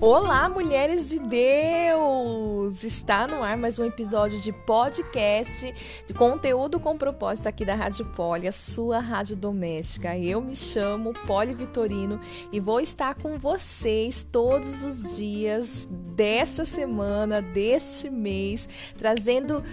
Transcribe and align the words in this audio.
Olá, 0.00 0.48
mulheres 0.48 1.08
de 1.08 1.18
Deus! 1.18 2.84
Está 2.84 3.26
no 3.26 3.42
ar 3.42 3.56
mais 3.56 3.80
um 3.80 3.84
episódio 3.84 4.40
de 4.40 4.52
podcast 4.52 5.74
de 6.06 6.14
conteúdo 6.14 6.78
com 6.78 6.96
propósito 6.96 7.48
aqui 7.48 7.64
da 7.64 7.74
Rádio 7.74 8.06
Poli, 8.06 8.46
a 8.46 8.52
sua 8.52 9.00
rádio 9.00 9.34
doméstica. 9.34 10.16
Eu 10.16 10.40
me 10.40 10.54
chamo 10.54 11.12
Poli 11.26 11.52
Vitorino 11.52 12.20
e 12.52 12.60
vou 12.60 12.80
estar 12.80 13.16
com 13.16 13.36
vocês 13.38 14.22
todos 14.22 14.84
os 14.84 15.16
dias 15.16 15.88
dessa 15.90 16.64
semana, 16.64 17.42
deste 17.42 18.08
mês, 18.08 18.68
trazendo 18.96 19.64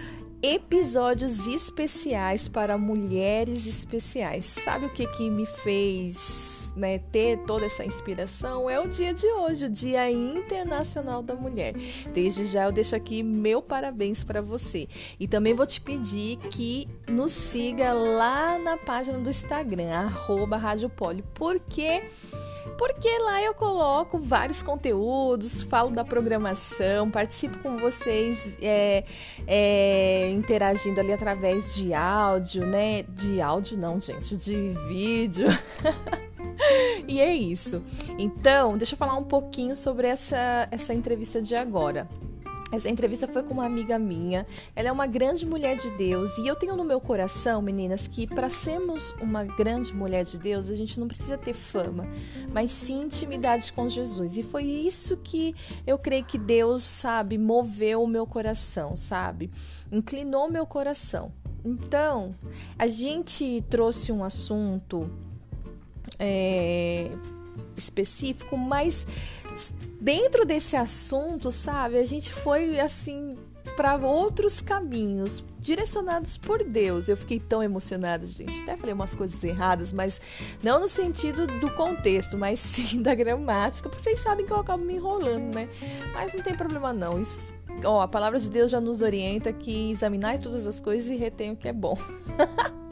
episódios 0.42 1.46
especiais 1.46 2.48
para 2.48 2.76
mulheres 2.76 3.64
especiais. 3.64 4.44
Sabe 4.46 4.86
o 4.86 4.92
que 4.92 5.06
que 5.06 5.30
me 5.30 5.46
fez 5.46 6.55
né, 6.76 6.98
ter 6.98 7.38
toda 7.46 7.66
essa 7.66 7.84
inspiração 7.84 8.68
é 8.68 8.78
o 8.78 8.86
dia 8.86 9.12
de 9.12 9.26
hoje, 9.26 9.64
o 9.64 9.68
Dia 9.68 10.10
Internacional 10.10 11.22
da 11.22 11.34
Mulher. 11.34 11.74
Desde 12.12 12.46
já 12.46 12.64
eu 12.64 12.72
deixo 12.72 12.94
aqui 12.94 13.22
meu 13.22 13.62
parabéns 13.62 14.22
para 14.22 14.42
você. 14.42 14.86
E 15.18 15.26
também 15.26 15.54
vou 15.54 15.66
te 15.66 15.80
pedir 15.80 16.36
que 16.50 16.86
nos 17.08 17.32
siga 17.32 17.92
lá 17.92 18.58
na 18.58 18.76
página 18.76 19.18
do 19.18 19.30
Instagram, 19.30 19.90
arroba 19.90 20.60
porque 21.34 22.02
porque 22.76 23.08
lá 23.20 23.42
eu 23.42 23.54
coloco 23.54 24.18
vários 24.18 24.62
conteúdos, 24.62 25.62
falo 25.62 25.90
da 25.90 26.04
programação, 26.04 27.10
participo 27.10 27.58
com 27.58 27.78
vocês 27.78 28.58
é, 28.60 29.04
é, 29.46 30.30
interagindo 30.30 31.00
ali 31.00 31.12
através 31.12 31.74
de 31.74 31.94
áudio, 31.94 32.66
né? 32.66 33.02
De 33.08 33.40
áudio 33.40 33.78
não, 33.78 33.98
gente, 33.98 34.36
de 34.36 34.72
vídeo. 34.88 35.46
e 37.08 37.20
é 37.20 37.34
isso. 37.34 37.82
Então, 38.18 38.76
deixa 38.76 38.94
eu 38.94 38.98
falar 38.98 39.16
um 39.16 39.24
pouquinho 39.24 39.76
sobre 39.76 40.08
essa, 40.08 40.68
essa 40.70 40.92
entrevista 40.94 41.40
de 41.40 41.54
agora. 41.54 42.08
Essa 42.72 42.90
entrevista 42.90 43.28
foi 43.28 43.44
com 43.44 43.54
uma 43.54 43.64
amiga 43.64 43.96
minha. 43.96 44.44
Ela 44.74 44.88
é 44.88 44.92
uma 44.92 45.06
grande 45.06 45.46
mulher 45.46 45.76
de 45.76 45.88
Deus 45.92 46.36
e 46.38 46.48
eu 46.48 46.56
tenho 46.56 46.74
no 46.74 46.82
meu 46.82 47.00
coração, 47.00 47.62
meninas, 47.62 48.08
que 48.08 48.26
para 48.26 48.50
sermos 48.50 49.12
uma 49.20 49.44
grande 49.44 49.94
mulher 49.94 50.24
de 50.24 50.38
Deus, 50.38 50.68
a 50.68 50.74
gente 50.74 50.98
não 50.98 51.06
precisa 51.06 51.38
ter 51.38 51.52
fama, 51.52 52.08
mas 52.52 52.72
sim 52.72 53.04
intimidade 53.04 53.72
com 53.72 53.88
Jesus. 53.88 54.36
E 54.36 54.42
foi 54.42 54.64
isso 54.64 55.16
que 55.16 55.54
eu 55.86 55.96
creio 55.96 56.24
que 56.24 56.38
Deus, 56.38 56.82
sabe, 56.82 57.38
moveu 57.38 58.02
o 58.02 58.08
meu 58.08 58.26
coração, 58.26 58.96
sabe? 58.96 59.48
Inclinou 59.92 60.50
meu 60.50 60.66
coração. 60.66 61.32
Então, 61.64 62.34
a 62.76 62.88
gente 62.88 63.64
trouxe 63.70 64.10
um 64.10 64.24
assunto 64.24 65.08
é, 66.18 67.10
específico, 67.76 68.56
mas 68.56 69.06
dentro 70.00 70.44
desse 70.44 70.76
assunto, 70.76 71.50
sabe, 71.50 71.98
a 71.98 72.04
gente 72.04 72.32
foi 72.32 72.78
assim 72.80 73.36
para 73.76 73.96
outros 73.96 74.60
caminhos 74.60 75.44
direcionados 75.60 76.36
por 76.36 76.64
Deus. 76.64 77.08
Eu 77.08 77.16
fiquei 77.16 77.38
tão 77.38 77.62
emocionada, 77.62 78.24
gente. 78.24 78.60
Até 78.60 78.76
falei 78.76 78.94
umas 78.94 79.14
coisas 79.14 79.42
erradas, 79.44 79.92
mas 79.92 80.20
não 80.62 80.80
no 80.80 80.88
sentido 80.88 81.46
do 81.46 81.70
contexto, 81.70 82.38
mas 82.38 82.58
sim 82.60 83.02
da 83.02 83.14
gramática, 83.14 83.88
porque 83.88 84.02
vocês 84.02 84.20
sabem 84.20 84.46
que 84.46 84.52
eu 84.52 84.58
acabo 84.58 84.82
me 84.82 84.94
enrolando, 84.94 85.54
né? 85.54 85.68
Mas 86.14 86.32
não 86.32 86.42
tem 86.42 86.54
problema 86.54 86.92
não. 86.92 87.20
Isso, 87.20 87.54
ó, 87.84 88.00
a 88.00 88.08
palavra 88.08 88.40
de 88.40 88.48
Deus 88.48 88.70
já 88.70 88.80
nos 88.80 89.02
orienta 89.02 89.52
que 89.52 89.90
examinar 89.90 90.38
todas 90.38 90.66
as 90.66 90.80
coisas 90.80 91.10
e 91.10 91.16
retém 91.16 91.52
o 91.52 91.56
que 91.56 91.68
é 91.68 91.72
bom. 91.72 91.98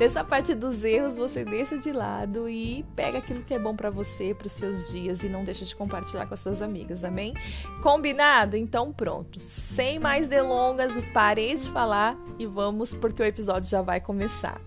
Essa 0.00 0.22
parte 0.22 0.54
dos 0.54 0.84
erros 0.84 1.16
você 1.16 1.44
deixa 1.44 1.76
de 1.76 1.90
lado 1.90 2.48
e 2.48 2.84
pega 2.94 3.18
aquilo 3.18 3.42
que 3.42 3.52
é 3.52 3.58
bom 3.58 3.74
para 3.74 3.90
você, 3.90 4.32
para 4.32 4.46
os 4.46 4.52
seus 4.52 4.92
dias 4.92 5.24
e 5.24 5.28
não 5.28 5.42
deixa 5.42 5.64
de 5.64 5.74
compartilhar 5.74 6.24
com 6.26 6.34
as 6.34 6.40
suas 6.40 6.62
amigas, 6.62 7.02
amém? 7.02 7.34
Combinado? 7.82 8.56
Então 8.56 8.92
pronto. 8.92 9.40
Sem 9.40 9.98
mais 9.98 10.28
delongas, 10.28 10.94
parei 11.12 11.56
de 11.56 11.68
falar 11.70 12.16
e 12.38 12.46
vamos 12.46 12.94
porque 12.94 13.22
o 13.22 13.26
episódio 13.26 13.68
já 13.68 13.82
vai 13.82 14.00
começar. 14.00 14.60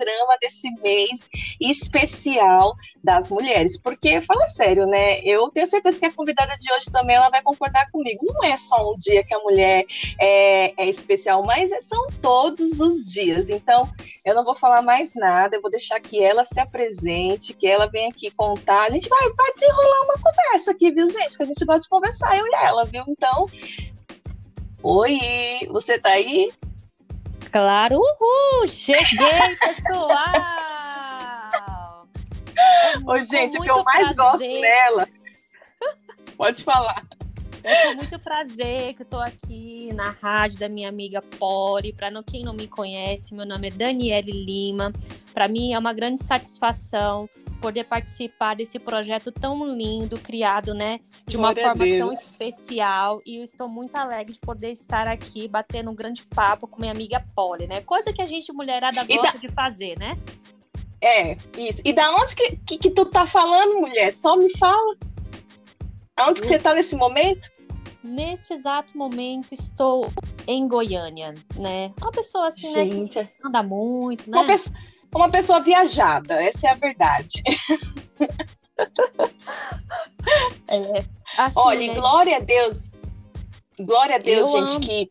Programa 0.00 0.36
desse 0.40 0.70
mês 0.82 1.28
especial 1.60 2.74
das 3.04 3.30
mulheres. 3.30 3.78
Porque, 3.78 4.20
fala 4.22 4.46
sério, 4.46 4.86
né? 4.86 5.20
Eu 5.20 5.50
tenho 5.50 5.66
certeza 5.66 5.98
que 5.98 6.06
a 6.06 6.12
convidada 6.12 6.56
de 6.58 6.72
hoje 6.72 6.86
também 6.90 7.16
ela 7.16 7.28
vai 7.28 7.42
concordar 7.42 7.90
comigo. 7.90 8.24
Não 8.24 8.44
é 8.44 8.56
só 8.56 8.92
um 8.92 8.96
dia 8.96 9.22
que 9.22 9.34
a 9.34 9.38
mulher 9.40 9.84
é, 10.18 10.72
é 10.82 10.88
especial, 10.88 11.44
mas 11.44 11.70
são 11.84 12.06
todos 12.22 12.80
os 12.80 13.04
dias. 13.12 13.50
Então, 13.50 13.88
eu 14.24 14.34
não 14.34 14.44
vou 14.44 14.54
falar 14.54 14.82
mais 14.82 15.14
nada, 15.14 15.56
eu 15.56 15.62
vou 15.62 15.70
deixar 15.70 16.00
que 16.00 16.22
ela 16.22 16.44
se 16.44 16.58
apresente, 16.58 17.52
que 17.52 17.66
ela 17.66 17.86
venha 17.86 18.08
aqui 18.08 18.30
contar. 18.30 18.84
A 18.84 18.90
gente 18.90 19.08
vai, 19.08 19.30
vai 19.32 19.52
desenrolar 19.52 20.04
uma 20.04 20.14
conversa 20.14 20.70
aqui, 20.70 20.90
viu, 20.90 21.08
gente? 21.10 21.36
Que 21.36 21.42
a 21.42 21.46
gente 21.46 21.64
gosta 21.64 21.82
de 21.82 21.88
conversar, 21.88 22.36
eu 22.38 22.46
e 22.46 22.54
ela, 22.54 22.84
viu? 22.84 23.04
Então, 23.06 23.46
oi, 24.82 25.18
você 25.70 25.98
tá 25.98 26.10
aí? 26.10 26.50
Claro, 27.50 27.96
uhul! 27.96 28.66
Cheguei, 28.68 29.56
pessoal! 29.58 30.08
Oi, 33.06 33.24
gente, 33.24 33.58
o 33.58 33.62
que 33.62 33.70
eu 33.70 33.82
mais 33.82 34.12
prazer. 34.12 34.16
gosto 34.16 34.60
dela. 34.60 35.08
Pode 36.36 36.62
falar. 36.62 37.02
É 37.62 37.88
com 37.88 37.94
muito 37.96 38.18
prazer 38.18 38.94
que 38.94 39.02
eu 39.02 39.04
estou 39.04 39.20
aqui 39.20 39.92
na 39.92 40.10
rádio 40.10 40.58
da 40.58 40.68
minha 40.68 40.88
amiga 40.88 41.20
Pori. 41.20 41.92
Para 41.92 42.10
quem 42.22 42.42
não 42.42 42.52
me 42.52 42.66
conhece, 42.66 43.34
meu 43.34 43.46
nome 43.46 43.68
é 43.68 43.70
Daniele 43.70 44.32
Lima. 44.32 44.92
Para 45.34 45.48
mim 45.48 45.72
é 45.72 45.78
uma 45.78 45.92
grande 45.92 46.22
satisfação 46.22 47.28
poder 47.60 47.84
participar 47.84 48.56
desse 48.56 48.78
projeto 48.78 49.30
tão 49.30 49.76
lindo, 49.76 50.18
criado, 50.18 50.72
né, 50.72 50.98
de 51.26 51.36
uma 51.36 51.52
Glória 51.52 51.74
forma 51.76 51.98
tão 51.98 52.12
especial. 52.12 53.20
E 53.26 53.36
eu 53.36 53.44
estou 53.44 53.68
muito 53.68 53.94
alegre 53.96 54.32
de 54.32 54.40
poder 54.40 54.72
estar 54.72 55.06
aqui 55.06 55.46
batendo 55.46 55.90
um 55.90 55.94
grande 55.94 56.24
papo 56.24 56.66
com 56.66 56.80
minha 56.80 56.92
amiga 56.92 57.22
Polly, 57.34 57.66
né? 57.66 57.82
Coisa 57.82 58.12
que 58.12 58.22
a 58.22 58.26
gente 58.26 58.52
mulherada 58.52 59.04
gosta 59.04 59.32
da... 59.32 59.38
de 59.38 59.48
fazer, 59.48 59.98
né? 59.98 60.16
É, 61.02 61.36
isso. 61.56 61.80
E 61.84 61.92
da 61.92 62.14
onde 62.14 62.34
que, 62.34 62.56
que, 62.56 62.78
que 62.78 62.90
tu 62.90 63.06
tá 63.06 63.24
falando, 63.26 63.80
mulher? 63.80 64.12
Só 64.12 64.36
me 64.36 64.50
fala. 64.58 64.96
Aonde 66.20 66.40
que 66.40 66.46
você 66.46 66.58
tá 66.58 66.74
nesse 66.74 66.94
momento? 66.94 67.50
Neste 68.02 68.52
exato 68.54 68.96
momento 68.96 69.52
estou 69.52 70.10
em 70.46 70.66
Goiânia, 70.66 71.34
né? 71.56 71.92
Uma 72.00 72.10
pessoa 72.10 72.48
assim, 72.48 72.72
Gente, 72.72 73.18
né, 73.18 73.24
que 73.24 73.46
anda 73.46 73.62
muito, 73.62 74.30
né? 74.30 74.38
Uma 74.38 74.46
pessoa 74.46 74.74
uma 75.14 75.28
pessoa 75.28 75.60
viajada, 75.60 76.40
essa 76.42 76.68
é 76.68 76.70
a 76.70 76.74
verdade. 76.74 77.42
É, 80.68 81.04
assim, 81.36 81.58
Olha, 81.58 81.86
né? 81.88 81.94
glória 81.94 82.36
a 82.36 82.40
Deus. 82.40 82.90
Glória 83.78 84.16
a 84.16 84.18
Deus, 84.18 84.48
Eu 84.48 84.60
gente, 84.60 84.76
amo. 84.76 84.80
que. 84.80 85.10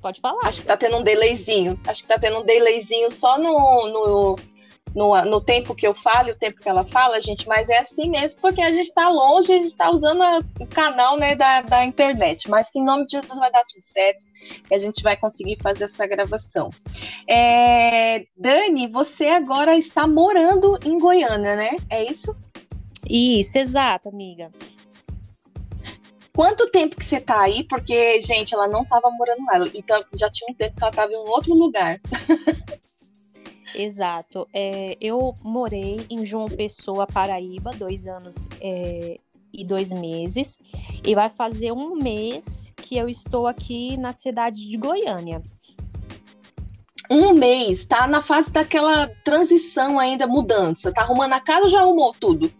Pode 0.00 0.20
falar. 0.20 0.46
Acho 0.46 0.60
que 0.60 0.66
tá 0.66 0.76
tendo 0.76 0.96
um 0.96 1.02
delayzinho. 1.02 1.78
Acho 1.86 2.02
que 2.02 2.08
tá 2.08 2.18
tendo 2.18 2.38
um 2.38 2.44
delayzinho 2.44 3.10
só 3.10 3.36
no, 3.36 3.88
no, 3.88 4.36
no, 4.96 5.22
no 5.26 5.42
tempo 5.42 5.74
que 5.74 5.86
eu 5.86 5.92
falo 5.92 6.30
e 6.30 6.32
o 6.32 6.38
tempo 6.38 6.58
que 6.58 6.68
ela 6.68 6.82
fala, 6.82 7.20
gente, 7.20 7.46
mas 7.46 7.68
é 7.68 7.76
assim 7.76 8.08
mesmo, 8.08 8.40
porque 8.40 8.62
a 8.62 8.72
gente 8.72 8.90
tá 8.94 9.10
longe, 9.10 9.52
a 9.52 9.58
gente 9.58 9.76
tá 9.76 9.90
usando 9.90 10.22
a, 10.22 10.40
o 10.58 10.66
canal 10.66 11.18
né, 11.18 11.36
da, 11.36 11.60
da 11.60 11.84
internet. 11.84 12.48
Mas 12.48 12.70
que 12.70 12.78
em 12.78 12.84
nome 12.84 13.04
de 13.04 13.12
Jesus 13.12 13.38
vai 13.38 13.52
dar 13.52 13.62
tudo 13.64 13.82
certo 13.82 14.22
e 14.70 14.74
a 14.74 14.78
gente 14.78 15.02
vai 15.02 15.14
conseguir 15.14 15.58
fazer 15.62 15.84
essa 15.84 16.06
gravação. 16.06 16.70
É, 17.28 18.24
Dani, 18.34 18.88
você 18.88 19.26
agora 19.26 19.76
está 19.76 20.06
morando 20.06 20.78
em 20.82 20.98
Goiânia, 20.98 21.56
né? 21.56 21.76
É 21.90 22.02
isso? 22.02 22.34
Isso, 23.06 23.58
exato, 23.58 24.08
amiga. 24.08 24.50
Quanto 26.34 26.70
tempo 26.70 26.96
que 26.96 27.04
você 27.04 27.20
tá 27.20 27.42
aí? 27.42 27.64
Porque, 27.64 28.20
gente, 28.22 28.54
ela 28.54 28.66
não 28.66 28.82
estava 28.82 29.10
morando 29.10 29.44
lá. 29.44 29.70
Então, 29.74 30.02
já 30.14 30.30
tinha 30.30 30.50
um 30.50 30.54
tempo 30.54 30.74
que 30.74 30.82
ela 30.82 30.90
estava 30.90 31.12
em 31.12 31.16
um 31.16 31.28
outro 31.28 31.54
lugar. 31.54 32.00
Exato. 33.76 34.48
É, 34.54 34.96
eu 35.00 35.34
morei 35.42 36.06
em 36.08 36.24
João 36.24 36.46
Pessoa, 36.46 37.06
Paraíba, 37.06 37.70
dois 37.72 38.06
anos 38.06 38.48
é, 38.58 39.20
e 39.52 39.64
dois 39.64 39.92
meses. 39.92 40.58
E 41.04 41.14
vai 41.14 41.28
fazer 41.28 41.72
um 41.72 41.94
mês 41.94 42.72
que 42.76 42.96
eu 42.96 43.06
estou 43.06 43.46
aqui 43.46 43.98
na 43.98 44.12
cidade 44.12 44.66
de 44.66 44.76
Goiânia. 44.78 45.42
Um 47.10 47.34
mês, 47.34 47.84
tá 47.84 48.06
na 48.06 48.22
fase 48.22 48.50
daquela 48.50 49.06
transição 49.22 50.00
ainda, 50.00 50.26
mudança. 50.26 50.90
Tá 50.90 51.02
arrumando 51.02 51.34
a 51.34 51.40
casa 51.40 51.64
ou 51.64 51.68
já 51.68 51.80
arrumou 51.80 52.14
tudo? 52.18 52.50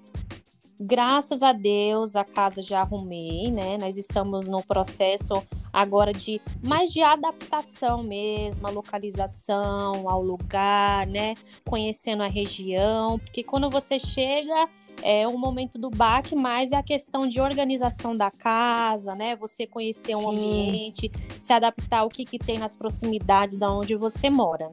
Graças 0.78 1.42
a 1.42 1.52
Deus, 1.52 2.14
a 2.16 2.24
casa 2.24 2.60
já 2.60 2.80
arrumei, 2.80 3.50
né? 3.50 3.78
Nós 3.78 3.96
estamos 3.96 4.46
no 4.46 4.62
processo 4.62 5.42
agora 5.72 6.12
de 6.12 6.40
mais 6.62 6.92
de 6.92 7.02
adaptação 7.02 8.02
mesmo, 8.02 8.66
a 8.66 8.70
localização, 8.70 10.08
ao 10.08 10.22
lugar, 10.22 11.06
né? 11.06 11.34
Conhecendo 11.66 12.22
a 12.22 12.28
região, 12.28 13.18
porque 13.18 13.42
quando 13.42 13.70
você 13.70 13.98
chega 13.98 14.68
é 15.02 15.26
um 15.28 15.36
momento 15.36 15.78
do 15.78 15.90
baque, 15.90 16.34
mas 16.34 16.72
é 16.72 16.76
a 16.76 16.82
questão 16.82 17.28
de 17.28 17.40
organização 17.40 18.14
da 18.14 18.30
casa, 18.30 19.14
né? 19.14 19.36
Você 19.36 19.66
conhecer 19.66 20.16
um 20.16 20.20
Sim. 20.20 20.28
ambiente, 20.30 21.10
se 21.36 21.52
adaptar 21.52 22.00
ao 22.00 22.08
que, 22.08 22.24
que 22.24 22.38
tem 22.38 22.58
nas 22.58 22.74
proximidades 22.74 23.56
da 23.56 23.70
onde 23.70 23.94
você 23.94 24.30
mora. 24.30 24.72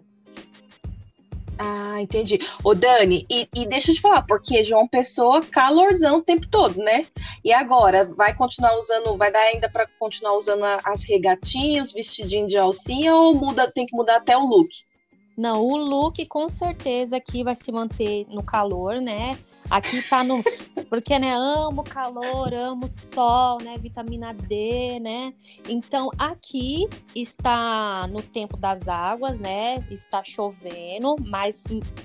Ah, 1.58 2.02
entendi. 2.02 2.40
Ô, 2.64 2.74
Dani, 2.74 3.26
e, 3.30 3.48
e, 3.56 3.66
deixa 3.68 3.92
eu 3.92 3.96
te 3.96 4.02
falar, 4.02 4.24
porque 4.24 4.64
João 4.64 4.88
Pessoa, 4.88 5.42
calorzão 5.44 6.18
o 6.18 6.24
tempo 6.24 6.48
todo, 6.48 6.78
né? 6.78 7.06
E 7.44 7.54
agora, 7.54 8.06
vai 8.06 8.34
continuar 8.34 8.78
usando, 8.78 9.16
vai 9.18 9.32
dar 9.32 9.42
ainda 9.42 9.70
para 9.70 9.88
continuar 10.00 10.36
usando 10.36 10.64
as 10.64 11.04
regatinhas, 11.04 11.92
vestidinho 11.92 12.48
de 12.48 12.58
alcinha, 12.58 13.16
ou 13.16 13.36
muda, 13.36 13.72
tem 13.72 13.86
que 13.86 13.96
mudar 13.96 14.18
até 14.18 14.36
o 14.36 14.46
look? 14.46 14.70
Não, 15.35 15.62
o 15.62 15.75
look 15.75 16.24
com 16.27 16.47
certeza 16.47 17.18
aqui 17.18 17.44
vai 17.44 17.56
se 17.56 17.71
manter 17.71 18.27
no 18.30 18.44
calor, 18.44 19.01
né? 19.01 19.38
Aqui 19.69 20.01
tá 20.07 20.24
no. 20.24 20.44
Porque, 20.89 21.18
né? 21.18 21.33
Amo 21.35 21.83
calor, 21.83 22.53
amo 22.53 22.88
sol, 22.88 23.57
né? 23.62 23.75
Vitamina 23.77 24.31
D, 24.33 25.00
né? 25.00 25.33
Então, 25.68 26.12
aqui 26.19 26.88
está 27.15 28.07
no 28.07 28.21
tempo 28.21 28.56
das 28.57 28.88
águas, 28.88 29.39
né? 29.39 29.83
Está 29.89 30.24
chovendo, 30.24 31.15
mas 31.19 31.63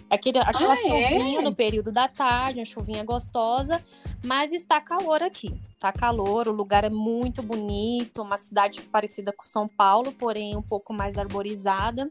aquele, 0.08 0.38
aquela 0.38 0.72
ah, 0.72 0.78
é? 0.78 1.08
chuvinha 1.10 1.40
é? 1.40 1.42
no 1.42 1.54
período 1.54 1.92
da 1.92 2.08
tarde, 2.08 2.60
uma 2.60 2.64
chuvinha 2.64 3.04
gostosa, 3.04 3.84
mas 4.24 4.52
está 4.54 4.80
calor 4.80 5.22
aqui. 5.22 5.60
Tá 5.78 5.92
calor, 5.92 6.48
o 6.48 6.52
lugar 6.52 6.82
é 6.82 6.90
muito 6.90 7.40
bonito, 7.40 8.22
uma 8.22 8.36
cidade 8.36 8.80
parecida 8.80 9.32
com 9.32 9.44
São 9.44 9.68
Paulo, 9.68 10.10
porém 10.12 10.56
um 10.56 10.62
pouco 10.62 10.92
mais 10.92 11.16
arborizada. 11.16 12.08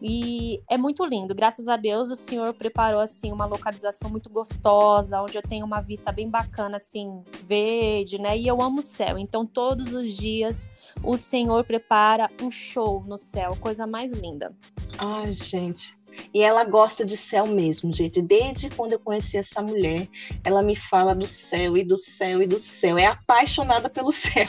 E 0.00 0.60
é 0.68 0.76
muito 0.76 1.04
lindo. 1.04 1.34
Graças 1.34 1.68
a 1.68 1.76
Deus 1.76 2.10
o 2.10 2.16
Senhor 2.16 2.52
preparou 2.52 3.00
assim 3.00 3.32
uma 3.32 3.46
localização 3.46 4.10
muito 4.10 4.28
gostosa, 4.28 5.20
onde 5.22 5.36
eu 5.36 5.42
tenho 5.42 5.64
uma 5.64 5.80
vista 5.80 6.12
bem 6.12 6.28
bacana 6.28 6.76
assim, 6.76 7.22
verde, 7.44 8.18
né? 8.18 8.36
E 8.36 8.46
eu 8.46 8.60
amo 8.60 8.80
o 8.80 8.82
céu. 8.82 9.18
Então 9.18 9.46
todos 9.46 9.94
os 9.94 10.06
dias 10.14 10.68
o 11.02 11.16
Senhor 11.16 11.64
prepara 11.64 12.30
um 12.42 12.50
show 12.50 13.02
no 13.06 13.16
céu, 13.16 13.56
coisa 13.60 13.86
mais 13.86 14.12
linda. 14.12 14.54
Ai, 14.98 15.32
gente. 15.32 15.96
E 16.32 16.40
ela 16.40 16.64
gosta 16.64 17.04
de 17.04 17.16
céu 17.16 17.46
mesmo, 17.46 17.94
gente. 17.94 18.22
Desde 18.22 18.70
quando 18.70 18.92
eu 18.92 18.98
conheci 18.98 19.36
essa 19.36 19.60
mulher, 19.60 20.08
ela 20.44 20.62
me 20.62 20.74
fala 20.74 21.14
do 21.14 21.26
céu 21.26 21.76
e 21.76 21.84
do 21.84 21.98
céu 21.98 22.42
e 22.42 22.46
do 22.46 22.58
céu. 22.58 22.98
É 22.98 23.06
apaixonada 23.06 23.88
pelo 23.88 24.10
céu. 24.12 24.48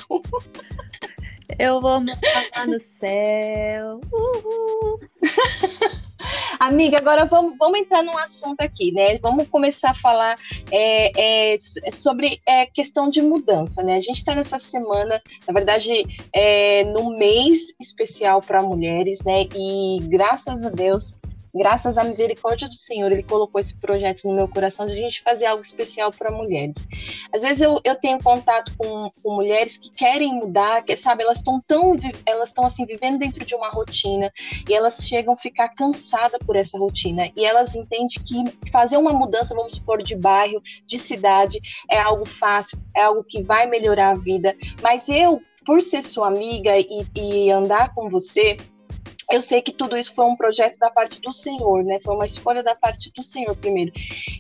Eu 1.58 1.80
vou 1.80 2.02
morar 2.02 2.68
no 2.68 2.80
céu. 2.80 4.00
Uhul. 4.12 5.00
Amiga, 6.60 6.98
agora 6.98 7.26
vamos, 7.26 7.58
vamos 7.58 7.80
entrar 7.80 8.04
num 8.04 8.18
assunto 8.18 8.62
aqui, 8.62 8.92
né? 8.92 9.18
Vamos 9.20 9.48
começar 9.48 9.92
a 9.92 9.96
falar 9.96 10.38
é, 10.72 11.54
é, 11.54 11.58
sobre 11.92 12.42
é, 12.46 12.66
questão 12.66 13.10
de 13.10 13.22
mudança, 13.22 13.82
né? 13.84 13.96
A 13.96 14.00
gente 14.00 14.18
está 14.18 14.36
nessa 14.36 14.60
semana, 14.60 15.22
na 15.48 15.54
verdade, 15.54 16.04
é, 16.34 16.84
no 16.86 17.18
mês 17.18 17.74
especial 17.80 18.42
para 18.42 18.62
mulheres, 18.62 19.22
né? 19.24 19.48
E 19.56 20.00
graças 20.04 20.66
a 20.66 20.70
Deus 20.70 21.16
graças 21.54 21.98
à 21.98 22.04
misericórdia 22.04 22.68
do 22.68 22.76
Senhor, 22.76 23.12
Ele 23.12 23.24
colocou 23.24 23.60
esse 23.60 23.76
projeto 23.78 24.28
no 24.28 24.36
meu 24.36 24.48
coração 24.48 24.86
de 24.86 24.94
a 24.94 24.96
gente 24.96 25.22
fazer 25.22 25.46
algo 25.46 25.62
especial 25.62 26.12
para 26.12 26.32
mulheres. 26.32 26.76
Às 27.34 27.42
vezes 27.42 27.62
eu, 27.62 27.80
eu 27.84 27.96
tenho 27.96 28.22
contato 28.22 28.72
com, 28.78 29.10
com 29.22 29.36
mulheres 29.36 29.78
que 29.78 29.90
querem 29.90 30.34
mudar, 30.34 30.84
que 30.84 30.96
sabe, 30.96 31.24
elas 31.24 31.38
estão 31.38 31.62
tão, 31.66 31.96
elas 32.26 32.50
estão 32.50 32.66
assim 32.66 32.86
vivendo 32.86 33.20
dentro 33.20 33.46
de 33.46 33.56
uma 33.56 33.70
rotina 33.70 34.32
e 34.68 34.74
elas 34.74 34.98
chegam 35.08 35.34
a 35.34 35.38
ficar 35.38 35.70
cansadas 35.70 36.40
por 36.46 36.56
essa 36.56 36.78
rotina 36.78 37.32
e 37.36 37.46
elas 37.46 37.76
entendem 37.76 38.08
que 38.08 38.70
fazer 38.72 38.98
uma 38.98 39.14
mudança, 39.14 39.56
vamos 39.56 39.74
supor, 39.74 40.02
de 40.02 40.16
bairro, 40.16 40.62
de 40.86 41.00
cidade, 41.00 41.60
é 41.90 42.00
algo 42.00 42.26
fácil, 42.26 42.78
é 42.96 43.04
algo 43.04 43.24
que 43.24 43.42
vai 43.42 43.68
melhorar 43.68 44.12
a 44.12 44.16
vida. 44.16 44.56
Mas 44.82 45.10
eu, 45.10 45.42
por 45.66 45.82
ser 45.82 46.04
sua 46.04 46.28
amiga 46.28 46.78
e, 46.78 47.06
e 47.16 47.52
andar 47.52 47.94
com 47.94 48.10
você, 48.10 48.58
eu 49.30 49.42
sei 49.42 49.62
que 49.62 49.74
tudo 49.74 49.98
isso 49.98 50.14
foi 50.14 50.26
um 50.26 50.36
projeto 50.36 50.78
da 50.80 50.90
parte 50.90 51.20
do 51.20 51.34
Senhor, 51.34 51.84
né? 51.84 52.00
Foi 52.02 52.16
uma 52.16 52.26
escolha 52.26 52.64
da 52.64 52.74
parte 52.74 53.12
do 53.12 53.22
Senhor 53.22 53.56
primeiro. 53.58 53.92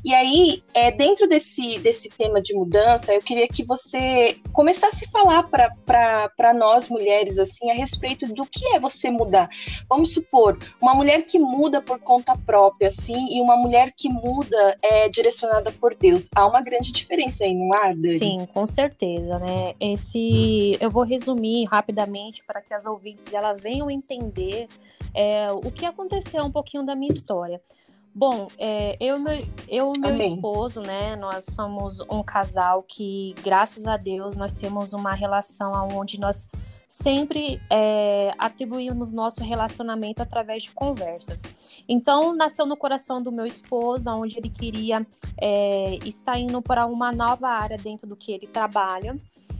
E 0.04 0.13
aí, 0.13 0.63
é, 0.74 0.89
dentro 0.92 1.28
desse, 1.28 1.78
desse 1.80 2.10
tema 2.10 2.42
de 2.42 2.54
mudança, 2.54 3.13
eu 3.13 3.22
queria 3.22 3.48
que 3.48 3.66
você 3.66 4.38
começasse 4.54 5.06
a 5.06 5.10
falar 5.10 5.44
para 5.44 6.54
nós 6.54 6.88
mulheres 6.88 7.38
assim 7.38 7.69
a 7.69 7.74
respeito 7.74 8.25
do 8.34 8.45
que 8.45 8.66
é 8.75 8.80
você 8.80 9.10
mudar. 9.10 9.50
Vamos 9.89 10.13
supor, 10.13 10.57
uma 10.81 10.95
mulher 10.95 11.24
que 11.24 11.38
muda 11.38 11.81
por 11.81 12.00
conta 12.00 12.38
própria, 12.38 12.88
assim, 12.88 13.36
e 13.36 13.42
uma 13.42 13.57
mulher 13.57 13.92
que 13.95 14.07
muda 14.07 14.78
é 14.81 15.10
direcionada 15.10 15.72
por 15.72 15.95
Deus. 15.95 16.30
Há 16.33 16.48
uma 16.48 16.62
grande 16.62 16.94
diferença 16.94 17.44
aí, 17.44 17.54
não 17.54 17.74
há, 17.74 17.90
Dani? 17.90 18.19
Sim, 18.19 18.48
com 18.54 18.66
certeza, 18.66 19.38
né? 19.40 19.75
Esse, 19.81 20.78
eu 20.80 20.90
vou 20.90 21.04
resumir 21.04 21.66
rapidamente 21.66 22.42
para 22.45 22.62
que 22.62 22.74
as 22.74 22.86
ouvintes 22.86 23.33
elas 23.33 23.62
venham 23.62 23.92
entender 23.92 24.68
é, 25.14 25.52
o 25.52 25.72
que 25.72 25.86
aconteceu 25.86 26.44
um 26.44 26.52
pouquinho 26.52 26.86
da 26.86 26.96
minha 26.96 27.12
história. 27.12 27.62
Bom, 28.14 28.48
é, 28.58 28.98
eu, 29.00 29.16
eu 29.68 29.94
e 29.96 30.00
meu 30.00 30.10
Amém. 30.10 30.34
esposo, 30.34 30.82
né, 30.82 31.16
nós 31.16 31.46
somos 31.52 32.00
um 32.10 32.24
casal 32.24 32.82
que, 32.82 33.36
graças 33.44 33.86
a 33.86 33.96
Deus, 33.96 34.36
nós 34.36 34.54
temos 34.54 34.92
uma 34.92 35.14
relação 35.14 35.72
onde 35.94 36.20
nós 36.20 36.50
sempre 36.88 37.62
é, 37.70 38.34
atribuímos 38.40 39.14
nosso 39.14 39.44
relacionamento 39.44 40.24
através 40.24 40.64
de 40.64 40.72
conversas. 40.72 41.44
Então, 41.88 42.36
nasceu 42.36 42.66
no 42.66 42.76
coração 42.76 43.22
do 43.22 43.32
meu 43.32 43.46
esposo, 43.46 44.10
onde 44.10 44.36
ele 44.36 44.50
queria 44.50 45.06
é, 45.40 46.00
estar 46.04 46.40
indo 46.40 46.60
para 46.60 46.88
uma 46.88 47.12
nova 47.12 47.50
área 47.50 47.78
dentro 47.78 48.08
do 48.08 48.16
que 48.16 48.32
ele 48.32 48.48
trabalha. 48.48 49.16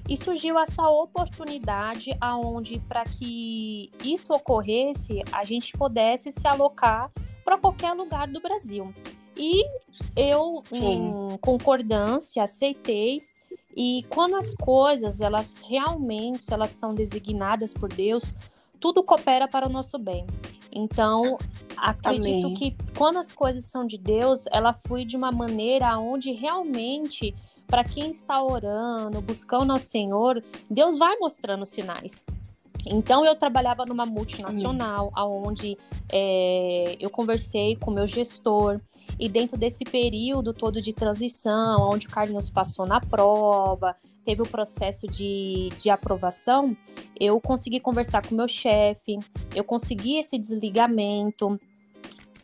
E 0.08 0.16
surgiu 0.16 0.58
essa 0.58 0.88
oportunidade 0.90 2.16
aonde 2.22 2.80
para 2.80 3.04
que 3.04 3.92
isso 4.04 4.34
ocorresse, 4.34 5.22
a 5.32 5.44
gente 5.44 5.74
pudesse 5.74 6.32
se 6.32 6.48
alocar 6.48 7.12
para 7.44 7.58
qualquer 7.58 7.94
lugar 7.94 8.28
do 8.28 8.40
Brasil. 8.40 8.94
E 9.36 9.64
eu, 10.16 10.64
Sim. 10.72 11.34
em 11.34 11.38
concordância, 11.38 12.44
aceitei. 12.44 13.22
E 13.76 14.04
quando 14.10 14.36
as 14.36 14.56
coisas, 14.56 15.22
elas 15.22 15.62
realmente, 15.68 16.52
elas 16.52 16.72
são 16.72 16.96
designadas 16.96 17.74
por 17.74 17.90
Deus, 17.90 18.34
tudo 18.80 19.04
coopera 19.04 19.48
para 19.48 19.68
o 19.68 19.72
nosso 19.72 19.98
bem. 19.98 20.26
Então, 20.72 21.38
acredito 21.76 22.46
Amém. 22.46 22.54
que 22.54 22.76
quando 22.98 23.18
as 23.18 23.32
coisas 23.32 23.66
são 23.66 23.86
de 23.86 23.98
Deus, 23.98 24.46
ela 24.52 24.74
flui 24.74 25.06
de 25.06 25.16
uma 25.16 25.32
maneira 25.32 25.98
onde 25.98 26.32
realmente 26.32 27.34
para 27.68 27.84
quem 27.84 28.12
está 28.12 28.42
orando, 28.42 29.22
buscando 29.22 29.74
ao 29.74 29.80
Senhor, 29.80 30.44
Deus 30.70 30.98
vai 30.98 31.18
mostrando 31.18 31.66
sinais. 31.66 32.24
Então 32.86 33.26
eu 33.26 33.36
trabalhava 33.36 33.86
numa 33.86 34.06
multinacional, 34.06 35.12
aonde 35.14 35.78
é, 36.10 36.96
eu 37.00 37.10
conversei 37.10 37.76
com 37.76 37.92
o 37.92 37.94
meu 37.94 38.08
gestor 38.08 38.80
e 39.20 39.28
dentro 39.28 39.58
desse 39.58 39.84
período 39.84 40.54
todo 40.54 40.82
de 40.82 40.94
transição, 40.94 41.82
onde 41.82 42.08
o 42.08 42.10
Carlinhos 42.10 42.50
passou 42.50 42.86
na 42.86 43.02
prova, 43.02 43.96
teve 44.28 44.42
o 44.42 44.46
processo 44.46 45.08
de, 45.08 45.70
de 45.78 45.90
aprovação, 45.90 46.76
eu 47.18 47.40
consegui 47.40 47.80
conversar 47.80 48.28
com 48.28 48.36
o 48.36 48.38
meu 48.38 48.48
chefe, 48.48 49.18
eu 49.56 49.64
consegui 49.64 50.18
esse 50.18 50.38
desligamento, 50.38 51.58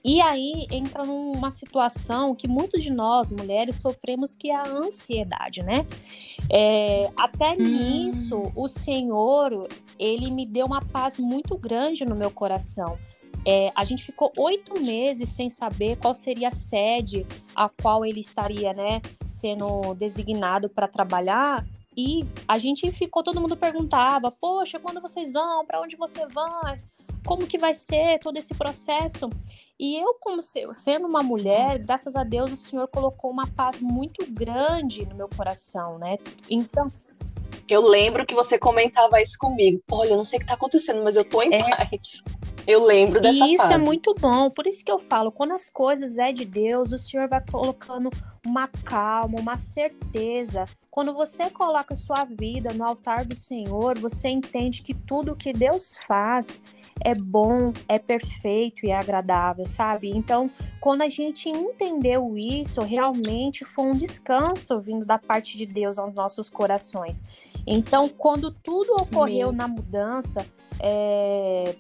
e 0.02 0.22
aí 0.22 0.66
entra 0.72 1.04
numa 1.04 1.52
situação 1.52 2.34
que 2.34 2.48
muitos 2.48 2.82
de 2.82 2.90
nós, 2.90 3.34
mulheres, 3.34 3.82
sofremos, 3.82 4.34
que 4.34 4.50
é 4.50 4.56
a 4.56 4.66
ansiedade, 4.66 5.62
né? 5.62 5.86
É, 6.50 7.12
até 7.18 7.52
hum. 7.52 7.58
nisso, 7.58 8.42
o 8.56 8.70
Senhor, 8.70 9.68
ele 10.00 10.32
me 10.32 10.46
deu 10.46 10.66
uma 10.66 10.82
paz 10.82 11.20
muito 11.20 11.58
grande 11.58 12.06
no 12.06 12.16
meu 12.16 12.32
coração. 12.32 12.98
É, 13.46 13.74
a 13.76 13.84
gente 13.84 14.06
ficou 14.06 14.32
oito 14.38 14.80
meses 14.80 15.28
sem 15.28 15.50
saber 15.50 15.98
qual 15.98 16.14
seria 16.14 16.48
a 16.48 16.52
sede 16.52 17.26
a 17.54 17.68
qual 17.68 18.06
ele 18.06 18.22
estaria, 18.22 18.72
né, 18.72 19.02
sendo 19.26 19.94
designado 19.96 20.70
para 20.70 20.88
trabalhar. 20.88 21.66
E 21.96 22.26
a 22.48 22.58
gente 22.58 22.92
ficou, 22.92 23.24
todo 23.24 23.42
mundo 23.42 23.56
perguntava: 23.56 24.32
Poxa, 24.32 24.80
quando 24.80 25.02
vocês 25.02 25.34
vão? 25.34 25.66
Para 25.66 25.82
onde 25.82 25.96
você 25.96 26.26
vai? 26.28 26.78
Como 27.26 27.48
que 27.48 27.58
vai 27.58 27.74
ser 27.74 28.20
todo 28.20 28.38
esse 28.38 28.54
processo? 28.54 29.30
E 29.80 29.98
eu, 29.98 30.16
como 30.20 30.42
sendo 30.42 31.08
uma 31.08 31.22
mulher, 31.22 31.80
graças 31.80 32.16
a 32.16 32.24
Deus, 32.24 32.52
o 32.52 32.58
Senhor 32.58 32.88
colocou 32.88 33.32
uma 33.32 33.48
paz 33.48 33.80
muito 33.80 34.26
grande 34.30 35.06
no 35.06 35.16
meu 35.16 35.30
coração, 35.30 35.98
né? 35.98 36.18
Então. 36.50 36.88
Eu 37.70 37.82
lembro 37.82 38.26
que 38.26 38.36
você 38.36 38.60
comentava 38.60 39.22
isso 39.22 39.38
comigo. 39.38 39.82
Olha, 39.90 40.10
eu 40.10 40.18
não 40.18 40.26
sei 40.26 40.38
o 40.38 40.40
que 40.42 40.44
está 40.44 40.56
acontecendo, 40.56 41.02
mas 41.02 41.16
eu 41.16 41.24
tô 41.24 41.42
em 41.42 41.54
é... 41.54 41.64
paz. 41.64 42.22
Eu 42.66 42.84
lembro 42.84 43.20
dessa 43.20 43.46
E 43.46 43.54
isso 43.54 43.64
é 43.64 43.78
muito 43.78 44.14
bom. 44.14 44.50
Por 44.50 44.66
isso 44.66 44.84
que 44.84 44.92
eu 44.92 45.00
falo, 45.00 45.32
quando 45.32 45.52
as 45.52 45.70
coisas 45.70 46.18
é 46.18 46.32
de 46.32 46.46
Deus, 46.46 46.92
o 46.92 46.98
Senhor 46.98 47.28
vai 47.28 47.44
colocando 47.52 48.10
uma 48.46 48.68
calma, 48.68 49.40
uma 49.40 49.58
certeza. 49.58 50.66
Quando 50.90 51.14
você 51.14 51.50
coloca 51.50 51.96
sua 51.96 52.24
vida 52.24 52.74
no 52.74 52.84
altar 52.84 53.26
do 53.26 53.36
Senhor, 53.36 53.98
você 53.98 54.30
entende 54.30 54.82
que 54.82 54.94
tudo 54.94 55.36
que 55.36 55.52
Deus 55.52 55.98
faz 56.08 56.62
é 57.04 57.16
bom, 57.16 57.74
é 57.88 57.98
perfeito 57.98 58.86
e 58.86 58.92
é 58.92 58.96
agradável, 58.96 59.66
sabe? 59.66 60.10
Então, 60.10 60.50
quando 60.80 61.02
a 61.02 61.10
gente 61.10 61.50
entendeu 61.50 62.38
isso, 62.38 62.82
realmente 62.82 63.66
foi 63.66 63.86
um 63.86 63.96
descanso 63.96 64.80
vindo 64.82 65.06
da 65.06 65.18
parte 65.18 65.58
de 65.58 65.66
Deus 65.66 65.98
aos 65.98 66.14
nossos 66.14 66.50
corações. 66.50 67.24
Então, 67.66 68.08
quando 68.08 68.52
tudo 68.52 68.94
ocorreu 68.94 69.52
na 69.52 69.68
mudança, 69.68 70.46
é, 70.80 71.76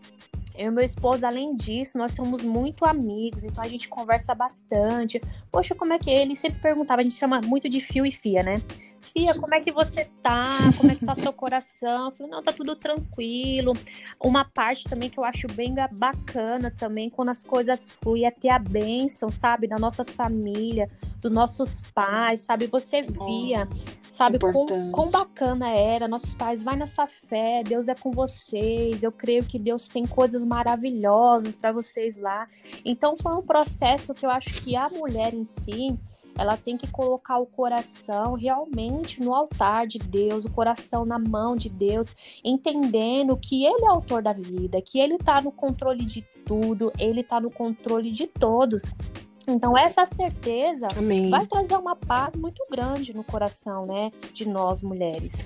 Eu 0.57 0.71
e 0.71 0.71
meu 0.71 0.83
esposo, 0.83 1.25
além 1.25 1.55
disso, 1.55 1.97
nós 1.97 2.13
somos 2.13 2.43
muito 2.43 2.85
amigos, 2.85 3.43
então 3.43 3.63
a 3.63 3.67
gente 3.67 3.89
conversa 3.89 4.35
bastante. 4.35 5.19
Poxa, 5.51 5.73
como 5.73 5.93
é 5.93 5.99
que 5.99 6.09
ele 6.09 6.35
sempre 6.35 6.59
perguntava, 6.59 7.01
a 7.01 7.03
gente 7.03 7.15
chama 7.15 7.41
muito 7.41 7.67
de 7.67 7.81
fio 7.81 8.05
e 8.05 8.11
fia, 8.11 8.43
né? 8.43 8.61
Fia, 9.03 9.35
como 9.35 9.53
é 9.53 9.59
que 9.59 9.71
você 9.71 10.05
tá? 10.23 10.57
Como 10.77 10.91
é 10.91 10.95
que 10.95 11.05
tá 11.05 11.13
seu 11.13 11.33
coração? 11.33 12.05
Eu 12.05 12.11
falei, 12.11 12.31
não, 12.31 12.41
tá 12.41 12.53
tudo 12.53 12.75
tranquilo. 12.75 13.73
Uma 14.19 14.45
parte 14.45 14.85
também 14.85 15.09
que 15.09 15.19
eu 15.19 15.25
acho 15.25 15.45
bem 15.47 15.75
bacana 15.91 16.71
também, 16.71 17.09
quando 17.09 17.29
as 17.29 17.43
coisas 17.43 17.91
fluem, 17.91 18.25
é 18.25 18.31
ter 18.31 18.49
a 18.49 18.57
bênção, 18.57 19.29
sabe? 19.29 19.67
Das 19.67 19.79
nossas 19.79 20.09
famílias, 20.09 20.89
dos 21.21 21.31
nossos 21.31 21.81
pais, 21.93 22.41
sabe? 22.41 22.67
Você 22.67 23.01
via, 23.01 23.67
sabe, 24.07 24.39
quão, 24.39 24.91
quão 24.91 25.09
bacana 25.09 25.69
era. 25.69 26.07
Nossos 26.07 26.33
pais, 26.33 26.63
vai 26.63 26.77
nessa 26.77 27.05
fé, 27.05 27.61
Deus 27.63 27.89
é 27.89 27.95
com 27.95 28.11
vocês. 28.11 29.03
Eu 29.03 29.11
creio 29.11 29.43
que 29.43 29.59
Deus 29.59 29.87
tem 29.89 30.07
coisas 30.07 30.45
maravilhosas 30.45 31.55
para 31.55 31.73
vocês 31.73 32.15
lá. 32.17 32.47
Então 32.85 33.15
foi 33.17 33.33
um 33.33 33.41
processo 33.41 34.13
que 34.13 34.25
eu 34.25 34.29
acho 34.29 34.53
que 34.61 34.75
a 34.75 34.87
mulher 34.89 35.33
em 35.33 35.43
si, 35.43 35.99
ela 36.37 36.57
tem 36.57 36.77
que 36.77 36.87
colocar 36.87 37.37
o 37.37 37.45
coração 37.45 38.33
realmente 38.33 39.21
no 39.21 39.33
altar 39.33 39.87
de 39.87 39.99
Deus, 39.99 40.45
o 40.45 40.51
coração 40.51 41.05
na 41.05 41.19
mão 41.19 41.55
de 41.55 41.69
Deus, 41.69 42.15
entendendo 42.43 43.37
que 43.37 43.65
Ele 43.65 43.85
é 43.85 43.87
autor 43.87 44.21
da 44.21 44.33
vida, 44.33 44.81
que 44.81 44.99
Ele 44.99 45.15
está 45.15 45.41
no 45.41 45.51
controle 45.51 46.05
de 46.05 46.21
tudo, 46.45 46.91
Ele 46.99 47.21
está 47.21 47.39
no 47.39 47.51
controle 47.51 48.11
de 48.11 48.27
todos. 48.27 48.93
Então, 49.47 49.77
essa 49.77 50.05
certeza 50.05 50.87
Amém. 50.97 51.29
vai 51.29 51.45
trazer 51.45 51.75
uma 51.75 51.95
paz 51.95 52.35
muito 52.35 52.63
grande 52.71 53.13
no 53.13 53.23
coração, 53.23 53.85
né, 53.85 54.09
de 54.33 54.47
nós 54.47 54.81
mulheres. 54.81 55.45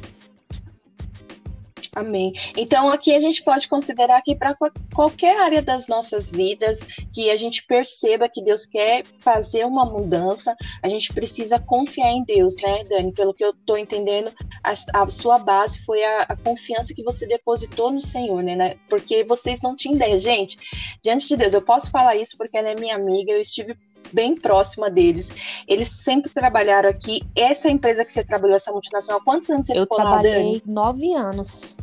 Amém. 1.96 2.34
Então, 2.56 2.90
aqui 2.90 3.14
a 3.14 3.20
gente 3.20 3.44
pode 3.44 3.68
considerar 3.68 4.22
que 4.22 4.36
para 4.36 4.56
qualquer 4.94 5.40
área 5.40 5.62
das 5.62 5.88
nossas 5.88 6.30
vidas, 6.30 6.80
que 7.14 7.30
a 7.30 7.36
gente 7.36 7.64
perceba 7.66 8.30
que 8.30 8.44
Deus 8.44 8.66
quer 8.66 9.04
fazer 9.20 9.66
uma 9.66 9.86
mudança, 9.86 10.56
a 10.82 10.88
gente 10.88 11.14
precisa 11.14 11.60
confiar 11.60 12.12
em 12.12 12.24
Deus, 12.24 12.56
né, 12.58 12.84
Dani? 12.90 13.12
Pelo 13.12 13.34
que 13.34 13.44
eu 13.44 13.52
estou 13.52 13.78
entendendo, 13.78 14.32
a, 14.64 14.74
a, 15.02 15.10
sua 15.10 15.38
base 15.38 15.80
foi 15.86 16.04
a, 16.04 16.22
a, 16.24 16.36
confiança 16.36 16.94
que 16.94 17.04
você 17.04 17.26
depositou 17.26 17.92
no 17.92 18.02
Senhor, 18.02 18.44
né? 18.44 18.76
Porque 18.90 19.24
vocês 19.24 19.62
não 19.62 19.76
tinham 19.76 19.96
ideia. 19.96 20.18
Gente, 20.18 20.58
diante 21.02 21.28
de 21.28 21.38
Deus, 21.38 21.54
eu 21.54 21.62
posso 21.62 21.90
falar 21.92 22.16
isso 22.16 22.38
porque 22.38 22.58
ela 22.58 22.70
é 22.70 22.76
minha 22.76 22.96
amiga, 22.96 23.32
eu 23.32 23.42
estive 23.42 23.76
bem 24.12 24.36
próxima 24.36 24.90
deles. 24.90 25.32
Eles 25.68 25.90
sempre 25.90 26.32
trabalharam 26.32 26.90
aqui. 26.90 27.22
Essa 27.36 27.70
empresa 27.70 28.04
que 28.06 28.12
você 28.12 28.24
trabalhou, 28.24 28.56
essa 28.56 28.72
multinacional, 28.72 29.22
quantos 29.24 29.50
anos 29.50 29.68
você 29.68 29.78
eu 29.78 29.84
ficou 29.84 29.98
lá, 29.98 30.04
Eu 30.04 30.10
trabalhei 30.10 30.62
nove 30.66 31.14
anos. 31.14 31.78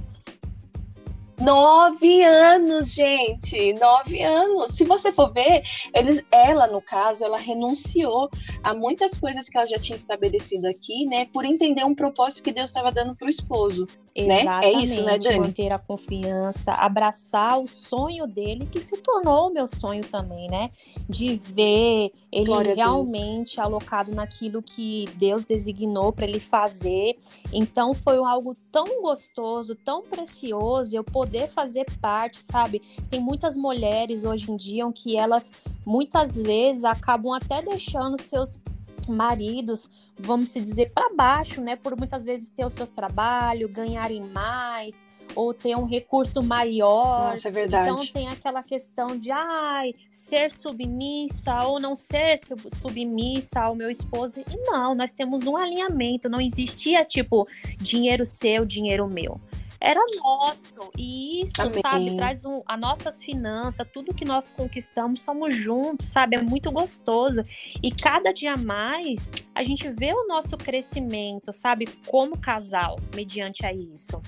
Nove 1.41 2.23
anos, 2.23 2.93
gente, 2.93 3.73
nove 3.75 4.23
anos. 4.23 4.75
Se 4.75 4.85
você 4.85 5.13
for 5.13 5.33
ver, 5.33 5.63
eles, 5.93 6.23
ela, 6.31 6.69
no 6.69 6.81
caso, 6.81 7.25
ela 7.25 7.37
renunciou 7.37 8.31
a 8.63 8.73
muitas 8.73 9.19
coisas 9.19 9.49
que 9.49 9.57
ela 9.57 9.67
já 9.67 9.79
tinha 9.79 9.97
estabelecido 9.97 10.69
aqui, 10.69 11.07
né, 11.07 11.27
por 11.33 11.45
entender 11.45 11.85
um 11.85 11.95
propósito 11.95 12.45
que 12.45 12.53
Deus 12.53 12.71
estava 12.71 12.93
dando 12.93 13.17
para 13.17 13.27
o 13.27 13.31
esposo. 13.31 13.87
Exatamente, 14.15 14.47
né? 14.47 14.81
É 14.81 14.83
isso, 14.83 15.03
né, 15.03 15.19
Dani? 15.19 15.41
Manter 15.41 15.73
a 15.73 15.79
confiança, 15.79 16.73
abraçar 16.73 17.59
o 17.59 17.67
sonho 17.67 18.27
dele, 18.27 18.67
que 18.71 18.81
se 18.81 18.97
tornou 18.99 19.49
o 19.49 19.53
meu 19.53 19.67
sonho 19.67 20.05
também, 20.05 20.49
né? 20.49 20.71
De 21.09 21.37
ver 21.37 22.13
ele 22.31 22.47
Glória 22.47 22.75
realmente 22.75 23.61
alocado 23.61 24.15
naquilo 24.15 24.63
que 24.63 25.07
Deus 25.17 25.45
designou 25.45 26.13
para 26.13 26.27
ele 26.27 26.39
fazer. 26.39 27.17
Então 27.53 27.93
foi 27.93 28.17
algo 28.19 28.57
tão 28.71 29.03
gostoso, 29.03 29.75
tão 29.75 30.03
precioso 30.03 30.97
eu 30.97 31.03
poder 31.03 31.49
fazer 31.49 31.87
parte, 32.01 32.41
sabe? 32.41 32.81
Tem 33.11 33.21
muitas 33.21 33.57
mulheres 33.57 34.25
hoje 34.25 34.51
em 34.51 34.57
dia 34.57 34.85
que 34.93 35.17
elas 35.17 35.53
muitas 35.85 36.41
vezes 36.41 36.85
acabam 36.85 37.33
até 37.33 37.61
deixando 37.63 38.21
seus 38.21 38.61
maridos, 39.07 39.91
vamos 40.19 40.51
se 40.51 40.61
dizer, 40.61 40.93
para 40.93 41.15
baixo, 41.15 41.61
né? 41.61 41.77
Por 41.77 41.97
muitas 41.97 42.25
vezes 42.25 42.51
ter 42.51 42.65
o 42.65 42.71
seu 42.71 42.87
trabalho, 42.87 43.69
ganharem 43.69 44.21
mais 44.21 45.09
ou 45.35 45.55
ter 45.55 45.77
um 45.77 45.85
recurso 45.85 46.43
maior. 46.43 47.31
Nossa, 47.31 47.49
é 47.49 47.51
verdade. 47.51 47.89
Então 47.89 48.07
tem 48.07 48.29
aquela 48.29 48.63
questão 48.63 49.19
de 49.19 49.31
ai, 49.31 49.95
ser 50.11 50.51
submissa 50.51 51.61
ou 51.65 51.81
não 51.81 51.95
ser 51.95 52.39
submissa 52.39 53.61
ao 53.61 53.75
meu 53.75 53.91
esposo. 53.91 54.41
E 54.41 54.57
não, 54.71 54.95
nós 54.95 55.13
temos 55.13 55.47
um 55.47 55.57
alinhamento, 55.57 56.29
não 56.29 56.41
existia 56.41 57.05
tipo 57.05 57.49
dinheiro 57.79 58.25
seu, 58.25 58.65
dinheiro 58.65 59.09
meu 59.09 59.41
era 59.85 60.01
nosso. 60.17 60.91
E 60.97 61.43
isso, 61.43 61.61
Amém. 61.61 61.81
sabe, 61.81 62.17
traz 62.17 62.45
um, 62.45 62.63
as 62.67 62.81
nossas 62.81 63.23
finanças, 63.23 63.87
tudo 63.93 64.15
que 64.15 64.25
nós 64.25 64.51
conquistamos, 64.51 65.21
somos 65.21 65.55
juntos, 65.55 66.09
sabe? 66.09 66.37
É 66.37 66.43
muito 66.43 66.73
gostoso. 66.73 67.43
E 67.83 67.93
cada 67.93 68.33
dia 68.33 68.57
mais 68.57 69.31
a 69.55 69.63
gente 69.63 69.89
vê 69.91 70.13
o 70.15 70.27
nosso 70.27 70.57
crescimento, 70.57 71.53
sabe? 71.53 71.87
Como 72.07 72.39
casal, 72.39 72.97
mediante 73.15 73.67
a 73.67 73.73
isso. 73.73 74.23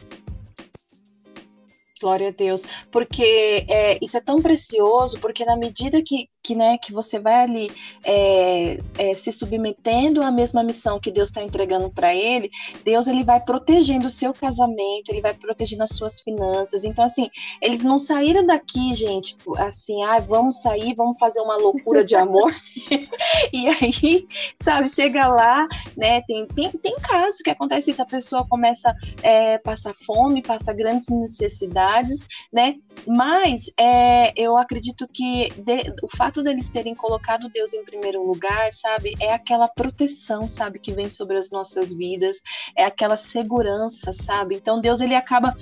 Glória 1.99 2.29
a 2.29 2.31
Deus, 2.31 2.63
porque 2.93 3.65
é, 3.69 3.99
isso 4.05 4.19
é 4.19 4.21
tão 4.21 4.43
precioso, 4.43 5.19
porque 5.19 5.47
na 5.47 5.57
medida 5.57 6.03
que, 6.03 6.29
que, 6.47 6.55
né, 6.55 6.79
que 6.79 6.93
você 6.93 7.19
vai 7.19 7.43
ali 7.43 7.73
é, 8.05 8.79
é, 8.99 9.15
se 9.17 9.33
submetendo 9.33 10.23
à 10.23 10.31
mesma 10.31 10.63
missão 10.63 11.01
que 11.01 11.11
Deus 11.11 11.29
está 11.29 11.43
entregando 11.43 11.91
para 11.91 12.15
ele, 12.15 12.49
Deus 12.85 13.09
ele 13.09 13.25
vai 13.25 13.41
protegendo 13.41 14.07
o 14.07 14.11
seu 14.11 14.33
casamento, 14.33 15.09
ele 15.09 15.21
vai 15.21 15.35
protegendo 15.35 15.83
as 15.83 15.91
suas 15.91 16.21
finanças. 16.21 16.85
Então, 16.85 17.05
assim, 17.05 17.29
eles 17.61 17.83
não 17.83 17.99
saíram 17.99 18.47
daqui, 18.47 18.95
gente, 18.95 19.37
assim, 19.59 20.05
ah, 20.05 20.21
vamos 20.21 20.63
sair, 20.63 20.95
vamos 20.95 21.19
fazer 21.19 21.41
uma 21.41 21.57
loucura 21.57 22.05
de 22.05 22.15
amor. 22.15 22.55
e 23.53 23.69
aí, 23.69 24.29
sabe, 24.63 24.89
chega 24.89 25.27
lá, 25.27 25.67
né? 25.97 26.21
Tem, 26.29 26.47
tem, 26.47 26.71
tem 26.71 26.95
casos 26.97 27.41
que 27.41 27.51
acontece 27.51 27.91
isso, 27.91 28.03
a 28.03 28.07
pessoa 28.07 28.47
começa 28.47 28.91
a 28.91 28.95
é, 29.27 29.59
passar 29.59 29.95
fome, 30.07 30.43
passa 30.43 30.73
grandes 30.73 31.09
necessidades, 31.09 32.29
né? 32.53 32.77
Mas 33.05 33.69
é, 33.77 34.33
eu 34.37 34.57
acredito 34.57 35.09
que 35.13 35.49
de, 35.57 35.93
o 36.03 36.17
fato 36.17 36.36
fato 36.37 36.43
deles 36.43 36.69
terem 36.69 36.95
colocado 36.95 37.49
Deus 37.49 37.73
em 37.73 37.83
primeiro 37.83 38.23
lugar, 38.23 38.71
sabe, 38.73 39.15
é 39.19 39.33
aquela 39.33 39.67
proteção, 39.69 40.47
sabe, 40.47 40.79
que 40.79 40.93
vem 40.93 41.11
sobre 41.11 41.39
as 41.39 41.51
nossas 41.51 41.95
vidas, 41.95 42.43
é 42.77 42.85
aquela 42.85 43.17
segurança, 43.17 44.13
sabe? 44.13 44.57
Então 44.57 44.81
Deus 44.81 45.01
ele 45.01 45.15
acaba 45.15 45.55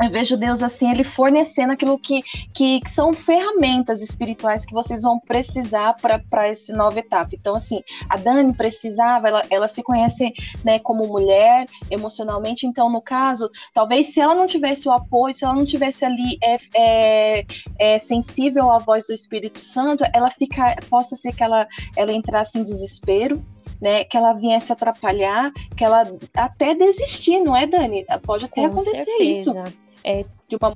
eu 0.00 0.10
vejo 0.10 0.36
Deus 0.36 0.62
assim, 0.62 0.90
ele 0.90 1.02
fornecendo 1.04 1.72
aquilo 1.72 1.98
que, 1.98 2.22
que, 2.54 2.80
que 2.80 2.90
são 2.90 3.12
ferramentas 3.12 4.02
espirituais 4.02 4.64
que 4.64 4.72
vocês 4.72 5.02
vão 5.02 5.18
precisar 5.18 5.94
para 5.94 6.46
essa 6.46 6.72
nova 6.72 6.98
etapa. 6.98 7.30
Então, 7.32 7.56
assim, 7.56 7.82
a 8.08 8.16
Dani 8.16 8.52
precisava, 8.52 9.28
ela, 9.28 9.42
ela 9.50 9.68
se 9.68 9.82
conhece 9.82 10.32
né, 10.64 10.78
como 10.78 11.06
mulher 11.06 11.66
emocionalmente, 11.90 12.66
então, 12.66 12.90
no 12.90 13.00
caso, 13.00 13.50
talvez 13.74 14.12
se 14.12 14.20
ela 14.20 14.34
não 14.34 14.46
tivesse 14.46 14.88
o 14.88 14.92
apoio, 14.92 15.34
se 15.34 15.44
ela 15.44 15.54
não 15.54 15.64
tivesse 15.64 16.04
ali 16.04 16.38
é, 16.42 16.58
é, 16.76 17.46
é 17.78 17.98
sensível 17.98 18.70
à 18.70 18.78
voz 18.78 19.06
do 19.06 19.12
Espírito 19.12 19.58
Santo, 19.58 20.04
ela 20.12 20.30
fica, 20.30 20.76
possa 20.88 21.16
ser 21.16 21.34
que 21.34 21.42
ela, 21.42 21.66
ela 21.96 22.12
entrasse 22.12 22.58
em 22.58 22.62
desespero, 22.62 23.44
né, 23.80 24.04
que 24.04 24.16
ela 24.16 24.32
viesse 24.32 24.72
atrapalhar, 24.72 25.52
que 25.76 25.84
ela 25.84 26.02
até 26.34 26.74
desistir, 26.74 27.40
não 27.40 27.56
é, 27.56 27.66
Dani? 27.66 28.04
Pode 28.22 28.44
até 28.44 28.62
Com 28.62 28.66
acontecer 28.66 29.04
certeza. 29.04 29.22
isso. 29.22 29.87
É. 30.08 30.24
De 30.48 30.56
uma, 30.56 30.72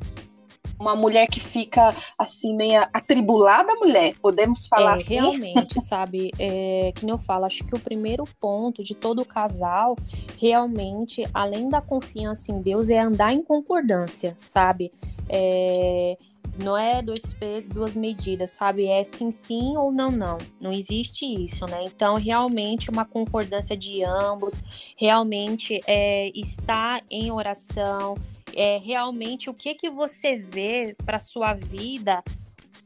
uma 0.79 0.95
mulher 0.95 1.27
que 1.27 1.41
fica 1.41 1.95
assim, 2.19 2.55
meio 2.55 2.83
atribulada 2.93 3.75
mulher, 3.77 4.15
podemos 4.21 4.67
falar 4.67 4.93
é, 4.93 4.95
assim? 4.97 5.15
Realmente, 5.15 5.81
sabe? 5.81 6.31
É, 6.39 6.93
que 6.95 7.09
eu 7.09 7.17
falo, 7.17 7.47
acho 7.47 7.65
que 7.65 7.75
o 7.75 7.81
primeiro 7.81 8.25
ponto 8.39 8.85
de 8.85 8.95
todo 8.95 9.25
casal, 9.25 9.97
realmente, 10.39 11.27
além 11.33 11.69
da 11.71 11.81
confiança 11.81 12.53
em 12.53 12.61
Deus, 12.61 12.91
é 12.91 12.99
andar 12.99 13.33
em 13.33 13.43
concordância, 13.43 14.37
sabe? 14.43 14.93
É, 15.29 16.19
não 16.63 16.77
é 16.77 17.01
dois 17.01 17.33
pesos, 17.33 17.69
duas 17.69 17.97
medidas, 17.97 18.51
sabe? 18.51 18.87
É 18.87 19.03
sim, 19.03 19.31
sim 19.31 19.77
ou 19.77 19.91
não, 19.91 20.11
não. 20.11 20.37
Não 20.61 20.73
existe 20.73 21.25
isso, 21.25 21.65
né? 21.67 21.85
Então, 21.85 22.17
realmente, 22.17 22.91
uma 22.91 23.05
concordância 23.05 23.77
de 23.77 24.05
ambos, 24.05 24.63
realmente 24.97 25.81
é, 25.87 26.31
estar 26.35 27.03
em 27.11 27.31
oração, 27.31 28.15
é 28.55 28.79
realmente 28.79 29.49
o 29.51 29.55
que 29.55 29.75
que 29.75 29.91
você 29.91 30.37
vê 30.37 30.95
para 31.05 31.19
sua 31.19 31.55
vida 31.55 32.23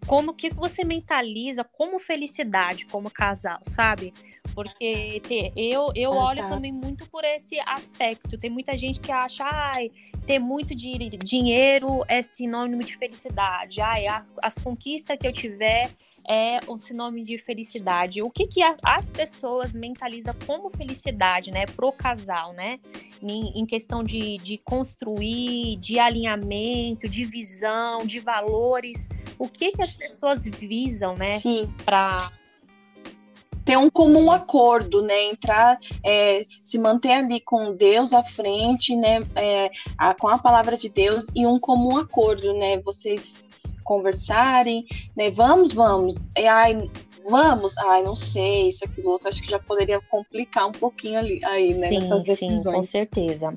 como 0.06 0.32
que 0.32 0.50
você 0.50 0.84
mentaliza 0.84 1.64
como 1.64 1.98
felicidade 1.98 2.86
como 2.86 3.10
casal, 3.10 3.58
sabe? 3.62 4.14
Porque 4.54 5.20
te, 5.20 5.52
eu, 5.56 5.90
eu 5.94 6.12
ah, 6.12 6.28
olho 6.28 6.42
tá. 6.42 6.48
também 6.48 6.72
muito 6.72 7.06
por 7.10 7.24
esse 7.24 7.58
aspecto. 7.60 8.38
Tem 8.38 8.48
muita 8.48 8.76
gente 8.78 9.00
que 9.00 9.10
acha, 9.10 9.44
ai, 9.44 9.90
ter 10.24 10.38
muito 10.38 10.74
de, 10.74 11.10
dinheiro 11.18 12.04
é 12.08 12.22
sinônimo 12.22 12.82
de 12.82 12.96
felicidade. 12.96 13.80
Ai, 13.80 14.06
a, 14.06 14.24
as 14.42 14.56
conquistas 14.56 15.18
que 15.18 15.26
eu 15.26 15.32
tiver 15.32 15.90
é 16.28 16.60
um 16.68 16.78
sinônimo 16.78 17.24
de 17.24 17.38
felicidade. 17.38 18.22
O 18.22 18.30
que, 18.30 18.46
que 18.46 18.62
a, 18.62 18.76
as 18.82 19.10
pessoas 19.10 19.74
mentalizam 19.74 20.34
como 20.46 20.70
felicidade, 20.70 21.50
né, 21.50 21.66
pro 21.66 21.92
casal, 21.92 22.52
né? 22.52 22.78
Em, 23.22 23.60
em 23.60 23.66
questão 23.66 24.02
de, 24.02 24.38
de 24.38 24.58
construir, 24.58 25.76
de 25.76 25.98
alinhamento, 25.98 27.08
de 27.08 27.24
visão, 27.24 28.06
de 28.06 28.20
valores. 28.20 29.08
O 29.38 29.48
que, 29.48 29.72
que 29.72 29.82
as 29.82 29.90
pessoas 29.90 30.44
visam, 30.46 31.14
né? 31.14 31.38
Sim. 31.38 31.72
Para 31.84 32.32
ter 33.64 33.76
um 33.76 33.90
comum 33.90 34.30
acordo, 34.30 35.02
né? 35.02 35.24
Entrar, 35.24 35.78
é, 36.04 36.46
se 36.62 36.78
manter 36.78 37.12
ali 37.12 37.40
com 37.40 37.74
Deus 37.74 38.12
à 38.12 38.22
frente, 38.22 38.94
né? 38.96 39.20
É, 39.34 39.70
a, 39.98 40.14
com 40.14 40.28
a 40.28 40.38
palavra 40.38 40.76
de 40.76 40.88
Deus 40.88 41.26
e 41.34 41.46
um 41.46 41.58
comum 41.58 41.98
acordo, 41.98 42.52
né? 42.54 42.78
Vocês 42.78 43.46
conversarem, 43.84 44.86
né? 45.16 45.30
Vamos, 45.30 45.72
vamos. 45.72 46.14
E, 46.36 46.46
ai, 46.46 46.90
vamos, 47.28 47.76
ai, 47.78 48.02
não 48.02 48.14
sei, 48.14 48.68
isso, 48.68 48.84
aquilo, 48.84 49.10
outro, 49.10 49.28
acho 49.28 49.42
que 49.42 49.50
já 49.50 49.58
poderia 49.58 50.00
complicar 50.00 50.68
um 50.68 50.72
pouquinho 50.72 51.18
ali, 51.18 51.44
aí, 51.44 51.74
né, 51.74 51.88
sim, 51.88 51.98
nessas 51.98 52.22
decisões. 52.22 52.62
Sim, 52.64 52.72
com 52.72 52.82
certeza. 52.82 53.54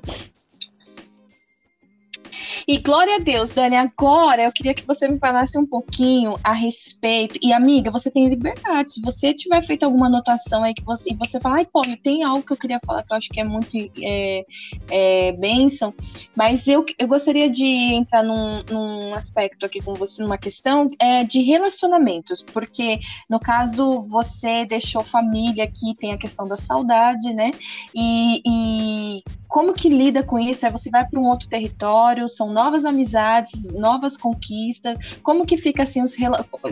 E 2.70 2.78
glória 2.78 3.16
a 3.16 3.18
Deus, 3.18 3.50
Dani. 3.50 3.74
Agora 3.74 4.44
eu 4.44 4.52
queria 4.52 4.72
que 4.72 4.86
você 4.86 5.08
me 5.08 5.18
falasse 5.18 5.58
um 5.58 5.66
pouquinho 5.66 6.38
a 6.44 6.52
respeito. 6.52 7.36
E 7.42 7.52
amiga, 7.52 7.90
você 7.90 8.12
tem 8.12 8.28
liberdade. 8.28 8.92
Se 8.92 9.00
você 9.00 9.34
tiver 9.34 9.66
feito 9.66 9.82
alguma 9.82 10.06
anotação 10.06 10.62
aí 10.62 10.72
que 10.72 10.84
você 10.84 11.10
e 11.10 11.16
você 11.16 11.40
fala, 11.40 11.56
ai, 11.56 11.66
pô, 11.66 11.82
tem 12.00 12.22
algo 12.22 12.44
que 12.44 12.52
eu 12.52 12.56
queria 12.56 12.78
falar 12.86 13.02
que 13.02 13.12
eu 13.12 13.16
acho 13.16 13.28
que 13.28 13.40
é 13.40 13.42
muito 13.42 13.76
é, 14.00 14.46
é, 14.88 15.32
bênção. 15.32 15.92
Mas 16.36 16.68
eu, 16.68 16.86
eu 16.96 17.08
gostaria 17.08 17.50
de 17.50 17.66
entrar 17.66 18.22
num, 18.22 18.62
num 18.70 19.14
aspecto 19.14 19.66
aqui 19.66 19.82
com 19.82 19.94
você, 19.94 20.22
numa 20.22 20.38
questão 20.38 20.88
é, 21.00 21.24
de 21.24 21.42
relacionamentos, 21.42 22.40
porque 22.40 23.00
no 23.28 23.40
caso 23.40 24.02
você 24.02 24.64
deixou 24.64 25.02
família 25.02 25.64
aqui, 25.64 25.92
tem 25.98 26.12
a 26.12 26.18
questão 26.18 26.46
da 26.46 26.56
saudade, 26.56 27.34
né? 27.34 27.50
E, 27.92 28.40
e 28.46 29.39
como 29.50 29.74
que 29.74 29.88
lida 29.88 30.22
com 30.22 30.38
isso? 30.38 30.64
Aí 30.64 30.70
você 30.70 30.88
vai 30.88 31.04
para 31.04 31.18
um 31.18 31.26
outro 31.26 31.48
território, 31.48 32.28
são 32.28 32.52
novas 32.52 32.84
amizades, 32.84 33.72
novas 33.72 34.16
conquistas. 34.16 34.96
Como 35.24 35.44
que 35.44 35.58
fica 35.58 35.82
assim 35.82 36.00
os 36.00 36.14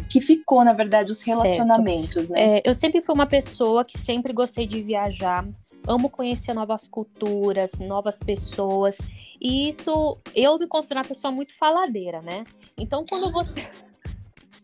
que 0.09 0.21
ficou 0.21 0.65
na 0.65 0.73
verdade 0.73 1.11
os 1.11 1.21
relacionamentos, 1.21 2.29
certo. 2.29 2.31
né? 2.31 2.59
É, 2.59 2.63
eu 2.65 2.73
sempre 2.75 3.03
fui 3.03 3.13
uma 3.13 3.27
pessoa 3.27 3.85
que 3.85 3.99
sempre 3.99 4.33
gostei 4.33 4.65
de 4.65 4.81
viajar. 4.81 5.45
Amo 5.89 6.09
conhecer 6.09 6.55
novas 6.55 6.87
culturas, 6.87 7.73
novas 7.81 8.21
pessoas. 8.21 8.99
E 9.41 9.69
isso, 9.69 10.17
eu 10.33 10.57
me 10.57 10.69
considero 10.69 11.01
uma 11.01 11.07
pessoa 11.07 11.33
muito 11.33 11.57
faladeira, 11.59 12.23
né? 12.23 12.45
Então, 12.77 13.05
quando 13.05 13.31
você 13.33 13.69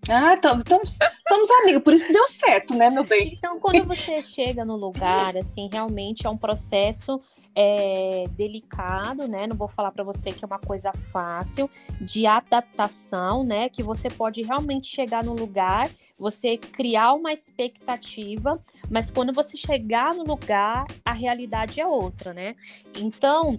ah, 0.08 0.34
então, 0.34 0.60
então 0.60 0.80
somos 1.26 1.50
amigos, 1.62 1.82
por 1.82 1.94
isso 1.94 2.06
que 2.06 2.12
deu 2.12 2.28
certo, 2.28 2.74
né, 2.74 2.90
meu 2.90 3.04
bem? 3.04 3.32
Então, 3.32 3.58
quando 3.58 3.82
você 3.84 4.20
chega 4.20 4.62
no 4.62 4.76
lugar, 4.76 5.34
assim, 5.34 5.66
realmente 5.72 6.26
é 6.26 6.30
um 6.30 6.36
processo 6.36 7.20
é, 7.54 8.24
delicado, 8.30 9.28
né? 9.28 9.46
Não 9.46 9.56
vou 9.56 9.68
falar 9.68 9.92
para 9.92 10.02
você 10.02 10.32
que 10.32 10.44
é 10.44 10.46
uma 10.46 10.58
coisa 10.58 10.92
fácil 11.12 11.70
de 12.00 12.26
adaptação, 12.26 13.44
né? 13.44 13.68
Que 13.68 13.82
você 13.82 14.10
pode 14.10 14.42
realmente 14.42 14.86
chegar 14.86 15.22
no 15.24 15.34
lugar, 15.34 15.88
você 16.18 16.56
criar 16.56 17.14
uma 17.14 17.32
expectativa, 17.32 18.60
mas 18.90 19.10
quando 19.10 19.32
você 19.32 19.56
chegar 19.56 20.14
no 20.14 20.24
lugar, 20.24 20.86
a 21.04 21.12
realidade 21.12 21.80
é 21.80 21.86
outra, 21.86 22.32
né? 22.32 22.56
Então, 22.96 23.58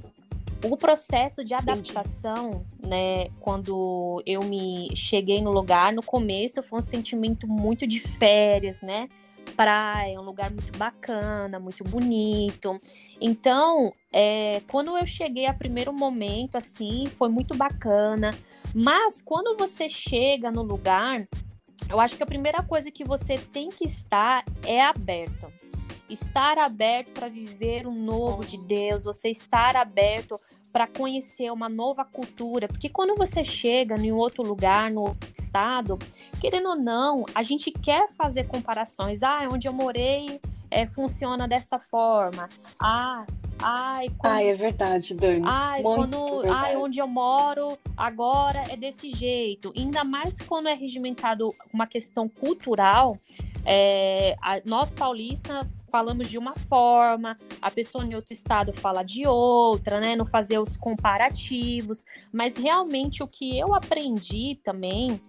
o 0.64 0.78
processo 0.78 1.44
de 1.44 1.54
adaptação, 1.54 2.66
né, 2.82 3.30
quando 3.40 4.22
eu 4.26 4.44
me 4.44 4.90
cheguei 4.96 5.42
no 5.42 5.52
lugar, 5.52 5.94
no 5.94 6.02
começo 6.02 6.64
foi 6.64 6.80
um 6.80 6.82
sentimento 6.82 7.48
muito 7.48 7.86
de 7.86 8.00
férias, 8.00 8.82
né? 8.82 9.08
Praia, 9.46 10.20
um 10.20 10.24
lugar 10.24 10.50
muito 10.52 10.78
bacana, 10.78 11.60
muito 11.60 11.84
bonito. 11.84 12.78
Então, 13.22 13.94
é, 14.12 14.62
quando 14.68 14.98
eu 14.98 15.06
cheguei 15.06 15.46
a 15.46 15.54
primeiro 15.54 15.94
momento, 15.94 16.56
assim, 16.56 17.06
foi 17.06 17.30
muito 17.30 17.56
bacana. 17.56 18.32
Mas 18.74 19.22
quando 19.22 19.58
você 19.58 19.90
chega 19.90 20.52
no 20.52 20.62
lugar, 20.62 21.28
eu 21.90 22.00
acho 22.00 22.18
que 22.18 22.24
a 22.24 22.28
primeira 22.28 22.62
coisa 22.64 22.92
que 22.92 23.04
você 23.04 23.38
tem 23.38 23.70
que 23.70 23.86
estar 23.86 24.44
é 24.64 24.82
aberto 24.82 25.52
estar 26.10 26.58
aberto 26.58 27.12
para 27.12 27.28
viver 27.28 27.88
o 27.88 27.92
novo 27.92 28.46
de 28.46 28.58
Deus, 28.58 29.04
você 29.04 29.30
estar 29.30 29.76
aberto 29.76 30.40
para 30.72 30.88
conhecer 30.88 31.52
uma 31.52 31.70
nova 31.70 32.04
cultura, 32.04 32.68
porque 32.68 32.90
quando 32.90 33.16
você 33.16 33.46
chega 33.46 33.96
em 33.96 34.12
outro 34.12 34.44
lugar, 34.44 34.92
no 34.92 35.02
outro 35.04 35.30
estado, 35.32 35.98
querendo 36.40 36.70
ou 36.70 36.76
não, 36.76 37.26
a 37.34 37.42
gente 37.42 37.72
quer 37.72 38.10
fazer 38.10 38.46
comparações. 38.46 39.24
Ah, 39.24 39.48
onde 39.52 39.68
eu 39.68 39.74
morei 39.74 40.40
é, 40.70 40.86
funciona 40.86 41.48
dessa 41.48 41.80
forma. 41.80 42.50
Ah, 42.78 43.26
Ai, 43.60 44.10
quando... 44.18 44.34
ai, 44.34 44.50
é 44.50 44.54
verdade, 44.54 45.14
Dani. 45.14 45.42
Ai, 45.46 45.82
quando, 45.82 46.42
verdade. 46.42 46.66
ai, 46.66 46.76
onde 46.76 47.00
eu 47.00 47.08
moro 47.08 47.78
agora 47.96 48.66
é 48.70 48.76
desse 48.76 49.12
jeito. 49.12 49.74
Ainda 49.76 50.04
mais 50.04 50.40
quando 50.42 50.68
é 50.68 50.74
regimentado 50.74 51.50
uma 51.74 51.88
questão 51.88 52.28
cultural. 52.28 53.18
É, 53.66 54.36
nós 54.66 54.94
paulistas 54.94 55.66
falamos 55.96 56.30
de 56.30 56.38
uma 56.38 56.54
forma, 56.68 57.38
a 57.62 57.72
pessoa 57.72 58.04
em 58.04 58.16
outro 58.16 58.34
estado 58.34 58.74
fala 58.74 59.02
de 59.02 59.26
outra, 59.26 60.02
né? 60.02 60.14
Não 60.14 60.26
fazer 60.26 60.60
os 60.60 60.76
comparativos. 60.76 62.04
Mas 62.34 62.58
realmente 62.58 63.24
o 63.24 63.28
que 63.28 63.58
eu 63.58 63.74
aprendi 63.74 64.60
também 64.62 65.22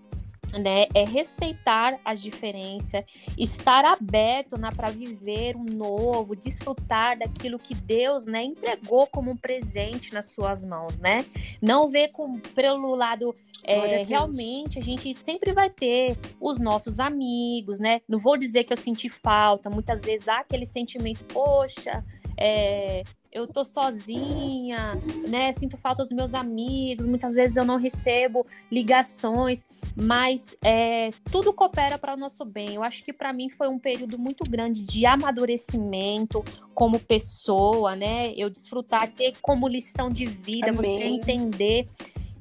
né, 0.58 0.86
é 0.94 1.04
respeitar 1.04 1.98
as 2.04 2.20
diferenças, 2.20 3.04
estar 3.36 3.84
aberto 3.84 4.58
né, 4.58 4.70
para 4.74 4.90
viver 4.90 5.56
um 5.56 5.64
novo, 5.64 6.34
desfrutar 6.34 7.18
daquilo 7.18 7.58
que 7.58 7.74
Deus 7.74 8.26
né, 8.26 8.44
entregou 8.44 9.06
como 9.06 9.30
um 9.30 9.36
presente 9.36 10.12
nas 10.12 10.26
suas 10.26 10.64
mãos, 10.64 11.00
né? 11.00 11.24
Não 11.60 11.90
ver 11.90 12.08
com, 12.08 12.38
pelo 12.38 12.94
lado 12.94 13.34
é, 13.64 14.04
realmente 14.04 14.78
a 14.78 14.82
gente 14.82 15.12
sempre 15.14 15.52
vai 15.52 15.68
ter 15.68 16.16
os 16.40 16.58
nossos 16.58 17.00
amigos, 17.00 17.80
né? 17.80 18.00
Não 18.08 18.18
vou 18.18 18.36
dizer 18.36 18.62
que 18.64 18.72
eu 18.72 18.76
senti 18.76 19.10
falta, 19.10 19.68
muitas 19.68 20.02
vezes 20.02 20.28
há 20.28 20.38
aquele 20.38 20.64
sentimento, 20.64 21.24
poxa, 21.24 22.04
é, 22.36 23.02
eu 23.36 23.46
tô 23.46 23.64
sozinha, 23.64 24.94
né? 25.28 25.52
Sinto 25.52 25.76
falta 25.76 26.02
dos 26.02 26.12
meus 26.12 26.32
amigos, 26.32 27.04
muitas 27.04 27.34
vezes 27.34 27.56
eu 27.56 27.66
não 27.66 27.76
recebo 27.76 28.46
ligações, 28.72 29.66
mas 29.94 30.56
é, 30.64 31.10
tudo 31.30 31.52
coopera 31.52 31.98
para 31.98 32.14
o 32.14 32.16
nosso 32.16 32.44
bem. 32.46 32.74
Eu 32.76 32.82
acho 32.82 33.04
que 33.04 33.12
para 33.12 33.32
mim 33.32 33.50
foi 33.50 33.68
um 33.68 33.78
período 33.78 34.18
muito 34.18 34.42
grande 34.48 34.82
de 34.82 35.04
amadurecimento 35.04 36.42
como 36.72 36.98
pessoa, 36.98 37.94
né? 37.94 38.32
Eu 38.34 38.48
desfrutar, 38.48 39.10
ter 39.12 39.34
como 39.42 39.68
lição 39.68 40.10
de 40.10 40.24
vida, 40.24 40.70
Amém. 40.70 40.98
você 40.98 41.04
entender 41.04 41.86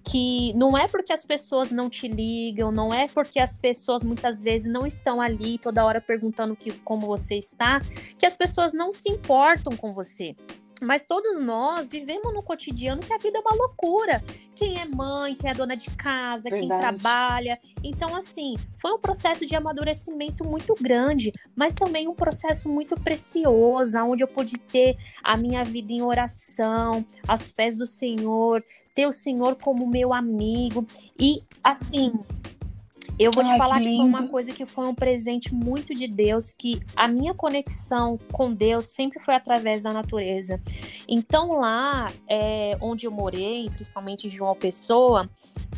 que 0.05 0.53
não 0.53 0.77
é 0.77 0.87
porque 0.87 1.11
as 1.11 1.25
pessoas 1.25 1.71
não 1.71 1.89
te 1.89 2.07
ligam, 2.07 2.71
não 2.71 2.93
é 2.93 3.07
porque 3.07 3.39
as 3.39 3.57
pessoas 3.57 4.03
muitas 4.03 4.41
vezes 4.41 4.71
não 4.71 4.85
estão 4.85 5.19
ali 5.19 5.57
toda 5.57 5.83
hora 5.83 5.99
perguntando 5.99 6.55
que, 6.55 6.71
como 6.71 7.07
você 7.07 7.35
está, 7.35 7.81
que 8.17 8.25
as 8.25 8.35
pessoas 8.35 8.71
não 8.71 8.91
se 8.91 9.09
importam 9.09 9.75
com 9.75 9.93
você. 9.93 10.35
Mas 10.81 11.03
todos 11.03 11.39
nós 11.39 11.89
vivemos 11.89 12.33
no 12.33 12.43
cotidiano 12.43 13.01
que 13.01 13.13
a 13.13 13.17
vida 13.17 13.37
é 13.37 13.41
uma 13.41 13.55
loucura. 13.55 14.21
Quem 14.53 14.79
é 14.79 14.85
mãe, 14.85 15.35
quem 15.35 15.49
é 15.49 15.53
dona 15.53 15.75
de 15.75 15.89
casa, 15.91 16.49
Verdade. 16.49 16.67
quem 16.67 16.77
trabalha. 16.77 17.59
Então, 17.83 18.15
assim, 18.15 18.55
foi 18.77 18.93
um 18.93 18.99
processo 18.99 19.45
de 19.45 19.55
amadurecimento 19.55 20.43
muito 20.43 20.75
grande, 20.79 21.31
mas 21.55 21.73
também 21.73 22.07
um 22.07 22.13
processo 22.13 22.67
muito 22.67 22.99
precioso, 22.99 23.97
onde 23.99 24.23
eu 24.23 24.27
pude 24.27 24.57
ter 24.57 24.97
a 25.23 25.37
minha 25.37 25.63
vida 25.63 25.91
em 25.91 26.01
oração, 26.01 27.05
aos 27.27 27.51
pés 27.51 27.77
do 27.77 27.85
Senhor, 27.85 28.63
ter 28.93 29.07
o 29.07 29.11
Senhor 29.11 29.55
como 29.55 29.87
meu 29.87 30.13
amigo. 30.13 30.85
E, 31.19 31.43
assim, 31.63 32.13
eu 33.17 33.31
vou 33.31 33.43
Ai, 33.43 33.53
te 33.53 33.57
falar 33.57 33.79
que, 33.79 33.85
que, 33.85 33.95
foi 33.95 34.05
uma 34.05 34.27
coisa 34.27 34.51
que 34.51 34.65
foi 34.65 34.87
um 34.87 34.95
presente 34.95 35.53
muito 35.53 35.95
de 35.95 36.07
Deus, 36.07 36.51
que 36.51 36.81
a 36.95 37.07
minha 37.07 37.33
conexão 37.33 38.19
com 38.31 38.53
Deus 38.53 38.87
sempre 38.87 39.19
foi 39.19 39.35
através 39.35 39.83
da 39.83 39.93
natureza. 39.93 40.59
Então 41.07 41.59
lá 41.59 42.07
é, 42.29 42.77
onde 42.81 43.05
eu 43.05 43.11
morei, 43.11 43.69
principalmente 43.69 44.27
em 44.27 44.29
João 44.29 44.55
Pessoa, 44.55 45.29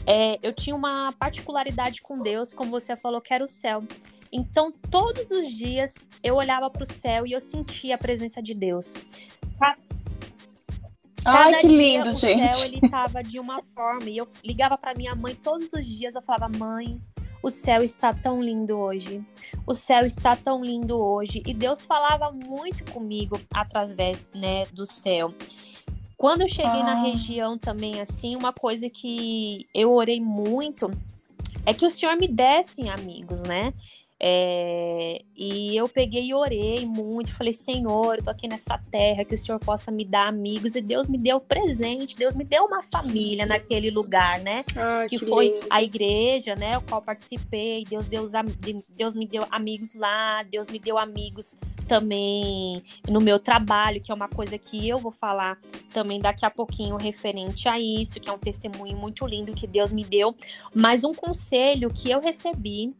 é, 0.06 0.40
eu 0.42 0.52
tinha 0.52 0.76
uma 0.76 1.14
particularidade 1.14 2.02
com 2.02 2.22
Deus, 2.22 2.54
como 2.54 2.72
você 2.72 2.96
falou, 2.96 3.22
que 3.22 3.34
era 3.34 3.44
o 3.44 3.48
céu. 3.48 3.84
Então 4.32 4.72
todos 4.90 5.30
os 5.30 5.48
dias 5.48 6.10
eu 6.24 6.36
olhava 6.36 6.70
para 6.70 6.84
o 6.84 6.92
céu 6.92 7.28
e 7.28 7.34
eu 7.34 7.42
sentia 7.42 7.96
a 7.96 7.98
presença 8.00 8.42
de 8.42 8.56
Deus. 8.56 8.96
Cada 11.24 11.58
Ai, 11.58 11.62
que 11.62 11.68
lindo, 11.68 12.10
o 12.10 12.14
gente. 12.14 12.56
céu 12.56 12.66
ele 12.66 12.80
tava 12.90 13.22
de 13.22 13.38
uma 13.38 13.62
forma 13.76 14.10
e 14.10 14.18
eu 14.18 14.28
ligava 14.44 14.78
para 14.78 14.96
minha 14.96 15.14
mãe 15.14 15.36
todos 15.36 15.74
os 15.74 15.86
dias, 15.86 16.16
eu 16.16 16.22
falava: 16.22 16.48
"Mãe, 16.58 17.02
O 17.42 17.50
céu 17.50 17.84
está 17.84 18.14
tão 18.14 18.42
lindo 18.42 18.78
hoje. 18.78 19.24
O 19.66 19.74
céu 19.74 20.06
está 20.06 20.36
tão 20.36 20.64
lindo 20.64 21.02
hoje. 21.02 21.44
E 21.46 21.54
Deus 21.54 21.86
falava 21.86 22.32
muito 22.32 22.92
comigo 22.92 23.40
através 23.54 24.30
né, 24.34 24.66
do 24.68 24.86
céu. 24.86 25.34
Quando 26.18 26.42
eu 26.42 26.48
cheguei 26.48 26.82
ah. 26.82 26.86
na 26.86 27.02
região 27.04 27.58
também, 27.58 28.02
assim, 28.02 28.36
uma 28.36 28.52
coisa 28.52 28.90
que 28.90 29.68
eu 29.74 29.94
orei 29.94 30.20
muito 30.20 30.90
é 31.66 31.74
que 31.74 31.86
o 31.86 31.90
Senhor 31.90 32.16
me 32.18 32.28
desse 32.28 32.90
amigos, 32.90 33.44
né? 33.44 33.74
É, 34.20 35.22
e 35.36 35.78
eu 35.78 35.88
peguei 35.88 36.26
e 36.26 36.34
orei 36.34 36.86
muito, 36.86 37.36
falei, 37.36 37.54
Senhor, 37.54 38.16
eu 38.18 38.24
tô 38.24 38.32
aqui 38.32 38.48
nessa 38.48 38.78
terra, 38.90 39.24
que 39.24 39.36
o 39.36 39.38
Senhor 39.38 39.60
possa 39.60 39.92
me 39.92 40.04
dar 40.04 40.28
amigos, 40.28 40.76
e 40.76 40.82
Deus 40.82 41.08
me 41.08 41.18
deu 41.20 41.40
presente, 41.40 42.16
Deus 42.16 42.34
me 42.34 42.44
deu 42.44 42.66
uma 42.66 42.82
família 42.82 43.46
naquele 43.46 43.92
lugar, 43.92 44.40
né? 44.40 44.64
que, 45.08 45.20
que, 45.20 45.26
foi 45.26 45.50
lindo. 45.50 45.68
a 45.70 45.84
igreja, 45.84 46.56
né, 46.56 46.78
o 46.78 46.82
qual 46.82 47.02
participei, 47.02 47.84
Deus, 47.86 48.08
Deus, 48.08 48.32
Deus 48.98 49.16
me 49.16 49.28
deu 49.28 49.46
amigos 49.52 49.94
lá, 49.94 50.42
Deus 50.44 50.68
me 50.68 50.80
deu 50.80 50.98
amigos 50.98 51.56
também 51.88 52.84
no 53.10 53.22
meu 53.22 53.40
trabalho, 53.40 54.02
que 54.02 54.12
é 54.12 54.16
uma 54.16 54.28
coisa 54.28 54.58
que 54.58 54.88
eu 54.88 54.98
vou 54.98 55.12
falar 55.12 55.58
também 55.94 56.20
daqui 56.20 56.46
a 56.46 56.50
pouquinho 56.50 56.98
referente 56.98 57.70
a 57.70 57.80
isso, 57.80 58.20
que 58.20 58.30
é 58.30 58.34
um 58.34 58.38
testemunho 58.38 58.98
muito 58.98 59.26
lindo 59.26 59.54
que 59.54 59.66
Deus 59.66 59.92
me 59.92 60.04
deu, 60.04 60.36
mas 60.76 61.04
um 61.04 61.14
conselho 61.14 61.90
que 61.90 62.12
eu 62.12 62.20
recebi 62.20 62.94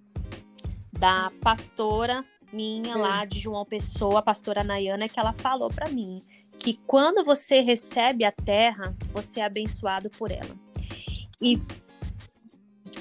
da 1.00 1.32
pastora 1.42 2.24
minha 2.52 2.94
é. 2.94 2.98
lá 2.98 3.26
de 3.26 3.40
João 3.40 3.66
Pessoa, 3.66 4.20
a 4.20 4.22
pastora 4.22 4.64
Nayana, 4.64 5.10
que 5.10 5.20
ela 5.20 5.34
falou 5.34 5.70
para 5.70 5.90
mim 5.90 6.22
que 6.58 6.80
quando 6.88 7.24
você 7.24 7.62
recebe 7.62 8.26
a 8.26 8.32
terra, 8.32 8.96
você 9.12 9.40
é 9.40 9.46
abençoado 9.46 10.10
por 10.10 10.32
ela. 10.32 10.56
E 11.42 11.60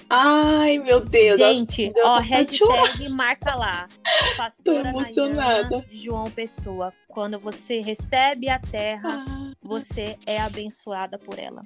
Ai, 0.09 0.79
meu 0.79 1.01
Deus. 1.01 1.39
Gente, 1.39 1.93
ó, 2.05 2.19
hashtag 2.19 3.09
marca 3.09 3.55
lá. 3.55 3.89
Pastora 4.37 4.93
Nayana, 4.93 5.85
João 5.91 6.31
Pessoa. 6.31 6.93
Quando 7.09 7.39
você 7.41 7.81
recebe 7.81 8.49
a 8.49 8.59
terra, 8.59 9.25
ah, 9.27 9.46
você 9.67 10.19
é 10.25 10.41
abençoada 10.41 11.19
por 11.19 11.39
ela. 11.39 11.63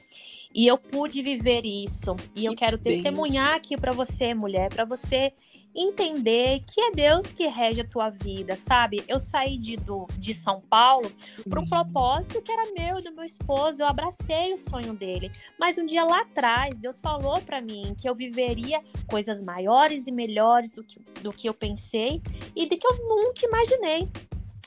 E 0.54 0.66
eu 0.66 0.76
pude 0.76 1.22
viver 1.22 1.64
isso. 1.64 2.16
E 2.34 2.40
que 2.40 2.46
eu 2.46 2.56
quero 2.56 2.78
testemunhar 2.78 3.54
aqui 3.54 3.76
para 3.76 3.92
você, 3.92 4.34
mulher, 4.34 4.68
para 4.68 4.84
você 4.84 5.32
entender 5.74 6.62
que 6.66 6.80
é 6.80 6.90
Deus 6.90 7.30
que 7.30 7.46
rege 7.46 7.82
a 7.82 7.86
tua 7.86 8.10
vida, 8.10 8.56
sabe? 8.56 9.04
Eu 9.06 9.20
saí 9.20 9.56
de, 9.56 9.76
do, 9.76 10.06
de 10.18 10.34
São 10.34 10.60
Paulo 10.60 11.10
para 11.48 11.60
um 11.60 11.64
propósito 11.64 12.42
que 12.42 12.50
era 12.50 12.72
meu 12.72 12.98
e 12.98 13.02
do 13.02 13.12
meu 13.12 13.24
esposo, 13.24 13.82
eu 13.82 13.86
abracei 13.86 14.52
o 14.52 14.58
sonho 14.58 14.92
dele. 14.94 15.30
Mas 15.58 15.78
um 15.78 15.86
dia 15.86 16.04
lá 16.04 16.22
atrás, 16.22 16.76
Deus 16.76 17.00
falou 17.00 17.40
para 17.42 17.60
mim 17.60 17.94
que 17.96 18.08
eu 18.08 18.14
viveria 18.14 18.82
coisas 19.06 19.42
maiores 19.42 20.06
e 20.06 20.12
melhores 20.12 20.72
do 20.72 20.82
que, 20.82 20.98
do 21.22 21.32
que 21.32 21.48
eu 21.48 21.54
pensei 21.54 22.20
e 22.54 22.66
do 22.66 22.76
que 22.76 22.86
eu 22.86 22.96
nunca 23.08 23.46
imaginei. 23.46 24.08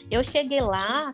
Eu 0.09 0.23
cheguei 0.23 0.61
lá 0.61 1.13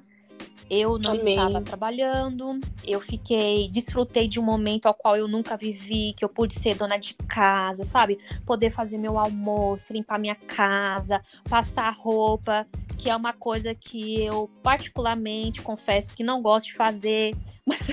eu 0.69 0.99
não 0.99 1.11
Amém. 1.11 1.29
estava 1.29 1.61
trabalhando, 1.61 2.59
eu 2.85 3.01
fiquei, 3.01 3.67
desfrutei 3.69 4.27
de 4.27 4.39
um 4.39 4.43
momento 4.43 4.85
ao 4.85 4.93
qual 4.93 5.17
eu 5.17 5.27
nunca 5.27 5.57
vivi, 5.57 6.13
que 6.15 6.23
eu 6.23 6.29
pude 6.29 6.57
ser 6.57 6.75
dona 6.75 6.97
de 6.97 7.13
casa, 7.13 7.83
sabe? 7.83 8.19
Poder 8.45 8.69
fazer 8.69 8.97
meu 8.97 9.17
almoço, 9.17 9.93
limpar 9.93 10.19
minha 10.19 10.35
casa, 10.35 11.21
passar 11.49 11.91
roupa, 11.91 12.67
que 12.97 13.09
é 13.09 13.15
uma 13.15 13.33
coisa 13.33 13.73
que 13.73 14.23
eu 14.23 14.49
particularmente 14.61 15.61
confesso 15.61 16.15
que 16.15 16.23
não 16.23 16.41
gosto 16.41 16.67
de 16.67 16.73
fazer, 16.73 17.35
mas 17.65 17.87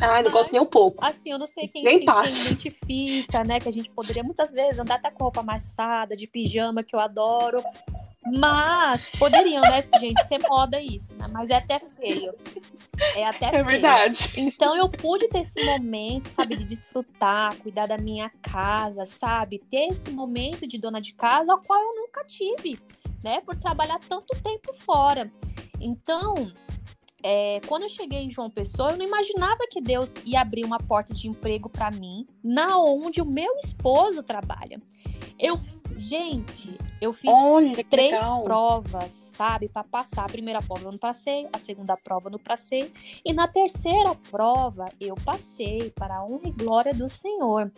Ah, 0.00 0.22
não 0.22 0.30
gosto 0.30 0.52
nem 0.52 0.60
um 0.60 0.66
pouco. 0.66 1.04
Assim, 1.04 1.30
eu 1.30 1.38
não 1.38 1.46
sei 1.46 1.68
quem, 1.68 1.84
nem 1.84 1.98
se, 2.00 2.04
quem 2.04 2.42
identifica, 2.42 3.44
né? 3.44 3.60
Que 3.60 3.68
a 3.68 3.72
gente 3.72 3.90
poderia 3.90 4.22
muitas 4.22 4.52
vezes 4.52 4.78
andar 4.78 4.96
até 4.96 5.10
com 5.10 5.22
roupa 5.22 5.40
amassada, 5.40 6.16
de 6.16 6.26
pijama, 6.26 6.82
que 6.82 6.94
eu 6.94 7.00
adoro. 7.00 7.62
Mas 8.26 9.10
poderiam, 9.18 9.60
né, 9.62 9.82
gente, 10.00 10.24
ser 10.26 10.38
moda 10.48 10.80
isso, 10.80 11.14
né? 11.14 11.26
Mas 11.30 11.50
é 11.50 11.56
até 11.56 11.78
feio. 11.78 12.34
É 13.14 13.26
até 13.26 13.46
é 13.46 13.50
feio. 13.50 13.60
É 13.60 13.64
verdade. 13.64 14.32
Então 14.36 14.76
eu 14.76 14.88
pude 14.88 15.28
ter 15.28 15.40
esse 15.40 15.62
momento, 15.62 16.28
sabe, 16.28 16.56
de 16.56 16.64
desfrutar, 16.64 17.54
cuidar 17.56 17.86
da 17.86 17.98
minha 17.98 18.30
casa, 18.42 19.04
sabe? 19.04 19.62
Ter 19.70 19.88
esse 19.90 20.10
momento 20.10 20.66
de 20.66 20.78
dona 20.78 21.00
de 21.00 21.12
casa, 21.12 21.52
ao 21.52 21.60
qual 21.60 21.78
eu 21.80 21.94
nunca 21.96 22.24
tive, 22.24 22.78
né? 23.22 23.40
Por 23.42 23.56
trabalhar 23.56 24.00
tanto 24.08 24.34
tempo 24.42 24.72
fora. 24.72 25.30
Então, 25.78 26.50
é, 27.22 27.58
quando 27.66 27.84
eu 27.84 27.88
cheguei 27.88 28.20
em 28.20 28.30
João 28.30 28.50
Pessoa, 28.50 28.90
eu 28.90 28.98
não 28.98 29.06
imaginava 29.06 29.66
que 29.70 29.80
Deus 29.80 30.14
ia 30.26 30.42
abrir 30.42 30.62
uma 30.62 30.78
porta 30.78 31.14
de 31.14 31.26
emprego 31.26 31.70
para 31.70 31.90
mim, 31.90 32.26
na 32.42 32.78
onde 32.78 33.22
o 33.22 33.24
meu 33.24 33.56
esposo 33.56 34.22
trabalha. 34.22 34.80
Eu, 35.38 35.58
gente, 35.96 36.76
eu 37.00 37.12
fiz 37.12 37.30
Olha, 37.32 37.84
três 37.84 38.12
legal. 38.12 38.42
provas, 38.42 39.12
sabe, 39.12 39.68
para 39.68 39.84
passar. 39.84 40.24
A 40.24 40.28
primeira 40.28 40.60
prova 40.62 40.84
eu 40.84 40.92
não 40.92 40.98
passei, 40.98 41.48
a 41.52 41.58
segunda 41.58 41.96
prova 41.96 42.28
eu 42.28 42.32
não 42.32 42.38
passei, 42.38 42.92
e 43.24 43.32
na 43.32 43.48
terceira 43.48 44.14
prova 44.30 44.86
eu 45.00 45.14
passei 45.14 45.90
para 45.90 46.16
a 46.16 46.24
honra 46.24 46.48
e 46.48 46.50
glória 46.50 46.94
do 46.94 47.08
Senhor. 47.08 47.70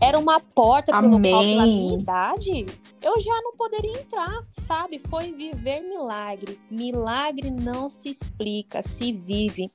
Era 0.00 0.18
uma 0.18 0.38
porta 0.38 0.92
pelo 0.92 1.10
qual, 1.10 1.20
pela 1.20 1.66
minha 1.66 1.98
idade, 1.98 2.66
eu 3.02 3.18
já 3.18 3.42
não 3.42 3.56
poderia 3.56 3.98
entrar, 3.98 4.42
sabe? 4.52 5.00
Foi 5.00 5.32
viver 5.32 5.80
milagre. 5.80 6.58
Milagre 6.70 7.50
não 7.50 7.88
se 7.88 8.08
explica, 8.10 8.80
se 8.80 9.12
vive. 9.12 9.68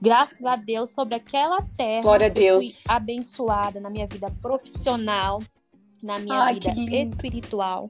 Graças 0.00 0.44
a 0.44 0.56
Deus, 0.56 0.92
sobre 0.92 1.14
aquela 1.14 1.62
terra, 1.74 2.02
Glória 2.02 2.26
a 2.26 2.30
Deus. 2.30 2.82
fui 2.82 2.94
abençoada 2.94 3.80
na 3.80 3.88
minha 3.88 4.06
vida 4.06 4.30
profissional, 4.42 5.40
na 6.02 6.18
minha 6.18 6.42
Ai, 6.42 6.54
vida 6.54 6.96
espiritual, 6.96 7.88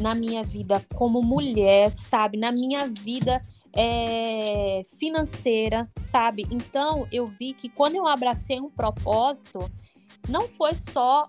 na 0.00 0.14
minha 0.14 0.42
vida 0.42 0.84
como 0.94 1.22
mulher, 1.22 1.96
sabe? 1.96 2.38
Na 2.38 2.50
minha 2.50 2.88
vida 2.88 3.40
é, 3.74 4.82
financeira, 4.98 5.88
sabe? 5.96 6.46
Então 6.50 7.06
eu 7.12 7.26
vi 7.26 7.54
que 7.54 7.68
quando 7.68 7.96
eu 7.96 8.06
abracei 8.06 8.60
um 8.60 8.70
propósito, 8.70 9.70
não 10.28 10.48
foi 10.48 10.74
só 10.74 11.28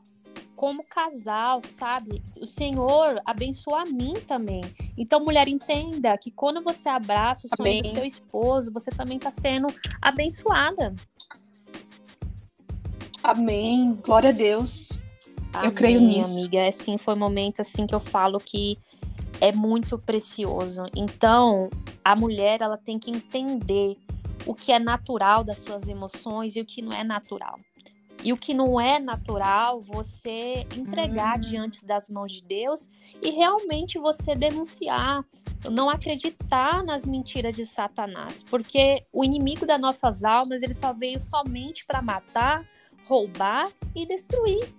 como 0.56 0.84
casal, 0.88 1.62
sabe? 1.64 2.24
O 2.40 2.46
Senhor 2.46 3.22
abençoa 3.26 3.82
a 3.82 3.86
mim 3.86 4.14
também. 4.26 4.64
Então, 4.98 5.20
mulher, 5.24 5.48
entenda 5.48 6.18
que 6.18 6.32
quando 6.32 6.64
você 6.64 6.88
abraça 6.88 7.46
o 7.46 7.56
sonho 7.56 7.80
Amém. 7.80 7.82
do 7.82 7.90
seu 7.90 8.06
esposo, 8.06 8.72
você 8.72 8.90
também 8.90 9.18
está 9.18 9.30
sendo 9.30 9.68
abençoada. 10.02 10.96
Amém. 13.22 14.00
Glória 14.04 14.30
a 14.30 14.34
Deus. 14.34 15.05
Amém, 15.58 15.70
eu 15.70 15.76
creio 15.76 16.02
nisso. 16.02 16.40
amiga. 16.40 16.68
Assim, 16.68 16.98
foi 16.98 17.14
um 17.14 17.20
momento 17.20 17.62
assim 17.62 17.86
que 17.86 17.96
eu 17.96 18.00
falo 18.00 18.40
que 18.40 18.78
é 19.40 19.52
muito 19.52 19.98
precioso. 19.98 20.84
Então, 20.96 21.70
a 22.04 22.16
mulher 22.16 22.62
ela 22.62 22.78
tem 22.78 22.98
que 22.98 23.12
entender 23.12 23.98
o 24.46 24.54
que 24.54 24.72
é 24.72 24.80
natural 24.80 25.44
das 25.44 25.60
suas 25.60 25.88
emoções 25.88 26.56
e 26.56 26.62
o 26.62 26.66
que 26.66 26.82
não 26.82 26.94
é 26.94 27.04
natural. 27.04 27.60
E 28.24 28.34
o 28.34 28.38
que 28.38 28.54
não 28.54 28.80
é 28.80 28.98
natural, 28.98 29.82
você 29.82 30.66
entregar 30.76 31.36
uhum. 31.36 31.42
diante 31.42 31.86
das 31.86 32.10
mãos 32.10 32.32
de 32.32 32.42
Deus 32.42 32.90
e 33.22 33.30
realmente 33.30 34.00
você 34.00 34.34
denunciar, 34.34 35.24
não 35.70 35.90
acreditar 35.90 36.84
nas 36.84 37.06
mentiras 37.06 37.56
de 37.56 37.66
Satanás, 37.66 38.42
porque 38.42 39.06
o 39.14 39.24
inimigo 39.24 39.66
das 39.66 39.80
nossas 39.80 40.24
almas, 40.24 40.64
ele 40.64 40.74
só 40.74 40.92
veio 40.94 41.22
somente 41.22 41.86
para 41.86 42.02
matar, 42.02 42.68
roubar 43.06 43.70
e 43.94 44.08
destruir. 44.08 44.74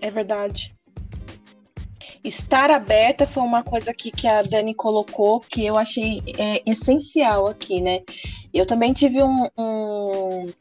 É 0.00 0.10
verdade. 0.10 0.74
Estar 2.22 2.70
aberta 2.70 3.26
foi 3.26 3.42
uma 3.42 3.62
coisa 3.62 3.90
aqui 3.90 4.10
que 4.10 4.26
a 4.26 4.42
Dani 4.42 4.74
colocou 4.74 5.40
que 5.40 5.64
eu 5.64 5.76
achei 5.76 6.22
é, 6.38 6.62
essencial 6.66 7.46
aqui, 7.46 7.80
né? 7.80 8.02
Eu 8.52 8.66
também 8.66 8.92
tive 8.92 9.22
um, 9.22 9.48
um, 9.56 10.52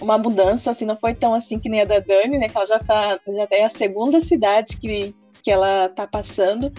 uma 0.00 0.18
mudança, 0.18 0.70
assim, 0.70 0.84
não 0.84 0.96
foi 0.96 1.14
tão 1.14 1.34
assim 1.34 1.58
que 1.58 1.68
nem 1.68 1.82
a 1.82 1.84
da 1.84 2.00
Dani, 2.00 2.38
né? 2.38 2.48
Que 2.48 2.56
ela 2.56 2.66
já 2.66 2.78
tá, 2.78 3.20
já 3.26 3.48
é 3.50 3.64
a 3.64 3.70
segunda 3.70 4.20
cidade 4.20 4.76
que, 4.76 5.14
que 5.42 5.50
ela 5.50 5.88
tá 5.88 6.06
passando. 6.06 6.72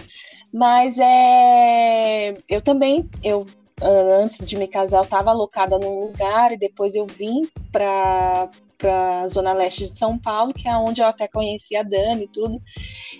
Mas 0.52 0.98
é, 0.98 2.34
eu 2.48 2.60
também, 2.62 3.08
eu 3.22 3.46
antes 3.82 4.46
de 4.46 4.56
me 4.56 4.68
casar, 4.68 4.98
eu 4.98 5.04
estava 5.04 5.30
alocada 5.30 5.78
num 5.78 6.00
lugar 6.00 6.52
e 6.52 6.58
depois 6.58 6.94
eu 6.94 7.06
vim 7.06 7.48
para 7.72 8.48
para 8.84 9.26
zona 9.28 9.54
leste 9.54 9.90
de 9.90 9.98
São 9.98 10.18
Paulo, 10.18 10.52
que 10.52 10.68
é 10.68 10.76
onde 10.76 11.00
eu 11.00 11.06
até 11.06 11.26
conheci 11.26 11.74
a 11.74 11.82
Dani 11.82 12.24
e 12.24 12.28
tudo. 12.28 12.60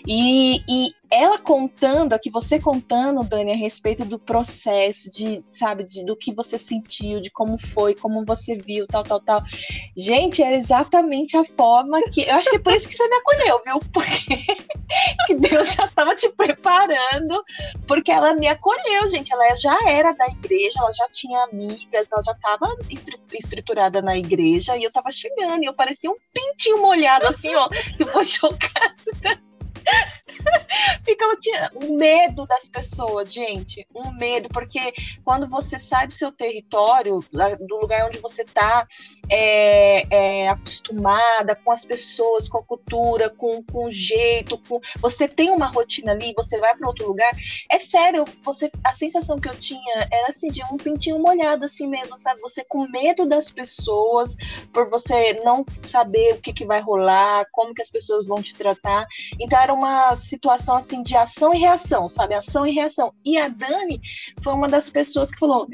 E, 0.07 0.61
e 0.69 0.91
ela 1.09 1.39
contando, 1.39 2.13
aqui 2.13 2.29
você 2.29 2.59
contando, 2.59 3.23
Dani, 3.23 3.53
a 3.53 3.55
respeito 3.55 4.05
do 4.05 4.19
processo, 4.19 5.09
de, 5.09 5.43
sabe, 5.47 5.83
de, 5.83 6.05
do 6.05 6.15
que 6.15 6.31
você 6.33 6.59
sentiu, 6.59 7.19
de 7.19 7.31
como 7.31 7.57
foi, 7.57 7.95
como 7.95 8.23
você 8.25 8.55
viu, 8.55 8.85
tal, 8.85 9.03
tal, 9.03 9.19
tal. 9.19 9.39
Gente, 9.97 10.43
era 10.43 10.55
exatamente 10.55 11.35
a 11.35 11.43
forma 11.57 11.99
que. 12.11 12.21
Eu 12.21 12.35
acho 12.35 12.49
que 12.49 12.57
é 12.57 12.59
por 12.59 12.73
isso 12.73 12.87
que 12.87 12.93
você 12.93 13.07
me 13.07 13.15
acolheu, 13.15 13.61
viu? 13.65 13.79
Porque 13.91 14.37
que 15.24 15.24
Deus 15.49 15.73
já 15.73 15.85
estava 15.85 16.15
te 16.15 16.29
preparando, 16.29 17.43
porque 17.87 18.11
ela 18.11 18.33
me 18.33 18.47
acolheu, 18.47 19.09
gente. 19.09 19.31
Ela 19.31 19.55
já 19.55 19.77
era 19.87 20.11
da 20.13 20.27
igreja, 20.27 20.79
ela 20.79 20.91
já 20.91 21.07
tinha 21.09 21.43
amigas, 21.43 22.11
ela 22.11 22.23
já 22.23 22.31
estava 22.31 22.75
estruturada 23.33 24.01
na 24.01 24.17
igreja, 24.17 24.77
e 24.77 24.83
eu 24.83 24.87
estava 24.87 25.11
chegando, 25.11 25.63
e 25.63 25.65
eu 25.65 25.73
parecia 25.73 26.09
um 26.09 26.15
pintinho 26.33 26.81
molhado, 26.81 27.27
assim, 27.27 27.53
ó, 27.55 27.67
que 27.69 28.05
foi 28.05 28.25
chocada. 28.25 28.95
Tinha 31.45 31.69
um 31.75 31.95
medo 31.95 32.47
das 32.47 32.67
pessoas, 32.67 33.31
gente, 33.31 33.85
um 33.93 34.11
medo, 34.13 34.49
porque 34.49 34.91
quando 35.23 35.47
você 35.47 35.77
sai 35.77 36.07
do 36.07 36.13
seu 36.13 36.31
território, 36.31 37.23
do 37.59 37.77
lugar 37.77 38.07
onde 38.07 38.17
você 38.17 38.41
está 38.41 38.87
é, 39.29 40.07
é, 40.09 40.49
acostumada 40.49 41.55
com 41.55 41.71
as 41.71 41.85
pessoas, 41.85 42.49
com 42.49 42.57
a 42.57 42.63
cultura, 42.63 43.29
com, 43.29 43.61
com 43.61 43.85
o 43.85 43.91
jeito, 43.91 44.57
com 44.67 44.79
você 44.99 45.27
tem 45.27 45.51
uma 45.51 45.67
rotina 45.67 46.13
ali, 46.13 46.33
você 46.35 46.59
vai 46.59 46.75
para 46.75 46.87
outro 46.87 47.07
lugar, 47.07 47.31
é 47.69 47.77
sério, 47.77 48.25
você 48.43 48.71
a 48.83 48.95
sensação 48.95 49.39
que 49.39 49.47
eu 49.47 49.55
tinha 49.55 50.07
era 50.11 50.29
assim 50.29 50.47
de 50.47 50.63
um 50.63 50.77
pintinho 50.77 51.19
molhado 51.19 51.65
assim 51.65 51.87
mesmo, 51.87 52.17
sabe? 52.17 52.41
Você 52.41 52.65
com 52.67 52.87
medo 52.87 53.27
das 53.27 53.51
pessoas, 53.51 54.35
por 54.73 54.89
você 54.89 55.33
não 55.43 55.63
saber 55.79 56.33
o 56.33 56.41
que, 56.41 56.51
que 56.51 56.65
vai 56.65 56.81
rolar, 56.81 57.45
como 57.51 57.73
que 57.73 57.83
as 57.83 57.91
pessoas 57.91 58.25
vão 58.25 58.41
te 58.41 58.55
tratar. 58.55 59.05
Então 59.39 59.59
era 59.59 59.73
uma 59.75 60.15
situação 60.15 60.75
assim 60.75 61.03
de 61.03 61.15
ação 61.15 61.53
e 61.53 61.59
reação, 61.59 62.07
sabe? 62.09 62.33
Ação 62.33 62.65
e 62.65 62.71
reação. 62.71 63.13
E 63.23 63.37
a 63.37 63.47
Dani 63.47 63.99
foi 64.41 64.53
uma 64.53 64.67
das 64.67 64.89
pessoas 64.89 65.31
que 65.31 65.39
falou: 65.39 65.67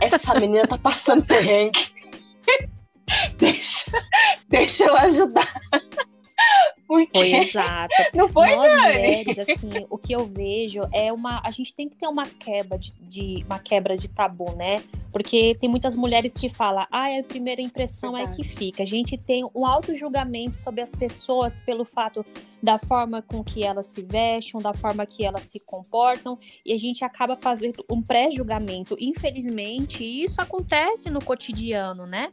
essa 0.00 0.34
menina 0.34 0.66
tá 0.66 0.78
passando 0.78 1.24
perrengue. 1.24 1.78
deixa, 3.38 3.90
deixa 4.48 4.84
eu 4.84 4.96
ajudar. 4.96 5.52
Porque... 6.86 7.18
Foi 7.18 7.32
exato. 7.34 7.94
Não 8.14 8.28
foi, 8.28 8.56
Nós 8.56 8.72
Dani? 8.72 8.96
mulheres, 8.96 9.38
assim, 9.38 9.70
o 9.88 9.96
que 9.96 10.12
eu 10.12 10.26
vejo 10.26 10.82
é 10.92 11.12
uma. 11.12 11.40
A 11.44 11.50
gente 11.52 11.72
tem 11.72 11.88
que 11.88 11.94
ter 11.94 12.08
uma 12.08 12.26
quebra 12.26 12.76
de, 12.76 12.92
de, 13.00 13.44
uma 13.46 13.60
quebra 13.60 13.96
de 13.96 14.08
tabu, 14.08 14.52
né? 14.56 14.82
Porque 15.12 15.54
tem 15.60 15.70
muitas 15.70 15.96
mulheres 15.96 16.34
que 16.34 16.48
falam, 16.48 16.84
ah, 16.90 17.06
a 17.16 17.22
primeira 17.22 17.62
impressão 17.62 18.16
é 18.16 18.26
que 18.26 18.42
fica. 18.42 18.82
A 18.82 18.86
gente 18.86 19.16
tem 19.16 19.48
um 19.54 19.64
auto-julgamento 19.64 20.56
sobre 20.56 20.80
as 20.80 20.92
pessoas 20.92 21.60
pelo 21.60 21.84
fato 21.84 22.26
da 22.60 22.76
forma 22.76 23.22
com 23.22 23.42
que 23.42 23.62
elas 23.62 23.86
se 23.86 24.02
vestem, 24.02 24.60
da 24.60 24.74
forma 24.74 25.06
que 25.06 25.24
elas 25.24 25.44
se 25.44 25.60
comportam, 25.60 26.38
e 26.66 26.72
a 26.72 26.78
gente 26.78 27.04
acaba 27.04 27.36
fazendo 27.36 27.84
um 27.88 28.02
pré-julgamento. 28.02 28.96
Infelizmente, 29.00 30.04
isso 30.04 30.40
acontece 30.40 31.08
no 31.08 31.24
cotidiano, 31.24 32.04
né? 32.04 32.32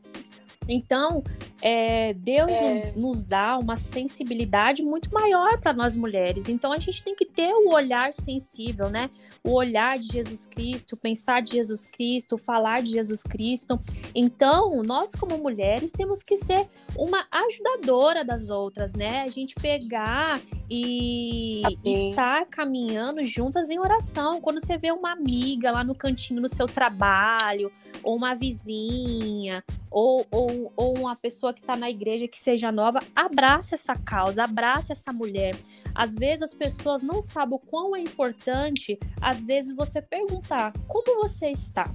Então, 0.68 1.24
é, 1.62 2.14
Deus 2.14 2.52
é... 2.52 2.94
nos 2.96 3.24
dá 3.24 3.58
uma 3.58 3.76
sensibilidade 3.76 4.84
muito 4.84 5.14
maior 5.14 5.60
para 5.60 5.74
nós 5.74 5.96
mulheres. 5.96 6.50
Então, 6.50 6.72
a 6.72 6.78
gente 6.78 7.04
tem 7.04 7.16
que 7.16 7.26
ter 7.26 7.54
o 7.54 7.74
olhar 7.74 8.14
sensível, 8.14 8.90
né? 8.90 9.10
O 9.44 9.54
olhar 9.54 9.98
de 9.98 10.08
Jesus 10.08 10.46
Cristo, 10.46 10.98
pensar 10.98 11.42
de 11.42 11.52
Jesus 11.54 11.86
Cristo, 11.86 12.38
falar 12.38 12.82
de 12.82 12.92
Jesus 12.92 13.24
Cristo. 13.24 13.80
Então, 14.14 14.82
nós, 14.84 15.14
como 15.14 15.38
mulheres, 15.38 15.92
temos 15.92 16.22
que 16.22 16.38
ser 16.38 16.68
uma 16.98 17.28
ajudadora 17.32 18.26
das 18.26 18.50
outras, 18.50 18.94
né? 18.94 19.22
A 19.22 19.28
gente 19.28 19.54
pegar 19.56 20.42
e 20.70 21.62
estar 21.86 22.46
caminhando 22.48 23.24
juntas 23.24 23.70
em 23.70 23.80
oração. 23.80 24.42
Quando 24.42 24.60
você 24.60 24.78
vê 24.78 24.92
uma 24.92 25.12
amiga 25.12 25.72
lá 25.72 25.84
no 25.84 25.94
cantinho 25.94 26.42
no 26.42 26.50
seu 26.50 26.66
trabalho, 26.66 27.72
ou 28.04 28.16
uma 28.16 28.34
vizinha, 28.34 29.64
ou, 29.92 30.26
ou, 30.32 30.74
ou 30.76 30.98
uma 30.98 31.16
pessoa 31.16 31.54
que 31.54 31.62
está 31.62 31.76
na 31.76 31.90
igreja 31.90 32.28
que 32.28 32.40
seja 32.40 32.72
nova, 32.72 33.00
abrace 33.16 33.76
essa 33.76 33.96
causa, 33.96 34.44
abrace 34.44 34.92
essa 34.92 35.14
mulher. 35.14 35.56
Às 35.94 36.16
vezes 36.16 36.42
as 36.42 36.54
pessoas 36.54 37.04
não 37.04 37.22
sabem 37.22 37.56
o 37.56 37.60
quão 37.60 37.96
é 37.96 38.00
importante, 38.00 38.98
às 39.22 39.46
vezes 39.46 39.76
você 39.76 40.02
perguntar 40.02 40.74
como 40.88 41.22
você 41.22 41.50
está. 41.50 41.90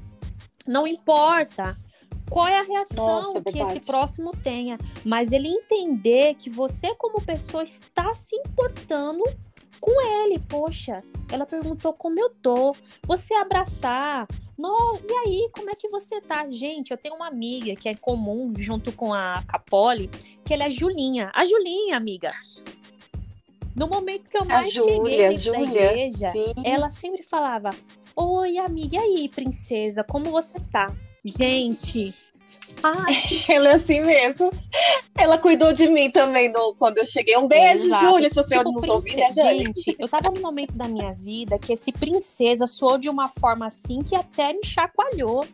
Não 0.67 0.87
importa 0.87 1.75
qual 2.33 2.49
é 2.49 2.61
a 2.61 2.62
reação 2.62 3.07
Nossa, 3.07 3.42
é 3.45 3.53
que 3.53 3.59
esse 3.59 3.81
próximo 3.81 4.31
tenha, 4.31 4.79
mas 5.05 5.33
ele 5.33 5.49
entender 5.49 6.35
que 6.35 6.49
você 6.49 6.95
como 6.95 7.21
pessoa 7.21 7.62
está 7.62 8.14
se 8.14 8.35
importando 8.37 9.23
com 9.79 10.01
ele. 10.23 10.38
Poxa, 10.38 11.05
ela 11.31 11.45
perguntou 11.45 11.92
como 11.92 12.18
eu 12.18 12.31
tô. 12.31 12.75
Você 13.07 13.35
abraçar. 13.35 14.27
No, 14.57 14.99
e 15.07 15.12
aí, 15.12 15.51
como 15.53 15.68
é 15.71 15.75
que 15.75 15.88
você 15.88 16.23
tá? 16.23 16.49
Gente, 16.51 16.90
eu 16.90 16.97
tenho 16.97 17.16
uma 17.16 17.29
amiga 17.29 17.77
que 17.77 17.88
é 17.88 17.95
comum, 17.95 18.55
junto 18.57 18.92
com 18.92 19.12
a 19.12 19.42
Capoli, 19.47 20.09
que 20.42 20.55
ela 20.55 20.62
é 20.62 20.66
a 20.66 20.71
Julinha. 20.71 21.31
A 21.35 21.45
Julinha, 21.45 21.97
amiga. 21.99 22.33
No 23.77 23.88
momento 23.88 24.29
que 24.31 24.38
eu 24.38 24.45
mais 24.45 24.68
a 24.68 24.71
cheguei 24.71 25.37
Júlia, 25.37 25.53
da 25.53 25.61
igreja, 25.61 26.33
sim. 26.33 26.55
ela 26.64 26.88
sempre 26.88 27.23
falava: 27.23 27.71
Oi, 28.16 28.57
amiga, 28.57 28.97
e 28.97 28.99
aí, 28.99 29.29
princesa, 29.29 30.03
como 30.03 30.31
você 30.31 30.59
tá? 30.71 30.87
Gente, 31.25 32.15
Ai. 32.83 33.15
Ela 33.49 33.71
é 33.71 33.75
assim 33.75 34.01
mesmo. 34.01 34.51
Ela 35.17 35.39
cuidou 35.39 35.73
de 35.73 35.89
mim 35.89 36.11
também 36.11 36.51
no, 36.51 36.75
quando 36.75 36.99
eu 36.99 37.07
cheguei. 37.07 37.37
Um 37.37 37.47
beijo, 37.47 37.89
Júlia, 38.01 38.29
se 38.29 38.37
você 38.37 38.59
tipo, 38.59 38.71
não 38.71 38.95
ouviu, 38.95 39.17
né, 39.17 39.33
Gente, 39.33 39.97
eu 39.99 40.09
tava 40.09 40.31
num 40.31 40.41
momento 40.41 40.77
da 40.77 40.89
minha 40.89 41.13
vida 41.13 41.59
que 41.59 41.73
esse 41.73 41.93
princesa 41.93 42.67
soou 42.67 42.99
de 42.99 43.09
uma 43.09 43.29
forma 43.29 43.67
assim 43.67 44.03
que 44.03 44.15
até 44.15 44.53
me 44.53 44.65
chacoalhou. 44.65 45.47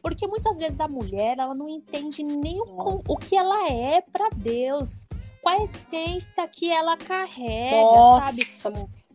Porque 0.00 0.26
muitas 0.26 0.58
vezes 0.58 0.80
a 0.80 0.88
mulher, 0.88 1.38
ela 1.38 1.54
não 1.54 1.68
entende 1.68 2.24
nem 2.24 2.60
o, 2.60 3.02
o 3.06 3.16
que 3.16 3.36
ela 3.36 3.70
é 3.70 4.00
para 4.00 4.28
Deus. 4.34 5.06
Qual 5.40 5.60
a 5.60 5.64
essência 5.64 6.46
que 6.48 6.70
ela 6.70 6.96
carrega, 6.96 7.76
Nossa. 7.76 8.26
sabe? 8.26 8.46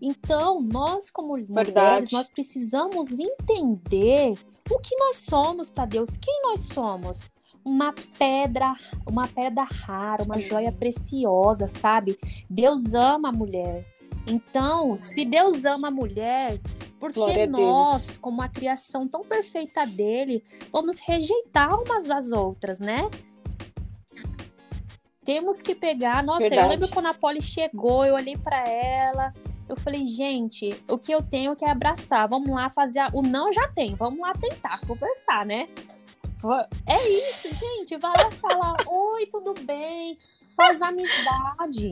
Então, 0.01 0.61
nós 0.61 1.09
como 1.09 1.35
Verdade. 1.35 1.71
mulheres, 1.71 2.11
nós 2.11 2.29
precisamos 2.29 3.19
entender 3.19 4.35
o 4.73 4.79
que 4.79 4.95
nós 4.97 5.17
somos 5.17 5.69
para 5.69 5.85
Deus, 5.85 6.17
quem 6.17 6.41
nós 6.43 6.61
somos 6.61 7.29
uma 7.63 7.93
pedra, 8.17 8.75
uma 9.05 9.27
pedra 9.27 9.63
rara, 9.63 10.23
uma 10.23 10.39
joia 10.39 10.71
preciosa, 10.71 11.67
sabe? 11.67 12.17
Deus 12.49 12.93
ama 12.93 13.29
a 13.29 13.31
mulher. 13.31 13.85
Então, 14.25 14.97
se 14.99 15.25
Deus 15.25 15.65
ama 15.65 15.89
a 15.89 15.91
mulher, 15.91 16.59
por 16.99 17.11
que 17.11 17.45
nós, 17.47 18.17
como 18.17 18.41
a 18.41 18.47
criação 18.47 19.07
tão 19.07 19.23
perfeita 19.23 19.85
dele, 19.85 20.43
vamos 20.71 20.99
rejeitar 20.99 21.73
umas 21.79 22.09
às 22.09 22.31
outras, 22.31 22.79
né? 22.79 23.09
Temos 25.23 25.61
que 25.61 25.75
pegar. 25.75 26.23
Nossa, 26.23 26.39
Verdade. 26.39 26.61
eu 26.61 26.69
lembro 26.69 26.87
quando 26.89 27.07
a 27.07 27.13
Polly 27.13 27.41
chegou, 27.41 28.05
eu 28.05 28.15
olhei 28.15 28.37
para 28.37 28.63
ela, 28.65 29.33
eu 29.67 29.75
falei, 29.75 30.05
gente, 30.05 30.81
o 30.87 30.97
que 30.97 31.11
eu 31.11 31.21
tenho 31.21 31.55
que 31.55 31.65
é 31.65 31.69
abraçar. 31.69 32.27
Vamos 32.27 32.49
lá 32.49 32.69
fazer. 32.69 32.99
A... 32.99 33.09
O 33.13 33.21
não 33.21 33.51
já 33.51 33.67
tem, 33.69 33.95
vamos 33.95 34.19
lá 34.19 34.33
tentar 34.33 34.79
conversar, 34.81 35.45
né? 35.45 35.67
É 36.85 37.09
isso, 37.09 37.53
gente. 37.53 37.97
Vai 37.97 38.11
lá 38.15 38.31
falar: 38.31 38.75
Oi, 38.85 39.25
tudo 39.25 39.53
bem? 39.63 40.17
Faz 40.55 40.81
amizade. 40.81 41.91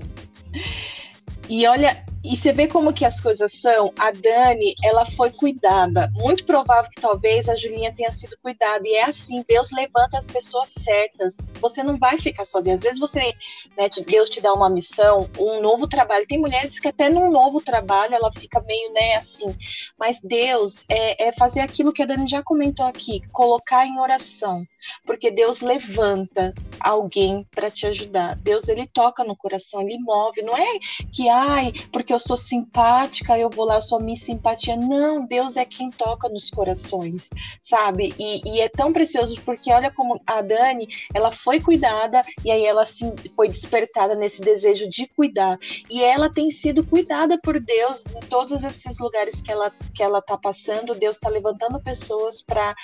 E 1.49 1.67
olha, 1.67 2.04
e 2.31 2.35
você 2.35 2.51
vê 2.51 2.67
como 2.67 2.93
que 2.93 3.05
as 3.05 3.19
coisas 3.19 3.53
são. 3.53 3.93
A 3.99 4.11
Dani, 4.11 4.75
ela 4.83 5.05
foi 5.05 5.31
cuidada. 5.31 6.11
Muito 6.15 6.43
provável 6.45 6.89
que 6.89 7.01
talvez 7.01 7.47
a 7.47 7.55
Julinha 7.55 7.93
tenha 7.93 8.11
sido 8.11 8.35
cuidada. 8.41 8.87
E 8.87 8.95
é 8.95 9.05
assim, 9.05 9.43
Deus 9.47 9.69
levanta 9.71 10.19
as 10.19 10.25
pessoas 10.25 10.69
certas. 10.69 11.35
Você 11.61 11.83
não 11.83 11.97
vai 11.97 12.17
ficar 12.17 12.45
sozinha. 12.45 12.75
Às 12.75 12.81
vezes 12.81 12.99
você, 12.99 13.33
né, 13.77 13.89
Deus 14.05 14.29
te 14.29 14.41
dá 14.41 14.53
uma 14.53 14.69
missão, 14.69 15.29
um 15.39 15.61
novo 15.61 15.87
trabalho. 15.87 16.25
Tem 16.27 16.39
mulheres 16.39 16.79
que 16.79 16.87
até 16.87 17.09
num 17.09 17.31
novo 17.31 17.61
trabalho 17.61 18.15
ela 18.15 18.31
fica 18.31 18.59
meio, 18.61 18.91
né, 18.93 19.15
assim. 19.15 19.55
Mas 19.97 20.19
Deus 20.21 20.83
é, 20.89 21.27
é 21.27 21.31
fazer 21.31 21.61
aquilo 21.61 21.93
que 21.93 22.01
a 22.01 22.05
Dani 22.05 22.27
já 22.27 22.41
comentou 22.41 22.85
aqui, 22.85 23.21
colocar 23.31 23.85
em 23.85 23.99
oração. 23.99 24.65
Porque 25.05 25.31
Deus 25.31 25.61
levanta 25.61 26.53
alguém 26.79 27.45
para 27.51 27.69
te 27.69 27.85
ajudar. 27.87 28.35
Deus 28.35 28.67
ele 28.67 28.87
toca 28.87 29.23
no 29.23 29.35
coração, 29.35 29.81
ele 29.81 29.97
move. 29.99 30.41
Não 30.41 30.55
é 30.55 30.79
que 31.11 31.29
ai, 31.29 31.73
porque 31.91 32.13
eu 32.13 32.19
sou 32.19 32.37
simpática, 32.37 33.37
eu 33.37 33.49
vou 33.49 33.65
lá 33.65 33.81
só 33.81 33.99
me 33.99 34.15
simpatia. 34.17 34.75
Não, 34.75 35.25
Deus 35.25 35.57
é 35.57 35.65
quem 35.65 35.89
toca 35.89 36.29
nos 36.29 36.49
corações, 36.49 37.29
sabe? 37.61 38.13
E, 38.19 38.41
e, 38.47 38.61
é 38.61 38.69
tão 38.69 38.93
precioso 38.93 39.39
porque 39.41 39.71
olha 39.71 39.91
como 39.91 40.21
a 40.25 40.41
Dani, 40.41 40.87
ela 41.13 41.31
foi 41.31 41.59
cuidada 41.59 42.21
e 42.43 42.51
aí 42.51 42.65
ela 42.65 42.83
assim, 42.83 43.13
foi 43.35 43.47
despertada 43.47 44.15
nesse 44.15 44.41
desejo 44.41 44.89
de 44.89 45.07
cuidar. 45.07 45.57
E 45.89 46.03
ela 46.03 46.29
tem 46.29 46.49
sido 46.51 46.83
cuidada 46.83 47.39
por 47.41 47.59
Deus 47.59 48.03
em 48.15 48.19
todos 48.27 48.63
esses 48.63 48.99
lugares 48.99 49.41
que 49.41 49.51
ela 49.51 49.71
que 49.93 50.03
ela 50.03 50.21
tá 50.21 50.37
passando. 50.37 50.95
Deus 50.95 51.17
está 51.17 51.29
levantando 51.29 51.79
pessoas 51.79 52.41
para 52.41 52.75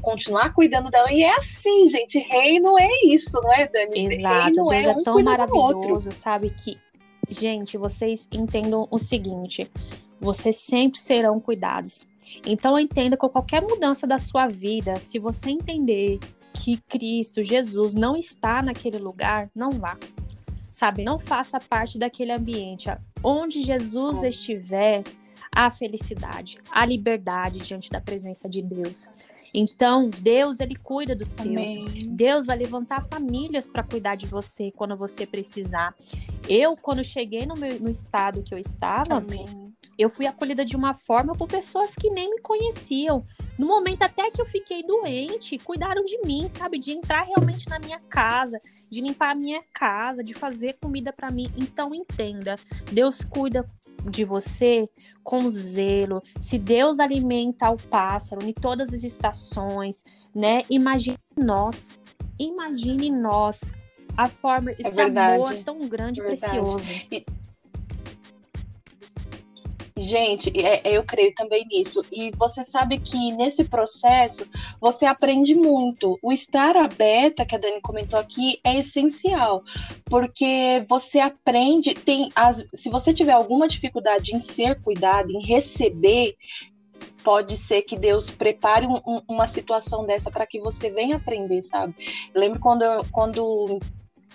continuar 0.00 0.54
cuidando 0.54 0.90
dela. 0.90 1.12
E 1.12 1.22
é 1.26 1.36
assim, 1.36 1.88
gente, 1.88 2.18
reino 2.18 2.78
é 2.78 2.88
isso, 3.06 3.40
não 3.42 3.52
é, 3.52 3.68
Dani? 3.68 4.06
Exato, 4.06 4.66
reino 4.66 4.68
Deus 4.68 4.86
é, 4.86 4.88
é 4.88 4.92
um 4.92 4.98
tão 4.98 5.22
maravilhoso, 5.22 6.12
sabe 6.12 6.50
que 6.50 6.76
gente, 7.28 7.76
vocês 7.76 8.28
entendam 8.32 8.86
o 8.90 8.98
seguinte: 8.98 9.70
vocês 10.20 10.56
sempre 10.56 10.98
serão 10.98 11.40
cuidados. 11.40 12.06
Então 12.44 12.78
entenda 12.78 13.16
que 13.16 13.28
qualquer 13.28 13.62
mudança 13.62 14.06
da 14.06 14.18
sua 14.18 14.46
vida, 14.46 14.96
se 14.96 15.18
você 15.18 15.50
entender 15.50 16.18
que 16.52 16.78
Cristo, 16.88 17.44
Jesus, 17.44 17.94
não 17.94 18.16
está 18.16 18.62
naquele 18.62 18.98
lugar, 18.98 19.50
não 19.54 19.70
vá. 19.70 19.96
Sabe, 20.70 21.02
não 21.02 21.18
faça 21.18 21.58
parte 21.58 21.98
daquele 21.98 22.32
ambiente. 22.32 22.90
Onde 23.22 23.62
Jesus 23.62 24.22
estiver, 24.22 25.02
a 25.50 25.70
felicidade, 25.70 26.58
a 26.70 26.84
liberdade 26.84 27.60
diante 27.60 27.90
da 27.90 28.00
presença 28.00 28.48
de 28.48 28.62
Deus. 28.62 29.08
Então, 29.58 30.10
Deus, 30.10 30.60
ele 30.60 30.76
cuida 30.76 31.16
dos 31.16 31.28
seus. 31.28 31.46
Amém. 31.46 32.08
Deus 32.10 32.44
vai 32.44 32.58
levantar 32.58 33.02
famílias 33.08 33.66
para 33.66 33.82
cuidar 33.82 34.14
de 34.14 34.26
você 34.26 34.70
quando 34.70 34.96
você 34.96 35.26
precisar. 35.26 35.94
Eu, 36.46 36.76
quando 36.76 37.02
cheguei 37.02 37.46
no, 37.46 37.56
meu, 37.56 37.80
no 37.80 37.88
estado 37.88 38.42
que 38.42 38.54
eu 38.54 38.58
estava, 38.58 39.14
Amém. 39.14 39.46
eu 39.98 40.10
fui 40.10 40.26
acolhida 40.26 40.62
de 40.62 40.76
uma 40.76 40.92
forma 40.92 41.32
por 41.32 41.48
pessoas 41.48 41.94
que 41.94 42.10
nem 42.10 42.28
me 42.28 42.40
conheciam. 42.40 43.24
No 43.58 43.66
momento 43.66 44.02
até 44.02 44.30
que 44.30 44.42
eu 44.42 44.46
fiquei 44.46 44.82
doente, 44.82 45.58
cuidaram 45.58 46.04
de 46.04 46.18
mim, 46.22 46.46
sabe? 46.48 46.78
De 46.78 46.92
entrar 46.92 47.24
realmente 47.24 47.66
na 47.68 47.78
minha 47.78 47.98
casa, 47.98 48.58
de 48.90 49.00
limpar 49.00 49.30
a 49.30 49.34
minha 49.34 49.62
casa, 49.72 50.22
de 50.22 50.34
fazer 50.34 50.74
comida 50.74 51.14
para 51.14 51.30
mim. 51.30 51.50
Então 51.56 51.94
entenda, 51.94 52.56
Deus 52.92 53.24
cuida 53.24 53.66
de 54.08 54.24
você 54.24 54.88
com 55.22 55.48
zelo. 55.48 56.22
Se 56.40 56.58
Deus 56.58 57.00
alimenta 57.00 57.70
o 57.70 57.76
pássaro 57.76 58.46
em 58.46 58.52
todas 58.52 58.92
as 58.94 59.02
estações, 59.02 60.04
né? 60.34 60.62
Imagine 60.70 61.18
nós, 61.36 61.98
imagine 62.38 63.10
nós 63.10 63.72
a 64.16 64.26
forma, 64.26 64.70
é 64.70 64.76
esse 64.78 65.00
amor 65.00 65.54
tão 65.62 65.80
grande 65.88 66.20
e 66.20 66.24
precioso. 66.24 66.86
E 67.10 67.24
Gente, 69.98 70.52
é, 70.60 70.86
é, 70.86 70.96
eu 70.96 71.02
creio 71.02 71.34
também 71.34 71.64
nisso. 71.66 72.04
E 72.12 72.30
você 72.36 72.62
sabe 72.62 72.98
que 72.98 73.32
nesse 73.32 73.64
processo 73.64 74.46
você 74.78 75.06
aprende 75.06 75.54
muito. 75.54 76.18
O 76.22 76.30
estar 76.32 76.76
aberta, 76.76 77.46
que 77.46 77.54
a 77.54 77.58
Dani 77.58 77.80
comentou 77.80 78.18
aqui, 78.18 78.60
é 78.62 78.76
essencial, 78.78 79.62
porque 80.04 80.84
você 80.86 81.18
aprende. 81.18 81.94
Tem 81.94 82.30
as, 82.34 82.62
se 82.74 82.90
você 82.90 83.14
tiver 83.14 83.32
alguma 83.32 83.66
dificuldade 83.66 84.36
em 84.36 84.40
ser 84.40 84.80
cuidado, 84.82 85.30
em 85.30 85.42
receber, 85.42 86.36
pode 87.24 87.56
ser 87.56 87.82
que 87.82 87.96
Deus 87.96 88.28
prepare 88.28 88.86
um, 88.86 88.96
um, 89.06 89.22
uma 89.26 89.46
situação 89.46 90.04
dessa 90.04 90.30
para 90.30 90.46
que 90.46 90.60
você 90.60 90.90
venha 90.90 91.16
aprender, 91.16 91.62
sabe? 91.62 91.94
Eu 92.34 92.40
lembro 92.40 92.60
quando, 92.60 92.84
quando 93.10 93.80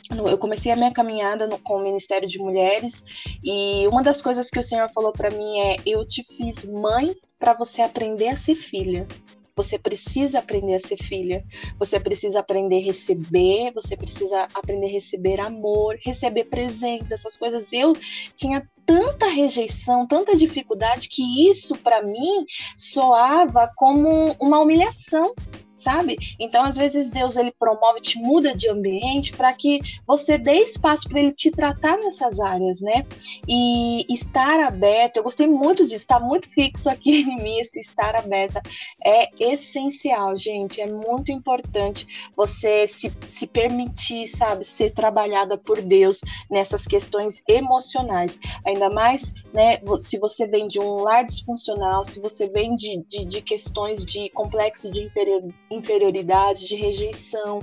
eu 0.09 0.37
comecei 0.37 0.71
a 0.71 0.75
minha 0.75 0.91
caminhada 0.91 1.47
no, 1.47 1.57
com 1.59 1.77
o 1.77 1.81
Ministério 1.81 2.27
de 2.27 2.39
Mulheres 2.39 3.03
e 3.43 3.87
uma 3.87 4.03
das 4.03 4.21
coisas 4.21 4.49
que 4.49 4.59
o 4.59 4.63
Senhor 4.63 4.89
falou 4.93 5.11
para 5.11 5.29
mim 5.29 5.59
é: 5.59 5.75
eu 5.85 6.05
te 6.05 6.23
fiz 6.23 6.65
mãe 6.65 7.15
para 7.39 7.53
você 7.53 7.81
aprender 7.81 8.29
a 8.29 8.35
ser 8.35 8.55
filha. 8.55 9.07
Você 9.55 9.77
precisa 9.77 10.39
aprender 10.39 10.75
a 10.75 10.79
ser 10.79 10.97
filha, 10.97 11.43
você 11.77 11.99
precisa 11.99 12.39
aprender 12.39 12.77
a 12.77 12.85
receber, 12.85 13.71
você 13.73 13.97
precisa 13.97 14.47
aprender 14.53 14.87
a 14.87 14.91
receber 14.91 15.41
amor, 15.41 15.97
receber 16.03 16.45
presentes, 16.45 17.11
essas 17.11 17.35
coisas. 17.35 17.71
Eu 17.73 17.93
tinha 18.35 18.67
tanta 18.85 19.27
rejeição, 19.27 20.07
tanta 20.07 20.35
dificuldade 20.35 21.09
que 21.09 21.49
isso 21.49 21.75
para 21.75 22.01
mim 22.01 22.45
soava 22.77 23.69
como 23.75 24.35
uma 24.39 24.59
humilhação 24.59 25.33
sabe? 25.81 26.17
Então, 26.39 26.63
às 26.63 26.75
vezes, 26.75 27.09
Deus 27.09 27.35
ele 27.35 27.51
promove, 27.51 28.01
te 28.01 28.17
muda 28.19 28.55
de 28.55 28.69
ambiente 28.69 29.33
para 29.33 29.51
que 29.53 29.79
você 30.05 30.37
dê 30.37 30.59
espaço 30.59 31.07
para 31.07 31.19
ele 31.19 31.31
te 31.31 31.51
tratar 31.51 31.97
nessas 31.97 32.39
áreas, 32.39 32.81
né? 32.81 33.05
E 33.47 34.05
estar 34.13 34.59
aberto, 34.59 35.17
eu 35.17 35.23
gostei 35.23 35.47
muito 35.47 35.83
disso, 35.83 36.03
está 36.03 36.19
muito 36.19 36.49
fixo 36.49 36.89
aqui 36.89 37.21
em 37.29 37.41
mim 37.41 37.59
esse 37.59 37.79
estar 37.79 38.15
aberta. 38.15 38.61
É 39.05 39.29
essencial, 39.39 40.35
gente, 40.35 40.79
é 40.79 40.87
muito 40.87 41.31
importante 41.31 42.07
você 42.35 42.87
se, 42.87 43.11
se 43.27 43.47
permitir, 43.47 44.27
sabe, 44.27 44.65
ser 44.65 44.91
trabalhada 44.91 45.57
por 45.57 45.81
Deus 45.81 46.21
nessas 46.49 46.85
questões 46.85 47.41
emocionais. 47.47 48.39
Ainda 48.65 48.89
mais, 48.89 49.33
né, 49.53 49.79
se 49.99 50.17
você 50.17 50.47
vem 50.47 50.67
de 50.67 50.79
um 50.79 51.01
lar 51.01 51.23
disfuncional, 51.23 52.03
se 52.03 52.19
você 52.19 52.47
vem 52.49 52.75
de, 52.75 53.03
de, 53.07 53.25
de 53.25 53.41
questões 53.41 54.05
de 54.05 54.29
complexo 54.29 54.91
de 54.91 55.03
inferioridade 55.03 55.55
inferioridade, 55.71 56.67
de 56.67 56.75
rejeição, 56.75 57.59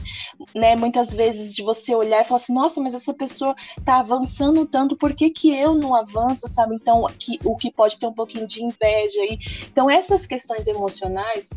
né? 0.55 0.75
Muitas 0.77 1.13
vezes 1.13 1.55
de 1.55 1.63
você 1.63 1.95
olhar 1.95 2.21
e 2.21 2.25
falar 2.25 2.41
assim, 2.41 2.53
nossa, 2.53 2.81
mas 2.81 2.95
essa 2.95 3.15
pessoa 3.15 3.55
tá 3.85 4.01
avançando 4.01 4.67
tanto, 4.67 4.97
por 4.97 5.15
que, 5.15 5.31
que 5.31 5.55
eu 5.55 5.75
não 5.75 5.95
avanço, 5.95 6.49
sabe? 6.49 6.75
Então, 6.75 7.07
que, 7.19 7.39
o 7.45 7.57
que 7.57 7.71
pode 7.71 7.99
ter 7.99 8.07
um 8.07 8.15
pouquinho 8.15 8.47
de 8.47 8.63
inveja 8.63 9.21
aí. 9.21 9.39
Então, 9.71 9.91
essas 9.91 10.27
questões 10.27 10.67
emocionais, 10.67 11.51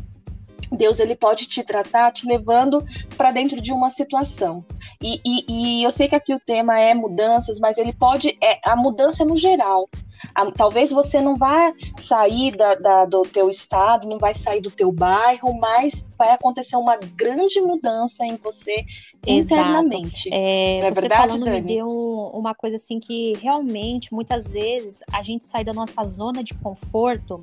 Deus 0.70 0.98
ele 1.00 1.14
pode 1.14 1.46
te 1.46 1.62
tratar 1.62 2.10
te 2.12 2.26
levando 2.26 2.84
para 3.16 3.30
dentro 3.30 3.60
de 3.60 3.72
uma 3.72 3.90
situação. 3.90 4.64
E, 5.00 5.20
e, 5.24 5.44
e, 5.48 5.82
eu 5.82 5.92
sei 5.92 6.08
que 6.08 6.14
aqui 6.14 6.34
o 6.34 6.40
tema 6.40 6.78
é 6.78 6.94
mudanças, 6.94 7.58
mas 7.58 7.78
ele 7.78 7.92
pode. 7.92 8.36
É, 8.42 8.58
a 8.64 8.76
mudança 8.76 9.22
é 9.22 9.26
no 9.26 9.36
geral. 9.36 9.88
A, 10.34 10.50
talvez 10.50 10.90
você 10.90 11.20
não 11.20 11.36
vá 11.36 11.72
sair 11.98 12.56
da, 12.56 12.74
da, 12.74 13.04
do 13.04 13.22
teu 13.22 13.48
estado, 13.48 14.08
não 14.08 14.18
vai 14.18 14.34
sair 14.34 14.60
do 14.60 14.70
teu 14.70 14.92
bairro, 14.92 15.58
mas 15.58 16.04
vai 16.16 16.30
acontecer 16.30 16.76
uma 16.76 16.96
grande 16.96 17.60
mudança 17.60 18.24
em 18.24 18.36
você 18.36 18.84
internamente. 19.26 20.28
É, 20.32 20.80
não 20.80 20.88
é 20.88 20.94
você 20.94 21.00
verdade, 21.00 21.28
falando 21.28 21.44
Dani? 21.44 21.60
me 21.60 21.66
deu 21.66 21.88
uma 22.32 22.54
coisa 22.54 22.76
assim 22.76 23.00
que 23.00 23.32
realmente, 23.40 24.12
muitas 24.12 24.50
vezes, 24.50 25.00
a 25.12 25.22
gente 25.22 25.44
sai 25.44 25.64
da 25.64 25.72
nossa 25.72 26.02
zona 26.04 26.42
de 26.42 26.54
conforto 26.54 27.42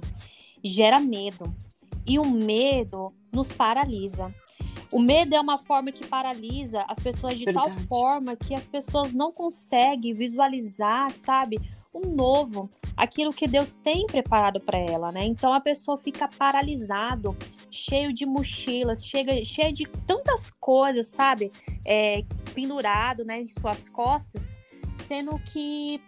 gera 0.64 1.00
medo. 1.00 1.54
E 2.06 2.18
o 2.18 2.26
medo 2.26 3.14
nos 3.32 3.52
paralisa. 3.52 4.34
O 4.92 5.00
medo 5.00 5.36
é 5.36 5.40
uma 5.40 5.60
forma 5.60 5.92
que 5.92 6.06
paralisa 6.06 6.84
as 6.88 7.00
pessoas 7.00 7.38
de 7.38 7.46
Verdade. 7.46 7.68
tal 7.68 7.78
forma 7.86 8.36
que 8.36 8.56
as 8.56 8.66
pessoas 8.66 9.14
não 9.14 9.32
conseguem 9.32 10.14
visualizar, 10.14 11.12
sabe, 11.12 11.60
um 11.94 12.12
novo, 12.14 12.70
aquilo 12.96 13.34
que 13.34 13.48
Deus 13.48 13.76
tem 13.76 14.06
preparado 14.06 14.60
para 14.60 14.78
ela, 14.78 15.12
né? 15.12 15.26
Então 15.26 15.54
a 15.54 15.60
pessoa 15.60 15.98
fica 15.98 16.28
paralisado, 16.28 17.36
cheio 17.72 18.14
de 18.14 18.26
mochilas, 18.26 19.04
chega, 19.04 19.44
cheio 19.44 19.74
de 19.74 19.86
tantas 20.06 20.52
coisas, 20.52 21.08
sabe? 21.08 21.52
É, 21.86 22.24
pendurado, 22.54 23.26
né, 23.26 23.42
em 23.42 23.46
suas 23.46 23.90
costas, 23.90 24.56
sendo 24.92 25.40
que 25.40 26.02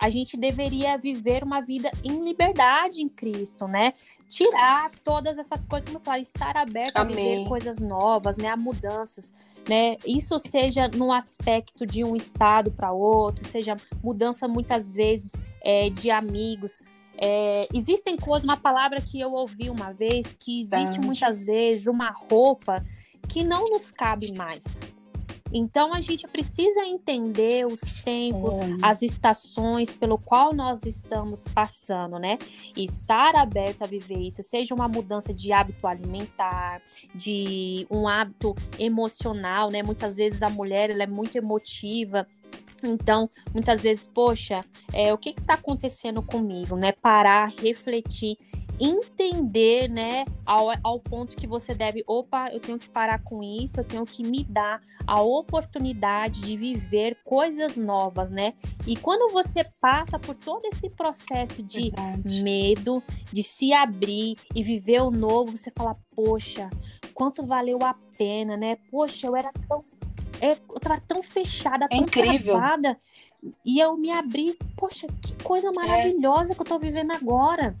a 0.00 0.08
gente 0.08 0.36
deveria 0.36 0.96
viver 0.96 1.42
uma 1.42 1.60
vida 1.60 1.90
em 2.04 2.24
liberdade 2.24 3.02
em 3.02 3.08
Cristo, 3.08 3.64
né? 3.66 3.92
Tirar 4.28 4.90
todas 5.02 5.38
essas 5.38 5.64
coisas, 5.64 5.86
como 5.86 5.98
eu 5.98 6.02
falo, 6.02 6.20
estar 6.20 6.56
aberto 6.56 6.96
Amém. 6.96 7.12
a 7.12 7.16
viver 7.16 7.48
coisas 7.48 7.80
novas, 7.80 8.36
né? 8.36 8.48
A 8.48 8.56
mudanças, 8.56 9.34
né? 9.68 9.96
Isso 10.06 10.38
seja 10.38 10.88
no 10.88 11.12
aspecto 11.12 11.84
de 11.86 12.04
um 12.04 12.14
estado 12.14 12.70
para 12.70 12.92
outro, 12.92 13.44
seja 13.44 13.76
mudança 14.02 14.46
muitas 14.46 14.94
vezes 14.94 15.32
é, 15.62 15.90
de 15.90 16.10
amigos. 16.10 16.80
É, 17.20 17.66
existem 17.74 18.16
coisas, 18.16 18.44
uma 18.44 18.56
palavra 18.56 19.00
que 19.00 19.20
eu 19.20 19.32
ouvi 19.32 19.68
uma 19.68 19.92
vez, 19.92 20.32
que 20.32 20.60
existe 20.60 21.00
muitas 21.00 21.42
vezes 21.42 21.88
uma 21.88 22.10
roupa 22.10 22.84
que 23.28 23.42
não 23.42 23.68
nos 23.68 23.90
cabe 23.90 24.32
mais. 24.32 24.80
Então 25.52 25.94
a 25.94 26.00
gente 26.00 26.26
precisa 26.26 26.84
entender 26.84 27.66
os 27.66 27.80
tempos, 27.80 28.52
é. 28.52 28.76
as 28.82 29.02
estações 29.02 29.94
pelo 29.94 30.18
qual 30.18 30.54
nós 30.54 30.84
estamos 30.84 31.44
passando, 31.54 32.18
né? 32.18 32.38
E 32.76 32.84
estar 32.84 33.34
aberto 33.34 33.82
a 33.82 33.86
viver 33.86 34.18
isso, 34.18 34.42
seja 34.42 34.74
uma 34.74 34.88
mudança 34.88 35.32
de 35.32 35.52
hábito 35.52 35.86
alimentar, 35.86 36.82
de 37.14 37.86
um 37.90 38.06
hábito 38.06 38.54
emocional, 38.78 39.70
né? 39.70 39.82
Muitas 39.82 40.16
vezes 40.16 40.42
a 40.42 40.48
mulher 40.48 40.90
ela 40.90 41.02
é 41.02 41.06
muito 41.06 41.36
emotiva, 41.36 42.26
então, 42.82 43.28
muitas 43.52 43.80
vezes, 43.82 44.06
poxa, 44.06 44.64
é, 44.92 45.12
o 45.12 45.18
que 45.18 45.30
está 45.30 45.54
acontecendo 45.54 46.22
comigo, 46.22 46.76
né? 46.76 46.92
Parar, 46.92 47.52
refletir, 47.60 48.36
entender, 48.80 49.88
né? 49.88 50.24
Ao, 50.46 50.70
ao 50.82 51.00
ponto 51.00 51.36
que 51.36 51.46
você 51.46 51.74
deve, 51.74 52.04
opa, 52.06 52.48
eu 52.52 52.60
tenho 52.60 52.78
que 52.78 52.88
parar 52.88 53.22
com 53.22 53.42
isso, 53.42 53.80
eu 53.80 53.84
tenho 53.84 54.04
que 54.04 54.22
me 54.22 54.44
dar 54.44 54.80
a 55.06 55.20
oportunidade 55.20 56.40
de 56.40 56.56
viver 56.56 57.16
coisas 57.24 57.76
novas, 57.76 58.30
né? 58.30 58.54
E 58.86 58.96
quando 58.96 59.32
você 59.32 59.64
passa 59.80 60.18
por 60.18 60.36
todo 60.36 60.64
esse 60.66 60.88
processo 60.90 61.62
de 61.62 61.90
Verdade. 61.90 62.42
medo, 62.42 63.02
de 63.32 63.42
se 63.42 63.72
abrir 63.72 64.36
e 64.54 64.62
viver 64.62 65.02
o 65.02 65.10
novo, 65.10 65.56
você 65.56 65.72
fala, 65.76 65.96
poxa, 66.14 66.70
quanto 67.12 67.44
valeu 67.44 67.78
a 67.82 67.94
pena, 68.16 68.56
né? 68.56 68.76
Poxa, 68.90 69.26
eu 69.26 69.34
era 69.34 69.50
tão 69.68 69.84
é, 70.40 70.52
eu 70.52 70.80
tava 70.80 71.00
tão 71.06 71.22
fechada, 71.22 71.86
é 71.86 71.88
tão 71.88 71.98
incrível. 71.98 72.56
travada. 72.56 72.98
E 73.64 73.78
eu 73.78 73.96
me 73.96 74.10
abri, 74.10 74.58
poxa, 74.76 75.06
que 75.22 75.42
coisa 75.44 75.70
maravilhosa 75.72 76.52
é. 76.52 76.54
que 76.54 76.60
eu 76.60 76.66
tô 76.66 76.78
vivendo 76.78 77.12
agora. 77.12 77.76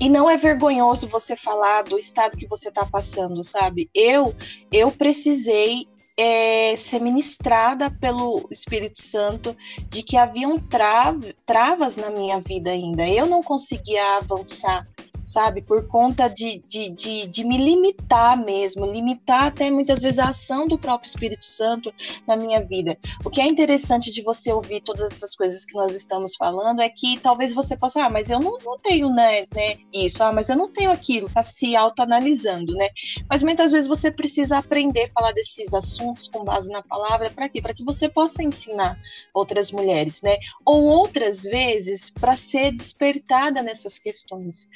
E 0.00 0.08
não 0.08 0.30
é 0.30 0.36
vergonhoso 0.36 1.06
você 1.06 1.36
falar 1.36 1.82
do 1.82 1.98
estado 1.98 2.36
que 2.36 2.46
você 2.46 2.70
está 2.70 2.86
passando, 2.86 3.44
sabe? 3.44 3.90
Eu, 3.94 4.34
eu 4.72 4.90
precisei 4.90 5.86
é, 6.16 6.74
ser 6.76 7.00
ministrada 7.00 7.90
pelo 7.90 8.48
Espírito 8.50 9.02
Santo 9.02 9.54
de 9.90 10.02
que 10.02 10.16
haviam 10.16 10.58
tra 10.58 11.14
travas 11.44 11.96
na 11.96 12.10
minha 12.10 12.40
vida 12.40 12.70
ainda. 12.70 13.06
Eu 13.06 13.26
não 13.26 13.42
conseguia 13.42 14.16
avançar 14.16 14.86
sabe? 15.30 15.62
Por 15.62 15.86
conta 15.86 16.28
de, 16.28 16.58
de, 16.66 16.90
de, 16.90 17.26
de, 17.28 17.44
me 17.44 17.56
limitar 17.56 18.36
mesmo, 18.36 18.84
limitar 18.84 19.44
até 19.44 19.70
muitas 19.70 20.02
vezes 20.02 20.18
a 20.18 20.30
ação 20.30 20.66
do 20.66 20.76
próprio 20.76 21.06
Espírito 21.06 21.46
Santo 21.46 21.94
na 22.26 22.36
minha 22.36 22.60
vida. 22.64 22.98
O 23.24 23.30
que 23.30 23.40
é 23.40 23.46
interessante 23.46 24.10
de 24.10 24.22
você 24.22 24.52
ouvir 24.52 24.82
todas 24.82 25.12
essas 25.12 25.36
coisas 25.36 25.64
que 25.64 25.74
nós 25.74 25.94
estamos 25.94 26.34
falando 26.34 26.80
é 26.80 26.88
que 26.88 27.18
talvez 27.20 27.52
você 27.52 27.76
possa, 27.76 28.04
ah, 28.04 28.10
mas 28.10 28.28
eu 28.28 28.40
não, 28.40 28.58
não 28.64 28.78
tenho 28.78 29.08
né, 29.10 29.46
né, 29.54 29.78
isso, 29.92 30.22
ah, 30.24 30.32
mas 30.32 30.48
eu 30.48 30.56
não 30.56 30.68
tenho 30.68 30.90
aquilo, 30.90 31.30
tá 31.30 31.44
se 31.44 31.76
autoanalisando, 31.76 32.74
né? 32.74 32.88
Mas 33.28 33.42
muitas 33.42 33.70
vezes 33.70 33.86
você 33.86 34.10
precisa 34.10 34.58
aprender 34.58 35.04
a 35.04 35.12
falar 35.12 35.32
desses 35.32 35.72
assuntos 35.72 36.26
com 36.26 36.42
base 36.42 36.68
na 36.68 36.82
palavra, 36.82 37.30
para 37.30 37.48
quê? 37.48 37.62
Para 37.62 37.74
que 37.74 37.84
você 37.84 38.08
possa 38.08 38.42
ensinar 38.42 38.98
outras 39.32 39.70
mulheres, 39.70 40.22
né? 40.22 40.38
Ou 40.64 40.84
outras 40.84 41.42
vezes 41.42 42.10
para 42.10 42.36
ser 42.36 42.72
despertada 42.72 43.62
nessas 43.62 43.96
questões. 43.96 44.66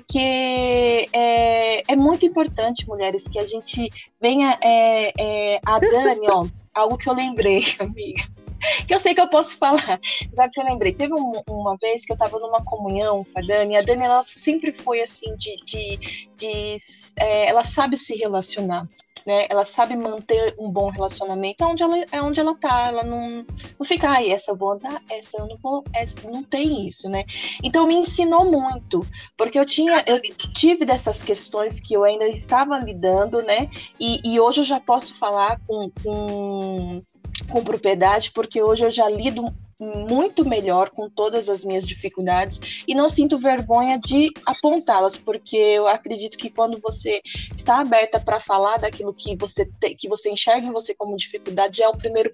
Porque 0.00 1.08
é, 1.12 1.92
é 1.92 1.96
muito 1.96 2.24
importante, 2.24 2.86
mulheres, 2.86 3.26
que 3.26 3.38
a 3.38 3.46
gente 3.46 3.90
venha. 4.20 4.58
É, 4.62 5.12
é, 5.18 5.60
a 5.64 5.78
Dani, 5.78 6.28
ó, 6.30 6.46
algo 6.74 6.96
que 6.96 7.08
eu 7.08 7.14
lembrei, 7.14 7.64
amiga 7.78 8.37
que 8.86 8.94
eu 8.94 9.00
sei 9.00 9.14
que 9.14 9.20
eu 9.20 9.28
posso 9.28 9.56
falar. 9.56 10.00
Sabe 10.32 10.52
que 10.52 10.60
eu 10.60 10.64
lembrei? 10.64 10.92
Teve 10.92 11.14
um, 11.14 11.42
uma 11.48 11.76
vez 11.76 12.04
que 12.04 12.12
eu 12.12 12.14
estava 12.14 12.38
numa 12.38 12.64
comunhão 12.64 13.24
com 13.24 13.38
a 13.38 13.42
Dani, 13.42 13.76
a 13.76 13.82
Dani 13.82 14.04
ela 14.04 14.24
sempre 14.26 14.72
foi 14.72 15.00
assim 15.00 15.36
de, 15.36 15.56
de, 15.64 16.28
de 16.36 16.76
é, 17.16 17.48
ela 17.48 17.64
sabe 17.64 17.96
se 17.96 18.14
relacionar 18.16 18.86
né? 19.28 19.46
Ela 19.50 19.66
sabe 19.66 19.94
manter 19.94 20.54
um 20.58 20.70
bom 20.70 20.88
relacionamento 20.88 21.62
onde 21.62 21.82
ela, 21.82 21.96
é 22.10 22.22
onde 22.22 22.40
ela 22.40 22.54
tá. 22.54 22.86
Ela 22.88 23.04
não, 23.04 23.44
não 23.78 23.86
fica, 23.86 24.08
ai, 24.08 24.30
essa 24.30 24.52
eu 24.52 24.56
vou 24.56 24.78
dar, 24.78 25.02
essa 25.10 25.36
eu 25.36 25.46
não 25.46 25.58
vou, 25.58 25.84
essa 25.94 26.28
não 26.30 26.42
tem 26.42 26.86
isso, 26.86 27.10
né? 27.10 27.26
Então 27.62 27.86
me 27.86 27.94
ensinou 27.94 28.50
muito, 28.50 29.06
porque 29.36 29.58
eu 29.58 29.66
tinha, 29.66 30.02
eu 30.06 30.18
tive 30.54 30.86
dessas 30.86 31.22
questões 31.22 31.78
que 31.78 31.92
eu 31.92 32.04
ainda 32.04 32.26
estava 32.28 32.78
lidando, 32.78 33.42
né? 33.42 33.70
E, 34.00 34.18
e 34.24 34.40
hoje 34.40 34.62
eu 34.62 34.64
já 34.64 34.80
posso 34.80 35.14
falar 35.14 35.60
com, 35.66 35.90
com 36.02 37.02
com 37.50 37.64
propriedade, 37.64 38.30
porque 38.32 38.62
hoje 38.62 38.84
eu 38.84 38.90
já 38.90 39.08
lido 39.08 39.44
muito 39.80 40.44
melhor 40.44 40.90
com 40.90 41.08
todas 41.08 41.48
as 41.48 41.64
minhas 41.64 41.86
dificuldades 41.86 42.60
e 42.86 42.94
não 42.94 43.08
sinto 43.08 43.38
vergonha 43.38 43.98
de 43.98 44.32
apontá-las, 44.44 45.16
porque 45.16 45.56
eu 45.56 45.86
acredito 45.86 46.36
que 46.36 46.50
quando 46.50 46.80
você 46.80 47.22
está 47.54 47.80
aberta 47.80 48.18
para 48.18 48.40
falar 48.40 48.78
daquilo 48.78 49.14
que 49.14 49.36
você 49.36 49.68
que 49.98 50.08
você 50.08 50.30
enxerga 50.30 50.66
em 50.66 50.72
você 50.72 50.94
como 50.94 51.16
dificuldade, 51.16 51.82
é 51.82 51.88
o 51.88 51.96
primeiro 51.96 52.32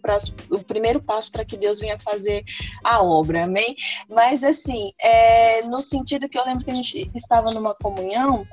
o 0.50 0.58
primeiro 0.60 1.02
passo 1.02 1.30
para 1.30 1.44
que 1.44 1.56
Deus 1.56 1.80
venha 1.80 1.98
fazer 1.98 2.44
a 2.82 3.02
obra, 3.02 3.44
amém? 3.44 3.76
Mas 4.08 4.42
assim, 4.42 4.92
é, 4.98 5.62
no 5.62 5.82
sentido 5.82 6.28
que 6.28 6.38
eu 6.38 6.44
lembro 6.44 6.64
que 6.64 6.70
a 6.70 6.74
gente 6.74 7.10
estava 7.14 7.52
numa 7.52 7.74
comunhão 7.74 8.46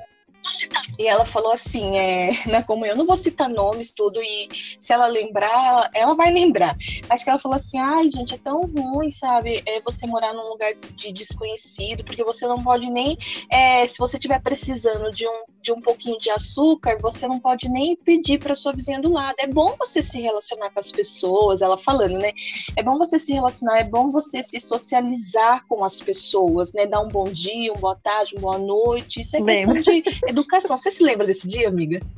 e 0.98 1.06
ela 1.06 1.24
falou 1.24 1.52
assim, 1.52 1.96
é, 1.96 2.46
na 2.46 2.62
comunhão, 2.62 2.96
não 2.96 3.06
vou 3.06 3.16
citar 3.16 3.48
nomes, 3.48 3.90
tudo, 3.90 4.20
e 4.22 4.48
se 4.78 4.92
ela 4.92 5.06
lembrar, 5.06 5.50
ela, 5.50 5.90
ela, 5.94 6.14
vai 6.14 6.32
lembrar. 6.32 6.76
Mas 7.08 7.22
que 7.22 7.30
ela 7.30 7.38
falou 7.38 7.56
assim, 7.56 7.78
ai, 7.78 8.08
gente, 8.08 8.34
é 8.34 8.38
tão 8.38 8.62
ruim, 8.62 9.10
sabe, 9.10 9.62
é 9.66 9.80
você 9.80 10.06
morar 10.06 10.32
num 10.32 10.48
lugar 10.48 10.74
de 10.74 11.12
desconhecido, 11.12 12.04
porque 12.04 12.24
você 12.24 12.46
não 12.46 12.62
pode 12.62 12.90
nem, 12.90 13.16
é, 13.50 13.86
se 13.86 13.98
você 13.98 14.16
estiver 14.16 14.40
precisando 14.40 15.10
de 15.10 15.26
um, 15.26 15.44
de 15.62 15.72
um 15.72 15.80
pouquinho 15.80 16.18
de 16.18 16.30
açúcar, 16.30 16.98
você 17.00 17.26
não 17.26 17.38
pode 17.38 17.68
nem 17.68 17.96
pedir 17.96 18.38
para 18.38 18.54
sua 18.54 18.72
vizinha 18.72 19.00
do 19.00 19.12
lado. 19.12 19.36
É 19.38 19.46
bom 19.46 19.74
você 19.78 20.02
se 20.02 20.20
relacionar 20.20 20.70
com 20.70 20.80
as 20.80 20.90
pessoas, 20.90 21.62
ela 21.62 21.78
falando, 21.78 22.18
né? 22.18 22.32
É 22.76 22.82
bom 22.82 22.98
você 22.98 23.18
se 23.18 23.32
relacionar, 23.32 23.78
é 23.78 23.84
bom 23.84 24.10
você 24.10 24.42
se 24.42 24.58
socializar 24.60 25.64
com 25.68 25.84
as 25.84 26.00
pessoas, 26.00 26.72
né? 26.72 26.86
Dar 26.86 27.00
um 27.00 27.08
bom 27.08 27.24
dia, 27.24 27.72
uma 27.72 27.80
boa 27.80 27.96
tarde, 27.96 28.34
uma 28.36 28.52
boa 28.52 28.58
noite. 28.58 29.20
Isso 29.20 29.36
é 29.36 29.42
questão 29.42 29.82
de 29.82 30.02
educação. 30.26 30.76
Você 30.76 30.90
se 30.90 31.02
lembra 31.02 31.26
desse 31.26 31.46
dia, 31.46 31.68
amiga? 31.68 32.00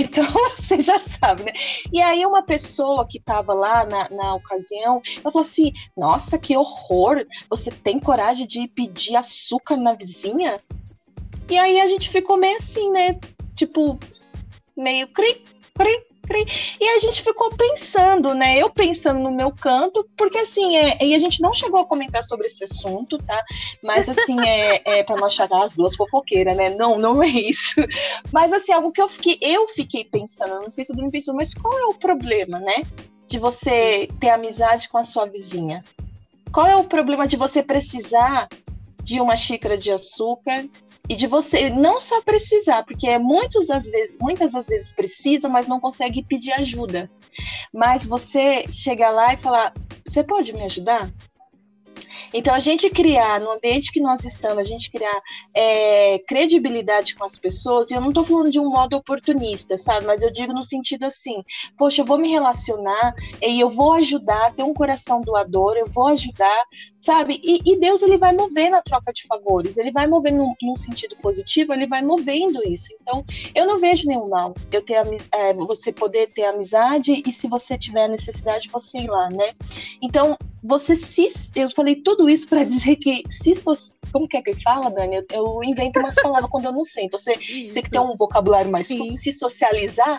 Então 0.00 0.26
você 0.56 0.80
já 0.80 0.98
sabe, 0.98 1.44
né? 1.44 1.52
E 1.92 2.02
aí 2.02 2.26
uma 2.26 2.42
pessoa 2.42 3.06
que 3.06 3.18
estava 3.18 3.54
lá 3.54 3.84
na, 3.84 4.08
na 4.10 4.34
ocasião, 4.34 5.00
ela 5.22 5.30
falou 5.30 5.46
assim: 5.46 5.72
Nossa, 5.96 6.36
que 6.36 6.56
horror! 6.56 7.24
Você 7.48 7.70
tem 7.70 7.98
coragem 7.98 8.46
de 8.46 8.66
pedir 8.66 9.14
açúcar 9.14 9.76
na 9.76 9.94
vizinha? 9.94 10.60
E 11.48 11.58
aí 11.58 11.80
a 11.80 11.86
gente 11.86 12.08
ficou 12.08 12.36
meio 12.36 12.56
assim, 12.56 12.90
né? 12.90 13.18
Tipo, 13.54 13.98
meio 14.76 15.08
cri, 15.08 15.42
cri, 15.74 16.02
e 16.80 16.88
a 16.88 16.98
gente 16.98 17.22
ficou 17.22 17.50
pensando, 17.50 18.34
né? 18.34 18.58
Eu 18.58 18.68
pensando 18.68 19.20
no 19.20 19.30
meu 19.30 19.52
canto, 19.52 20.06
porque 20.16 20.38
assim, 20.38 20.76
é, 20.76 21.04
e 21.04 21.14
a 21.14 21.18
gente 21.18 21.40
não 21.40 21.54
chegou 21.54 21.80
a 21.80 21.86
comentar 21.86 22.22
sobre 22.22 22.46
esse 22.46 22.64
assunto, 22.64 23.16
tá? 23.18 23.42
Mas 23.82 24.08
assim, 24.08 24.40
é, 24.40 24.98
é 24.98 25.02
para 25.02 25.16
não 25.16 25.26
achar 25.26 25.48
as 25.52 25.74
duas 25.74 25.94
fofoqueiras, 25.94 26.56
né? 26.56 26.70
Não, 26.70 26.98
não 26.98 27.22
é 27.22 27.28
isso. 27.28 27.80
Mas 28.32 28.52
assim, 28.52 28.72
algo 28.72 28.92
que 28.92 29.00
eu 29.00 29.08
fiquei, 29.08 29.38
eu 29.40 29.68
fiquei 29.68 30.04
pensando, 30.04 30.60
não 30.60 30.68
sei 30.68 30.84
se 30.84 30.92
eu 30.92 31.10
pensou, 31.10 31.34
mas 31.34 31.54
qual 31.54 31.78
é 31.78 31.86
o 31.86 31.94
problema, 31.94 32.58
né? 32.58 32.82
De 33.26 33.38
você 33.38 34.08
ter 34.20 34.30
amizade 34.30 34.88
com 34.88 34.98
a 34.98 35.04
sua 35.04 35.26
vizinha? 35.26 35.84
Qual 36.52 36.66
é 36.66 36.76
o 36.76 36.84
problema 36.84 37.26
de 37.26 37.36
você 37.36 37.62
precisar 37.62 38.48
de 39.02 39.20
uma 39.20 39.36
xícara 39.36 39.78
de 39.78 39.92
açúcar 39.92 40.68
e 41.08 41.14
de 41.14 41.26
você 41.26 41.70
não 41.70 42.00
só 42.00 42.20
precisar, 42.22 42.84
porque 42.84 43.18
muitas 43.18 43.68
das 43.68 43.88
vezes, 43.88 44.16
muitas 44.20 44.52
das 44.52 44.66
vezes 44.66 44.92
precisa, 44.92 45.48
mas 45.48 45.66
não 45.66 45.80
consegue 45.80 46.24
pedir 46.24 46.52
ajuda. 46.52 47.10
Mas 47.72 48.04
você 48.04 48.64
chegar 48.70 49.10
lá 49.10 49.34
e 49.34 49.36
falar: 49.36 49.72
"Você 50.06 50.22
pode 50.22 50.52
me 50.52 50.62
ajudar?" 50.64 51.10
Então, 52.36 52.54
a 52.54 52.58
gente 52.58 52.90
criar, 52.90 53.40
no 53.40 53.50
ambiente 53.50 53.90
que 53.90 53.98
nós 53.98 54.22
estamos, 54.22 54.58
a 54.58 54.62
gente 54.62 54.90
criar 54.90 55.22
é, 55.54 56.18
credibilidade 56.28 57.14
com 57.14 57.24
as 57.24 57.38
pessoas, 57.38 57.90
e 57.90 57.94
eu 57.94 58.00
não 58.00 58.10
estou 58.10 58.26
falando 58.26 58.50
de 58.50 58.60
um 58.60 58.68
modo 58.68 58.94
oportunista, 58.94 59.78
sabe? 59.78 60.04
Mas 60.04 60.22
eu 60.22 60.30
digo 60.30 60.52
no 60.52 60.62
sentido 60.62 61.04
assim: 61.04 61.42
poxa, 61.78 62.02
eu 62.02 62.04
vou 62.04 62.18
me 62.18 62.28
relacionar 62.28 63.14
e 63.40 63.58
eu 63.58 63.70
vou 63.70 63.94
ajudar, 63.94 64.52
ter 64.52 64.62
um 64.62 64.74
coração 64.74 65.22
doador, 65.22 65.76
eu 65.78 65.86
vou 65.86 66.08
ajudar, 66.08 66.64
sabe? 67.00 67.40
E, 67.42 67.60
e 67.64 67.80
Deus, 67.80 68.02
ele 68.02 68.18
vai 68.18 68.34
mover 68.34 68.70
na 68.70 68.82
troca 68.82 69.14
de 69.14 69.26
favores, 69.26 69.78
ele 69.78 69.90
vai 69.90 70.06
mover 70.06 70.32
num, 70.32 70.52
num, 70.60 70.76
sentido 70.76 71.16
positivo, 71.16 71.72
ele 71.72 71.86
vai 71.86 72.02
movendo 72.02 72.62
isso. 72.68 72.88
Então, 73.00 73.24
eu 73.54 73.66
não 73.66 73.80
vejo 73.80 74.06
nenhum 74.06 74.28
mal 74.28 74.54
eu 74.70 74.82
ter 74.82 74.96
é, 75.32 75.54
você 75.54 75.90
poder 75.90 76.26
ter 76.28 76.44
amizade 76.44 77.22
e 77.24 77.32
se 77.32 77.48
você 77.48 77.78
tiver 77.78 78.08
necessidade, 78.08 78.68
você 78.68 78.98
ir 78.98 79.08
lá, 79.08 79.30
né? 79.30 79.54
Então, 80.02 80.36
você 80.66 80.96
se. 80.96 81.26
Eu 81.54 81.70
falei 81.70 81.96
tudo 81.96 82.28
isso 82.28 82.46
para 82.48 82.64
dizer 82.64 82.96
que 82.96 83.22
se. 83.30 83.52
Como 84.12 84.28
que 84.28 84.36
é 84.36 84.42
que 84.42 84.62
fala, 84.62 84.90
Dani? 84.90 85.16
Eu, 85.16 85.24
eu 85.30 85.64
invento 85.64 85.98
umas 85.98 86.14
palavras 86.14 86.50
quando 86.50 86.66
eu 86.66 86.72
não 86.72 86.84
sei. 86.84 87.08
Você, 87.10 87.34
você 87.70 87.82
que 87.82 87.90
tem 87.90 88.00
um 88.00 88.16
vocabulário 88.16 88.70
mais 88.70 88.86
Sim. 88.86 89.10
se 89.10 89.32
socializar, 89.32 90.18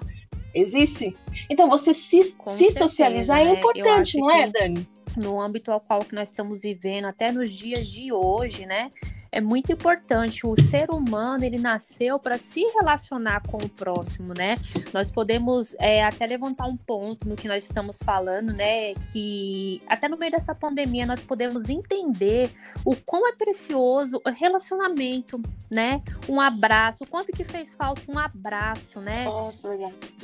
existe? 0.53 1.15
Então, 1.49 1.69
você 1.69 1.93
se, 1.93 2.23
se 2.23 2.35
certeza, 2.45 2.79
socializar 2.79 3.39
é 3.39 3.45
né? 3.45 3.51
é 3.51 3.53
importante, 3.53 4.17
não 4.17 4.29
é, 4.29 4.47
Dani? 4.49 4.87
No 5.15 5.41
âmbito 5.41 5.71
ao 5.71 5.79
qual 5.79 6.01
que 6.01 6.13
nós 6.13 6.29
estamos 6.29 6.61
vivendo, 6.61 7.05
até 7.05 7.31
nos 7.31 7.51
dias 7.51 7.87
de 7.87 8.11
hoje, 8.13 8.65
né? 8.65 8.91
É 9.31 9.41
muito 9.41 9.71
importante. 9.71 10.45
O 10.45 10.55
ser 10.61 10.89
humano 10.89 11.43
ele 11.43 11.57
nasceu 11.57 12.19
para 12.19 12.37
se 12.37 12.61
relacionar 12.79 13.41
com 13.47 13.57
o 13.57 13.69
próximo, 13.69 14.33
né? 14.33 14.57
Nós 14.93 15.11
podemos 15.11 15.75
é, 15.79 16.03
até 16.03 16.25
levantar 16.25 16.65
um 16.65 16.77
ponto 16.77 17.27
no 17.27 17.35
que 17.35 17.47
nós 17.47 17.63
estamos 17.63 17.99
falando, 18.03 18.53
né? 18.53 18.93
Que 19.11 19.81
até 19.87 20.07
no 20.07 20.17
meio 20.17 20.31
dessa 20.31 20.55
pandemia 20.55 21.05
nós 21.05 21.21
podemos 21.21 21.69
entender 21.69 22.51
o 22.85 22.95
quão 22.95 23.27
é 23.27 23.33
precioso 23.33 24.21
o 24.25 24.29
relacionamento, 24.29 25.41
né? 25.69 26.01
Um 26.27 26.39
abraço, 26.39 27.03
o 27.03 27.07
quanto 27.07 27.31
que 27.31 27.43
fez 27.43 27.73
falta 27.73 28.01
um 28.07 28.17
abraço, 28.17 28.99
né? 28.99 29.25
Nossa, 29.25 29.67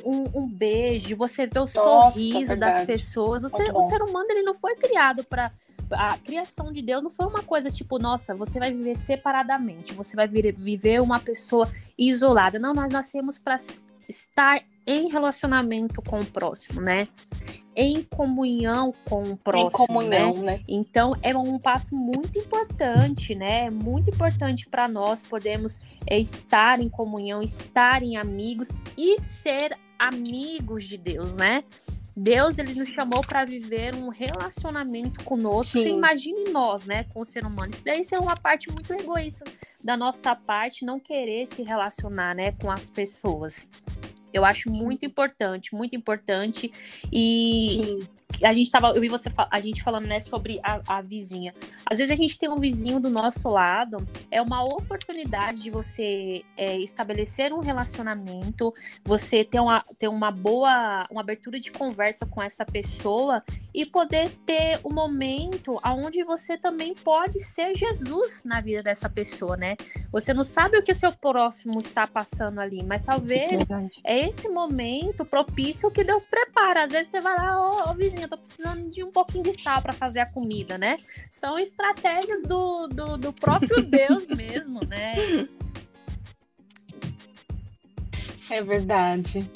um, 0.03 0.41
um 0.41 0.47
beijo, 0.47 1.15
você 1.15 1.45
vê 1.45 1.59
o 1.59 1.61
Nossa, 1.61 1.73
sorriso 1.73 2.47
verdade. 2.47 2.77
das 2.77 2.85
pessoas. 2.85 3.43
O 3.43 3.49
ser, 3.49 3.75
o 3.75 3.83
ser 3.83 4.01
humano 4.01 4.27
ele 4.29 4.43
não 4.43 4.53
foi 4.53 4.75
criado 4.75 5.23
para 5.23 5.51
a 5.93 6.17
criação 6.17 6.71
de 6.71 6.81
Deus 6.81 7.03
não 7.03 7.09
foi 7.09 7.25
uma 7.25 7.43
coisa 7.43 7.69
tipo, 7.69 7.99
nossa, 7.99 8.35
você 8.35 8.59
vai 8.59 8.73
viver 8.73 8.95
separadamente, 8.95 9.93
você 9.93 10.15
vai 10.15 10.27
viver 10.27 11.01
uma 11.01 11.19
pessoa 11.19 11.69
isolada. 11.97 12.59
Não, 12.59 12.73
nós 12.73 12.91
nascemos 12.91 13.37
para 13.37 13.57
estar 14.09 14.61
em 14.85 15.09
relacionamento 15.09 16.01
com 16.01 16.19
o 16.19 16.25
próximo, 16.25 16.81
né? 16.81 17.07
Em 17.75 18.03
comunhão 18.03 18.93
com 19.05 19.23
o 19.23 19.37
próximo. 19.37 19.69
Em 19.69 19.87
comunhão, 19.87 20.33
né? 20.37 20.57
né? 20.57 20.63
Então 20.67 21.15
é 21.21 21.35
um 21.35 21.57
passo 21.57 21.95
muito 21.95 22.37
importante, 22.37 23.33
né? 23.33 23.69
Muito 23.69 24.09
importante 24.09 24.67
para 24.67 24.87
nós 24.87 25.21
podermos 25.21 25.79
é, 26.05 26.19
estar 26.19 26.81
em 26.81 26.89
comunhão, 26.89 27.41
estar 27.41 28.03
em 28.03 28.17
amigos 28.17 28.69
e 28.97 29.19
ser 29.21 29.77
amigos 30.07 30.85
de 30.85 30.97
Deus, 30.97 31.35
né? 31.35 31.63
Deus 32.15 32.59
ele 32.59 32.75
nos 32.75 32.89
chamou 32.89 33.21
para 33.21 33.43
viver 33.43 33.95
um 33.95 34.09
relacionamento 34.09 35.23
conosco. 35.23 35.77
Sim. 35.77 35.83
Você 35.83 35.89
imagine 35.89 36.51
nós, 36.51 36.85
né, 36.85 37.05
com 37.05 37.21
o 37.21 37.25
ser 37.25 37.43
humano. 37.45 37.71
Isso 37.73 37.83
daí 37.83 38.01
é 38.11 38.19
uma 38.19 38.35
parte 38.35 38.71
muito 38.71 38.93
egoísta 38.93 39.45
da 39.83 39.97
nossa 39.97 40.35
parte, 40.35 40.85
não 40.85 40.99
querer 40.99 41.47
se 41.47 41.63
relacionar, 41.63 42.35
né, 42.35 42.51
com 42.51 42.69
as 42.69 42.89
pessoas. 42.89 43.67
Eu 44.31 44.45
acho 44.45 44.69
muito 44.69 45.05
importante, 45.05 45.73
muito 45.73 45.95
importante. 45.95 46.71
E 47.11 47.81
Sim. 47.83 48.07
A 48.41 48.53
gente 48.53 48.71
tava, 48.71 48.89
eu 48.89 49.01
vi 49.01 49.09
você 49.09 49.31
a 49.49 49.59
gente 49.59 49.83
falando, 49.83 50.05
né, 50.05 50.19
sobre 50.19 50.59
a, 50.63 50.81
a, 50.87 51.01
vizinha. 51.01 51.53
Às 51.85 51.97
vezes 51.97 52.11
a 52.11 52.15
gente 52.15 52.37
tem 52.37 52.49
um 52.49 52.57
vizinho 52.57 52.99
do 52.99 53.09
nosso 53.09 53.49
lado, 53.49 53.97
é 54.31 54.41
uma 54.41 54.63
oportunidade 54.63 55.61
de 55.61 55.69
você 55.69 56.43
é, 56.57 56.77
estabelecer 56.77 57.53
um 57.53 57.59
relacionamento, 57.59 58.73
você 59.03 59.43
ter 59.43 59.59
uma, 59.59 59.81
ter 59.97 60.07
uma 60.07 60.31
boa, 60.31 61.07
uma 61.11 61.21
abertura 61.21 61.59
de 61.59 61.71
conversa 61.71 62.25
com 62.25 62.41
essa 62.41 62.65
pessoa 62.65 63.43
e 63.73 63.85
poder 63.85 64.29
ter 64.45 64.79
um 64.83 64.93
momento 64.93 65.79
onde 65.85 66.23
você 66.23 66.57
também 66.57 66.93
pode 66.93 67.39
ser 67.39 67.75
Jesus 67.75 68.41
na 68.45 68.61
vida 68.61 68.83
dessa 68.83 69.09
pessoa, 69.09 69.57
né? 69.57 69.75
Você 70.11 70.33
não 70.33 70.43
sabe 70.43 70.77
o 70.77 70.83
que 70.83 70.91
o 70.91 70.95
seu 70.95 71.11
próximo 71.11 71.79
está 71.79 72.05
passando 72.05 72.59
ali, 72.59 72.83
mas 72.83 73.01
talvez 73.01 73.69
é, 73.71 73.89
é 74.03 74.27
esse 74.27 74.47
momento 74.47 75.25
propício 75.25 75.89
que 75.91 76.03
Deus 76.03 76.25
prepara. 76.25 76.83
Às 76.83 76.91
vezes 76.91 77.07
você 77.07 77.21
vai 77.21 77.35
lá, 77.35 77.59
ô, 77.59 77.89
oh, 77.89 77.93
vizinho, 77.93 78.22
eu 78.23 78.29
tô 78.29 78.37
precisando 78.37 78.89
de 78.89 79.03
um 79.03 79.11
pouquinho 79.11 79.43
de 79.43 79.53
sal 79.53 79.81
para 79.81 79.93
fazer 79.93 80.19
a 80.19 80.31
comida, 80.31 80.77
né? 80.77 80.97
São 81.29 81.59
estratégias 81.59 82.43
do, 82.43 82.87
do, 82.87 83.17
do 83.17 83.33
próprio 83.33 83.81
Deus 83.85 84.27
mesmo, 84.27 84.81
né? 84.85 85.15
É 88.49 88.61
verdade. 88.61 89.49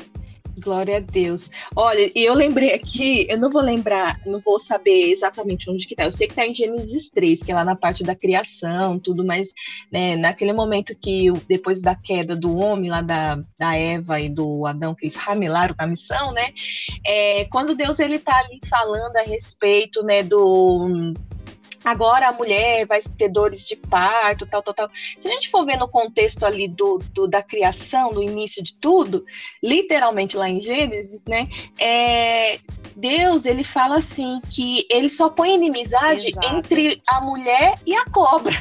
Glória 0.58 0.98
a 0.98 1.00
Deus. 1.00 1.52
Olha, 1.76 2.12
e 2.16 2.24
eu 2.24 2.34
lembrei 2.34 2.74
aqui, 2.74 3.28
eu 3.30 3.38
não 3.38 3.52
vou 3.52 3.62
lembrar, 3.62 4.20
não 4.26 4.40
vou 4.40 4.58
saber 4.58 5.12
exatamente 5.12 5.70
onde 5.70 5.86
que 5.86 5.96
tá. 5.96 6.06
Eu 6.06 6.12
sei 6.12 6.28
que 6.28 6.34
tá 6.34 6.46
em 6.46 6.54
Gênesis 6.54 7.10
3, 7.10 7.44
que 7.44 7.52
é 7.52 7.56
lá 7.56 7.64
na 7.64 7.76
parte 7.76 8.04
da 8.04 8.16
criação, 8.16 8.98
tudo, 8.98 9.24
mas 9.24 9.54
né, 9.92 10.16
naquele 10.16 10.54
momento 10.54 10.98
que 11.00 11.32
depois 11.48 11.82
da 11.82 11.96
queda 11.96 12.36
do 12.36 12.56
homem, 12.56 12.90
lá 12.90 13.02
da, 13.02 13.40
da 13.58 13.76
Eva 13.76 14.20
e 14.20 14.30
do 14.30 14.66
Adão, 14.66 14.96
que 14.96 15.06
eles 15.06 15.16
ramelaram 15.16 15.76
na 15.78 15.86
missão, 15.86 16.32
né? 16.32 16.50
É, 17.06 17.46
quando 17.46 17.76
Deus 17.76 18.00
ele 18.00 18.18
tá 18.18 18.38
ali 18.40 18.60
falando 18.68 19.16
a 19.18 19.24
respeito, 19.24 20.02
né, 20.02 20.24
do 20.24 21.14
agora 21.88 22.28
a 22.28 22.34
mulher 22.34 22.86
vai 22.86 23.00
ter 23.18 23.30
dores 23.30 23.66
de 23.66 23.78
parto, 23.78 24.46
tal, 24.46 24.62
tal, 24.62 24.74
tal. 24.74 24.90
Se 25.18 25.26
a 25.26 25.32
gente 25.32 25.50
for 25.50 25.66
ver 25.66 25.78
no 25.78 25.88
contexto 25.88 26.46
ali 26.46 26.68
do, 26.68 27.00
do 27.14 27.28
da 27.28 27.42
criação, 27.42 28.12
do 28.12 28.22
início 28.22 28.62
de 28.62 28.74
tudo, 28.74 29.26
literalmente 29.64 30.36
lá 30.36 30.50
em 30.50 30.60
Gênesis, 30.60 31.24
né? 31.26 31.48
É, 31.80 32.60
Deus 32.94 33.46
ele 33.46 33.64
fala 33.64 33.98
assim 33.98 34.42
que 34.50 34.86
ele 34.90 35.10
só 35.10 35.30
põe 35.30 35.56
inimizade 35.56 36.28
Exato. 36.28 36.58
entre 36.58 37.02
a 37.08 37.22
mulher 37.22 37.80
e 37.86 37.96
a 37.96 38.04
cobra. 38.06 38.56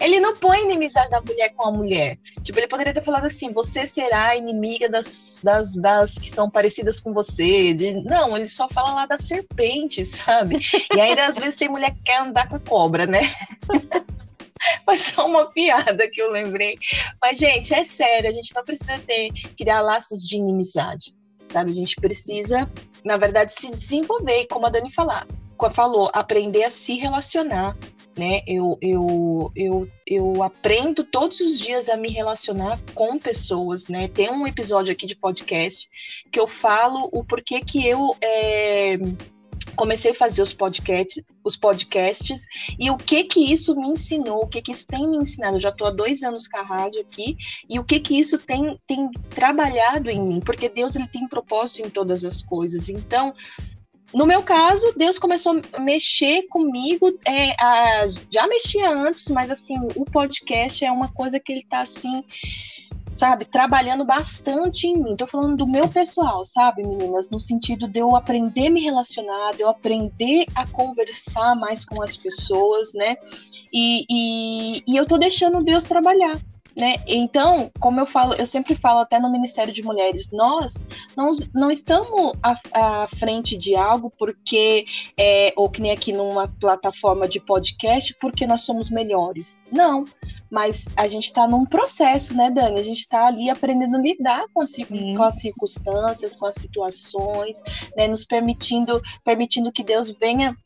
Ele 0.00 0.20
não 0.20 0.36
põe 0.36 0.62
inimizade 0.62 1.10
da 1.10 1.20
mulher 1.20 1.50
com 1.54 1.68
a 1.68 1.72
mulher. 1.72 2.18
Tipo, 2.42 2.58
ele 2.58 2.68
poderia 2.68 2.92
ter 2.92 3.02
falado 3.02 3.26
assim: 3.26 3.52
você 3.52 3.86
será 3.86 4.36
inimiga 4.36 4.88
das, 4.88 5.40
das, 5.42 5.74
das 5.74 6.14
que 6.14 6.30
são 6.30 6.50
parecidas 6.50 7.00
com 7.00 7.12
você. 7.12 7.74
Não, 8.04 8.36
ele 8.36 8.48
só 8.48 8.68
fala 8.68 8.94
lá 8.94 9.06
da 9.06 9.18
serpente, 9.18 10.04
sabe? 10.04 10.58
E 10.94 11.00
ainda 11.00 11.26
às 11.26 11.38
vezes 11.38 11.56
tem 11.56 11.68
mulher 11.68 11.94
que 11.94 12.02
quer 12.02 12.20
andar 12.20 12.48
com 12.48 12.58
cobra, 12.58 13.06
né? 13.06 13.32
Foi 14.84 14.96
só 14.96 15.26
uma 15.26 15.48
piada 15.50 16.08
que 16.08 16.20
eu 16.20 16.30
lembrei. 16.30 16.76
Mas, 17.20 17.38
gente, 17.38 17.74
é 17.74 17.84
sério, 17.84 18.30
a 18.30 18.32
gente 18.32 18.54
não 18.54 18.64
precisa 18.64 18.98
ter, 18.98 19.30
criar 19.56 19.80
laços 19.80 20.26
de 20.26 20.36
inimizade, 20.36 21.14
sabe? 21.48 21.72
A 21.72 21.74
gente 21.74 21.96
precisa, 21.96 22.70
na 23.04 23.16
verdade, 23.16 23.52
se 23.52 23.70
desenvolver, 23.70 24.46
como 24.46 24.66
a 24.66 24.70
Dani 24.70 24.92
falar, 24.92 25.26
falou, 25.72 26.10
aprender 26.12 26.64
a 26.64 26.70
se 26.70 26.94
relacionar 26.96 27.76
né? 28.16 28.42
Eu, 28.46 28.78
eu, 28.80 29.52
eu, 29.56 29.88
eu 30.06 30.42
aprendo 30.42 31.04
todos 31.04 31.40
os 31.40 31.58
dias 31.58 31.88
a 31.88 31.96
me 31.96 32.10
relacionar 32.10 32.78
com 32.94 33.18
pessoas, 33.18 33.88
né? 33.88 34.08
Tem 34.08 34.30
um 34.30 34.46
episódio 34.46 34.92
aqui 34.92 35.06
de 35.06 35.16
podcast 35.16 35.88
que 36.30 36.38
eu 36.38 36.46
falo 36.46 37.08
o 37.12 37.24
porquê 37.24 37.60
que 37.60 37.86
eu 37.86 38.16
é, 38.20 38.98
comecei 39.74 40.12
a 40.12 40.14
fazer 40.14 40.42
os 40.42 40.52
podcasts, 40.52 41.22
os 41.42 41.56
podcasts 41.56 42.46
e 42.78 42.90
o 42.90 42.96
que 42.96 43.24
que 43.24 43.52
isso 43.52 43.74
me 43.74 43.88
ensinou, 43.88 44.42
o 44.42 44.46
que 44.46 44.62
que 44.62 44.72
isso 44.72 44.86
tem 44.86 45.08
me 45.08 45.16
ensinado. 45.16 45.56
Eu 45.56 45.60
já 45.60 45.68
estou 45.70 45.86
há 45.86 45.90
dois 45.90 46.22
anos 46.22 46.46
com 46.46 46.58
a 46.58 46.62
rádio 46.62 47.00
aqui 47.00 47.36
e 47.68 47.78
o 47.78 47.84
que 47.84 48.00
que 48.00 48.18
isso 48.18 48.38
tem, 48.38 48.78
tem 48.86 49.10
trabalhado 49.30 50.08
em 50.08 50.22
mim, 50.22 50.40
porque 50.40 50.68
Deus 50.68 50.94
ele 50.96 51.08
tem 51.08 51.28
propósito 51.28 51.86
em 51.86 51.90
todas 51.90 52.24
as 52.24 52.42
coisas. 52.42 52.88
Então 52.88 53.34
no 54.14 54.26
meu 54.26 54.42
caso, 54.42 54.94
Deus 54.96 55.18
começou 55.18 55.60
a 55.72 55.80
mexer 55.80 56.42
comigo, 56.48 57.12
é, 57.26 57.50
a, 57.60 58.06
já 58.30 58.46
mexia 58.46 58.88
antes, 58.90 59.28
mas 59.28 59.50
assim, 59.50 59.76
o 59.96 60.04
podcast 60.04 60.84
é 60.84 60.92
uma 60.92 61.08
coisa 61.08 61.40
que 61.40 61.52
ele 61.52 61.66
tá 61.68 61.80
assim, 61.80 62.22
sabe, 63.10 63.44
trabalhando 63.44 64.04
bastante 64.04 64.86
em 64.86 64.96
mim. 64.96 65.16
Tô 65.16 65.26
falando 65.26 65.56
do 65.56 65.66
meu 65.66 65.88
pessoal, 65.88 66.44
sabe, 66.44 66.86
meninas, 66.86 67.28
no 67.28 67.40
sentido 67.40 67.88
de 67.88 67.98
eu 67.98 68.14
aprender 68.14 68.68
a 68.68 68.70
me 68.70 68.80
relacionar, 68.80 69.50
de 69.52 69.62
eu 69.62 69.68
aprender 69.68 70.46
a 70.54 70.64
conversar 70.64 71.56
mais 71.56 71.84
com 71.84 72.00
as 72.00 72.16
pessoas, 72.16 72.92
né? 72.92 73.16
E, 73.72 74.04
e, 74.08 74.82
e 74.86 74.96
eu 74.96 75.06
tô 75.06 75.18
deixando 75.18 75.58
Deus 75.58 75.82
trabalhar 75.82 76.38
né? 76.76 76.96
Então, 77.06 77.70
como 77.80 78.00
eu 78.00 78.06
falo, 78.06 78.34
eu 78.34 78.46
sempre 78.46 78.74
falo 78.74 79.00
até 79.00 79.18
no 79.18 79.30
Ministério 79.30 79.72
de 79.72 79.82
Mulheres, 79.82 80.28
nós 80.32 80.74
não, 81.16 81.32
não 81.54 81.70
estamos 81.70 82.32
à, 82.42 82.58
à 82.72 83.08
frente 83.08 83.56
de 83.56 83.76
algo 83.76 84.12
porque, 84.18 84.84
é, 85.16 85.52
ou 85.56 85.68
que 85.68 85.80
nem 85.80 85.92
aqui 85.92 86.12
numa 86.12 86.48
plataforma 86.48 87.28
de 87.28 87.40
podcast, 87.40 88.14
porque 88.20 88.46
nós 88.46 88.62
somos 88.62 88.90
melhores. 88.90 89.62
Não, 89.70 90.04
mas 90.50 90.86
a 90.96 91.08
gente 91.08 91.24
está 91.24 91.48
num 91.48 91.64
processo, 91.64 92.36
né, 92.36 92.50
Dani? 92.50 92.78
A 92.78 92.84
gente 92.84 93.00
está 93.00 93.26
ali 93.26 93.50
aprendendo 93.50 93.96
a 93.96 94.00
lidar 94.00 94.44
com 94.52 94.62
as, 94.62 94.72
com 95.16 95.22
as, 95.22 95.40
circunstâncias, 95.40 96.36
com 96.36 96.46
as 96.46 96.54
situações, 96.54 97.60
né, 97.96 98.06
nos 98.06 98.24
permitindo, 98.24 99.00
permitindo 99.24 99.72
que 99.72 99.82
Deus 99.82 100.10
venha 100.10 100.56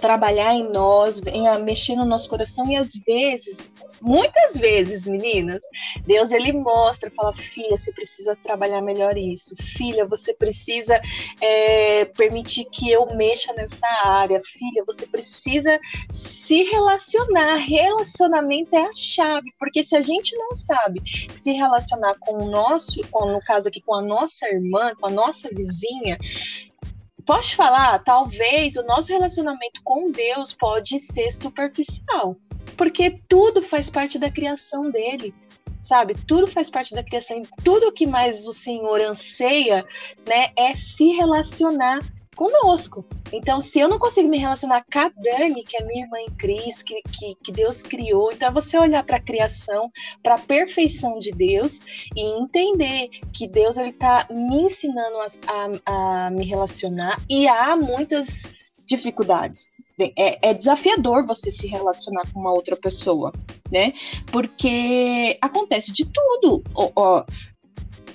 trabalhar 0.00 0.54
em 0.54 0.70
nós, 0.70 1.20
venha 1.20 1.58
mexer 1.58 1.96
no 1.96 2.04
nosso 2.04 2.28
coração 2.28 2.70
e 2.70 2.76
às 2.76 2.92
vezes 3.06 3.72
muitas 4.00 4.56
vezes, 4.56 5.06
meninas, 5.06 5.62
Deus 6.06 6.30
ele 6.30 6.52
mostra, 6.52 7.10
fala, 7.10 7.34
filha, 7.34 7.76
você 7.76 7.92
precisa 7.92 8.36
trabalhar 8.42 8.80
melhor 8.80 9.16
isso, 9.16 9.54
filha, 9.60 10.06
você 10.06 10.32
precisa 10.32 11.00
é, 11.40 12.06
permitir 12.06 12.64
que 12.64 12.90
eu 12.90 13.06
mexa 13.14 13.52
nessa 13.52 13.86
área, 14.04 14.40
filha, 14.44 14.84
você 14.86 15.06
precisa 15.06 15.78
se 16.10 16.64
relacionar, 16.64 17.56
relacionamento 17.56 18.74
é 18.74 18.86
a 18.86 18.92
chave, 18.92 19.50
porque 19.58 19.82
se 19.82 19.94
a 19.94 20.00
gente 20.00 20.34
não 20.36 20.54
sabe 20.54 21.00
se 21.30 21.52
relacionar 21.52 22.14
com 22.20 22.44
o 22.44 22.50
nosso, 22.50 23.00
com, 23.10 23.26
no 23.26 23.40
caso 23.40 23.68
aqui, 23.68 23.80
com 23.80 23.94
a 23.94 24.02
nossa 24.02 24.48
irmã, 24.48 24.94
com 24.98 25.06
a 25.06 25.10
nossa 25.10 25.48
vizinha, 25.52 26.18
Posso 27.24 27.56
falar? 27.56 27.98
Talvez 28.00 28.76
o 28.76 28.82
nosso 28.82 29.12
relacionamento 29.12 29.80
com 29.82 30.10
Deus 30.10 30.52
pode 30.52 30.98
ser 30.98 31.30
superficial 31.30 32.36
porque 32.80 33.20
tudo 33.28 33.62
faz 33.62 33.90
parte 33.90 34.18
da 34.18 34.30
criação 34.30 34.90
dele, 34.90 35.34
sabe? 35.82 36.14
Tudo 36.26 36.46
faz 36.46 36.70
parte 36.70 36.94
da 36.94 37.04
criação. 37.04 37.42
Tudo 37.62 37.92
que 37.92 38.06
mais 38.06 38.46
o 38.46 38.54
Senhor 38.54 39.02
anseia, 39.02 39.84
né, 40.26 40.50
é 40.56 40.74
se 40.74 41.08
relacionar 41.08 41.98
conosco. 42.36 43.04
Então, 43.32 43.60
se 43.60 43.80
eu 43.80 43.88
não 43.88 43.98
consigo 43.98 44.28
me 44.28 44.38
relacionar 44.38 44.84
com 44.90 44.98
a 44.98 45.08
Dani, 45.08 45.64
que 45.64 45.76
é 45.76 45.84
minha 45.84 46.04
irmã 46.04 46.18
em 46.18 46.30
Cristo, 46.36 46.84
que, 46.84 47.02
que, 47.02 47.34
que 47.42 47.52
Deus 47.52 47.82
criou, 47.82 48.32
então 48.32 48.48
é 48.48 48.52
você 48.52 48.78
olhar 48.78 49.04
para 49.04 49.16
a 49.16 49.22
criação, 49.22 49.90
para 50.22 50.34
a 50.34 50.38
perfeição 50.38 51.18
de 51.18 51.30
Deus 51.32 51.80
e 52.16 52.20
entender 52.40 53.08
que 53.32 53.46
Deus 53.46 53.76
ele 53.76 53.90
está 53.90 54.26
me 54.30 54.62
ensinando 54.62 55.16
a, 55.18 55.26
a, 55.86 56.26
a 56.26 56.30
me 56.30 56.44
relacionar 56.44 57.20
e 57.28 57.46
há 57.48 57.76
muitas 57.76 58.44
dificuldades 58.86 59.70
é, 60.16 60.50
é, 60.50 60.54
desafiador 60.54 61.26
você 61.26 61.50
se 61.50 61.66
relacionar 61.66 62.22
com 62.32 62.40
uma 62.40 62.52
outra 62.52 62.76
pessoa, 62.76 63.32
né? 63.70 63.92
Porque 64.32 65.36
acontece 65.40 65.92
de 65.92 66.06
tudo. 66.06 66.62
Ó, 66.74 66.90
ó 66.96 67.24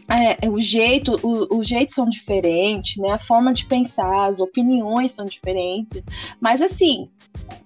é, 0.08 0.50
o 0.50 0.60
jeito, 0.60 1.16
os 1.24 1.68
jeitos 1.68 1.96
são 1.96 2.08
diferentes, 2.08 2.98
né? 2.98 3.14
A 3.14 3.20
forma 3.20 3.54
de 3.54 3.66
pensar, 3.66 4.28
as 4.28 4.40
opiniões 4.40 5.14
são 5.14 5.26
diferentes. 5.26 6.06
Mas 6.40 6.62
assim, 6.62 7.10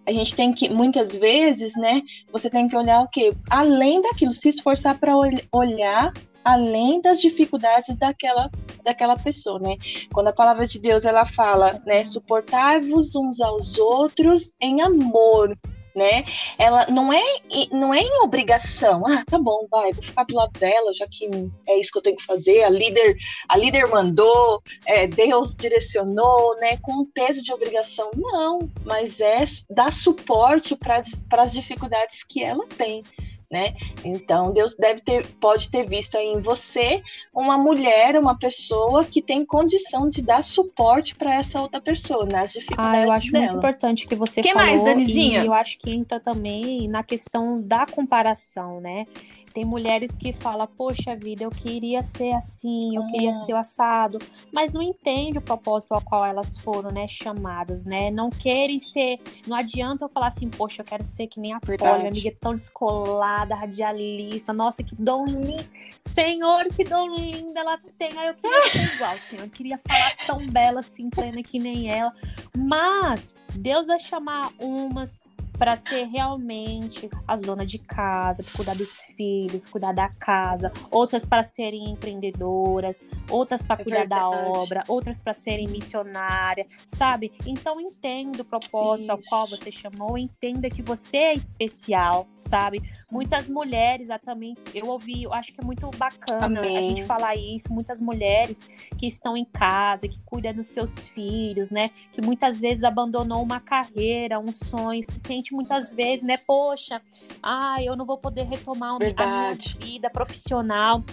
a 0.06 0.12
gente 0.12 0.36
tem 0.36 0.54
que, 0.54 0.70
muitas 0.70 1.16
vezes, 1.16 1.76
né? 1.76 2.02
Você 2.32 2.50
tem 2.50 2.68
que 2.68 2.76
olhar 2.76 3.02
o 3.02 3.10
quê? 3.10 3.34
Além 3.50 4.02
daquilo, 4.02 4.34
se 4.34 4.50
esforçar 4.50 4.98
para 4.98 5.16
ol 5.16 5.30
olhar 5.52 6.14
além 6.44 7.02
das 7.02 7.22
dificuldades 7.22 7.96
daquela 7.98 8.50
daquela 8.84 9.18
pessoa, 9.18 9.60
né? 9.60 9.76
Quando 10.12 10.30
a 10.30 10.34
palavra 10.34 10.66
de 10.66 10.80
Deus 10.80 11.06
ela 11.06 11.26
fala, 11.26 11.80
né, 11.86 12.04
suportar-vos 12.06 13.14
uns 13.14 13.42
aos 13.42 13.78
outros 13.78 14.54
em 14.60 14.82
amor, 14.82 15.56
né? 15.96 16.24
Ela 16.58 16.88
não 16.88 17.12
é 17.12 17.24
não 17.72 17.94
é 17.94 18.00
em 18.00 18.22
obrigação. 18.22 19.04
Ah, 19.06 19.24
tá 19.26 19.38
bom, 19.38 19.68
vai, 19.70 19.92
vou 19.92 20.04
ficar 20.04 20.24
do 20.24 20.36
lado 20.36 20.52
dela, 20.60 20.94
já 20.94 21.08
que 21.08 21.30
é 21.68 21.80
isso 21.80 21.92
que 21.92 21.98
eu 21.98 22.02
tenho 22.02 22.18
que 22.18 22.26
fazer. 22.26 22.64
A 22.64 22.70
líder 22.70 23.16
a 23.48 23.58
líder 23.58 23.88
mandou, 23.88 24.62
é, 24.86 25.08
Deus 25.08 25.56
direcionou, 25.56 26.56
né? 26.58 26.78
Com 26.78 26.94
um 26.94 27.06
peso 27.06 27.42
de 27.44 27.54
obrigação, 27.54 28.12
não, 28.16 28.70
mas 28.86 29.20
é 29.20 29.46
dar 29.70 29.92
suporte 29.92 30.76
para 30.76 31.02
as 31.42 31.52
dificuldades 31.52 32.24
que 32.24 32.44
ela 32.44 32.66
tem 32.68 33.04
né? 33.52 33.74
Então 34.06 34.52
Deus 34.52 34.76
deve 34.76 35.02
ter, 35.02 35.26
pode 35.40 35.70
ter 35.70 35.88
visto 35.88 36.18
aí 36.18 36.28
em 36.28 36.42
você 36.42 37.02
uma 37.34 37.58
mulher, 37.58 38.18
uma 38.20 38.38
pessoa 38.38 39.04
que 39.04 39.22
tem 39.22 39.44
condição 39.44 40.08
de 40.08 40.22
dar 40.22 40.44
suporte 40.44 41.16
para 41.16 41.34
essa 41.34 41.60
outra 41.60 41.82
pessoa 41.82 42.28
nas 42.32 42.54
dificuldades 42.54 43.00
ah, 43.00 43.06
eu 43.06 43.12
acho 43.12 43.32
dela. 43.32 43.46
muito 43.46 43.58
importante 43.58 44.08
que 44.08 44.16
você 44.16 44.42
que 44.42 44.54
falou. 44.54 44.68
mais, 44.68 44.84
Danizinha? 44.84 45.44
E 45.44 45.48
eu 45.48 45.54
acho 45.54 45.80
que 45.80 45.90
entra 45.90 46.20
também 46.20 46.88
na 46.88 47.02
questão 47.02 47.62
da 47.62 47.86
comparação, 47.86 48.80
né? 48.80 49.06
Tem 49.54 49.66
mulheres 49.66 50.16
que 50.16 50.32
falam, 50.32 50.68
poxa 50.68 51.16
vida, 51.16 51.44
eu 51.44 51.50
queria 51.50 52.02
ser 52.04 52.34
assim, 52.34 52.96
eu 52.96 53.06
queria 53.08 53.34
ser 53.34 53.54
o 53.54 53.58
assado, 53.58 54.20
mas 54.52 54.74
não 54.74 54.82
entende 54.82 55.38
o 55.38 55.42
propósito 55.42 55.94
ao 55.94 56.02
qual 56.02 56.26
elas 56.26 56.58
foram, 56.58 56.92
né, 56.92 57.08
chamadas, 57.08 57.86
né? 57.86 58.12
Não 58.12 58.30
querem 58.30 58.78
ser, 58.78 59.20
não 59.48 59.56
adianta 59.56 60.06
eu 60.06 60.10
falar 60.10 60.28
assim, 60.28 60.50
poxa, 60.50 60.82
eu 60.82 60.86
quero 60.86 61.04
ser 61.04 61.28
que 61.28 61.40
nem 61.40 61.54
a 61.54 61.60
Polly, 61.60 61.78
minha 61.82 62.10
amiga 62.10 62.30
é 62.30 62.36
tão 62.40 62.54
descolada, 62.54 63.56
radialista, 63.56 64.54
nossa, 64.54 64.84
que 64.84 64.96
dom 64.96 65.26
lindo, 65.26 65.66
Senhor, 65.98 66.66
que 66.70 66.84
dom 66.84 67.08
lindo 67.16 67.58
ela 67.58 67.78
tem, 67.98 68.18
aí 68.18 68.28
eu 68.28 68.36
queria 68.36 68.70
ser 68.70 68.94
igual, 68.96 69.18
Senhor, 69.18 69.44
eu 69.46 69.50
queria 69.50 69.78
falar 69.78 70.16
tão 70.26 70.46
bela 70.48 70.80
assim, 70.80 71.10
plena 71.10 71.42
que 71.42 71.60
nem 71.60 71.92
ela, 71.92 72.14
mas 72.56 73.36
Deus 73.56 73.88
vai 73.88 74.00
chamar 74.00 74.52
umas 74.60 75.20
para 75.60 75.76
ser 75.76 76.06
realmente 76.06 77.10
as 77.28 77.42
donas 77.42 77.70
de 77.70 77.78
casa, 77.78 78.42
para 78.42 78.54
cuidar 78.54 78.76
dos 78.76 79.02
filhos, 79.18 79.66
cuidar 79.66 79.94
da 79.94 80.08
casa, 80.08 80.72
outras 80.90 81.26
para 81.26 81.44
serem 81.44 81.92
empreendedoras, 81.92 83.06
outras 83.30 83.62
para 83.62 83.82
é 83.82 83.84
cuidar 83.84 84.00
verdade. 84.00 84.22
da 84.22 84.30
obra, 84.30 84.84
outras 84.88 85.20
para 85.20 85.34
serem 85.34 85.68
missionárias, 85.68 86.66
sabe? 86.86 87.34
Então 87.46 87.80
entenda 87.82 88.42
o 88.42 88.46
propósito 88.46 89.04
Isso. 89.04 89.12
ao 89.12 89.20
qual 89.28 89.48
você 89.48 89.70
chamou, 89.70 90.18
entenda 90.18 90.70
que 90.70 90.82
você 90.82 91.18
é 91.18 91.34
especial, 91.34 92.26
sabe? 92.38 92.82
Muitas 93.12 93.50
mulheres, 93.50 94.10
ah, 94.10 94.18
também 94.18 94.56
eu 94.74 94.88
ouvi, 94.88 95.24
eu 95.24 95.34
acho 95.34 95.54
que 95.54 95.60
é 95.60 95.66
muito 95.66 95.90
bacana 95.98 96.60
Amém. 96.62 96.78
a 96.78 96.82
gente 96.82 97.04
falar 97.04 97.36
isso, 97.36 97.74
muitas 97.74 98.00
mulheres 98.00 98.66
que 98.98 99.08
estão 99.08 99.36
em 99.36 99.46
casa, 99.46 100.08
que 100.08 100.20
cuidam 100.24 100.54
dos 100.54 100.68
seus 100.68 101.10
filhos, 101.10 101.70
né? 101.70 101.90
Que 102.14 102.22
muitas 102.22 102.62
vezes 102.62 102.86
abandonou 102.86 103.44
uma 103.44 103.60
carreira, 103.60 104.40
um 104.40 104.54
sonho, 104.54 105.04
se 105.04 105.20
sente 105.20 105.49
muitas 105.52 105.94
vezes, 105.94 106.26
né? 106.26 106.38
Poxa, 106.38 107.02
ah, 107.42 107.82
eu 107.82 107.96
não 107.96 108.06
vou 108.06 108.18
poder 108.18 108.44
retomar 108.44 108.96
a 108.96 109.00
minha 109.00 109.54
vida 109.80 110.10
profissional. 110.10 111.04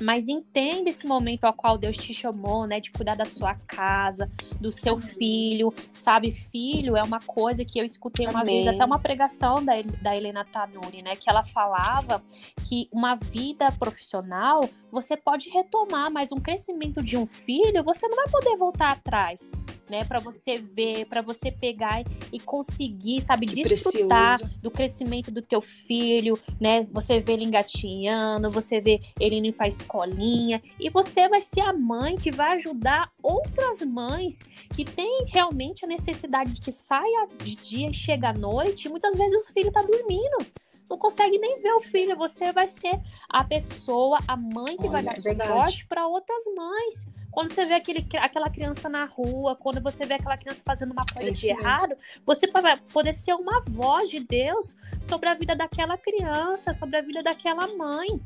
Mas 0.00 0.28
entenda 0.28 0.90
esse 0.90 1.06
momento 1.06 1.44
ao 1.44 1.54
qual 1.54 1.78
Deus 1.78 1.96
te 1.96 2.12
chamou, 2.12 2.66
né? 2.66 2.80
De 2.80 2.90
cuidar 2.90 3.14
da 3.14 3.24
sua 3.24 3.54
casa, 3.66 4.30
do 4.60 4.70
seu 4.70 5.00
filho. 5.00 5.72
Sabe, 5.92 6.32
filho 6.32 6.96
é 6.96 7.02
uma 7.02 7.20
coisa 7.20 7.64
que 7.64 7.78
eu 7.78 7.84
escutei 7.84 8.26
uma 8.26 8.42
Amém. 8.42 8.62
vez, 8.62 8.74
até 8.74 8.84
uma 8.84 8.98
pregação 8.98 9.64
da, 9.64 9.72
da 10.02 10.14
Helena 10.14 10.44
Tanuri, 10.44 11.02
né? 11.02 11.16
Que 11.16 11.30
ela 11.30 11.42
falava 11.42 12.22
que 12.68 12.88
uma 12.92 13.14
vida 13.14 13.72
profissional 13.72 14.68
você 14.90 15.16
pode 15.16 15.48
retomar, 15.48 16.10
mas 16.10 16.30
um 16.30 16.40
crescimento 16.40 17.02
de 17.02 17.16
um 17.16 17.26
filho, 17.26 17.82
você 17.82 18.06
não 18.06 18.16
vai 18.16 18.28
poder 18.28 18.56
voltar 18.56 18.92
atrás 18.92 19.50
né? 19.88 20.04
Para 20.04 20.18
você 20.18 20.58
ver, 20.58 21.06
para 21.06 21.22
você 21.22 21.50
pegar 21.50 22.02
e 22.32 22.40
conseguir, 22.40 23.20
sabe, 23.20 23.46
que 23.46 23.62
desfrutar 23.62 24.38
precioso. 24.38 24.60
do 24.60 24.70
crescimento 24.70 25.30
do 25.30 25.42
teu 25.42 25.60
filho, 25.60 26.38
né? 26.60 26.86
Você 26.92 27.20
vê 27.20 27.32
ele 27.32 27.44
engatinhando, 27.44 28.50
você 28.50 28.80
vê 28.80 29.00
ele 29.18 29.36
indo 29.36 29.52
para 29.52 29.66
a 29.66 29.68
escolinha 29.68 30.62
e 30.78 30.90
você 30.90 31.28
vai 31.28 31.40
ser 31.40 31.60
a 31.60 31.72
mãe 31.72 32.16
que 32.16 32.30
vai 32.30 32.54
ajudar 32.54 33.10
outras 33.22 33.82
mães 33.82 34.42
que 34.74 34.84
têm 34.84 35.24
realmente 35.28 35.84
a 35.84 35.88
necessidade 35.88 36.52
de 36.52 36.60
que 36.60 36.72
saia 36.72 37.28
de 37.42 37.54
dia 37.56 37.90
e 37.90 37.94
chega 37.94 38.30
à 38.30 38.32
noite. 38.32 38.86
E 38.86 38.90
muitas 38.90 39.16
vezes 39.16 39.48
o 39.48 39.52
filho 39.52 39.72
tá 39.72 39.82
dormindo 39.82 40.46
não 40.88 40.98
consegue 40.98 41.38
nem 41.38 41.60
ver 41.60 41.72
o 41.72 41.80
filho. 41.80 42.16
Você 42.16 42.52
vai 42.52 42.68
ser 42.68 43.00
a 43.28 43.44
pessoa, 43.44 44.18
a 44.26 44.36
mãe 44.36 44.76
que 44.76 44.86
Olha, 44.86 44.90
vai 44.90 45.02
dar 45.02 45.12
é 45.12 45.20
suporte 45.20 45.86
para 45.86 46.06
outras 46.06 46.42
mães. 46.54 47.08
Quando 47.36 47.52
você 47.52 47.66
vê 47.66 47.74
aquele, 47.74 48.02
aquela 48.16 48.48
criança 48.48 48.88
na 48.88 49.04
rua, 49.04 49.54
quando 49.54 49.78
você 49.78 50.06
vê 50.06 50.14
aquela 50.14 50.38
criança 50.38 50.62
fazendo 50.64 50.92
uma 50.92 51.04
coisa 51.04 51.28
é 51.28 51.32
de 51.34 51.50
errado, 51.50 51.94
você 52.24 52.46
vai 52.46 52.78
poder 52.78 53.12
ser 53.12 53.34
uma 53.34 53.60
voz 53.60 54.08
de 54.08 54.20
Deus 54.20 54.74
sobre 55.02 55.28
a 55.28 55.34
vida 55.34 55.54
daquela 55.54 55.98
criança, 55.98 56.72
sobre 56.72 56.96
a 56.96 57.02
vida 57.02 57.22
daquela 57.22 57.66
mãe. 57.76 58.18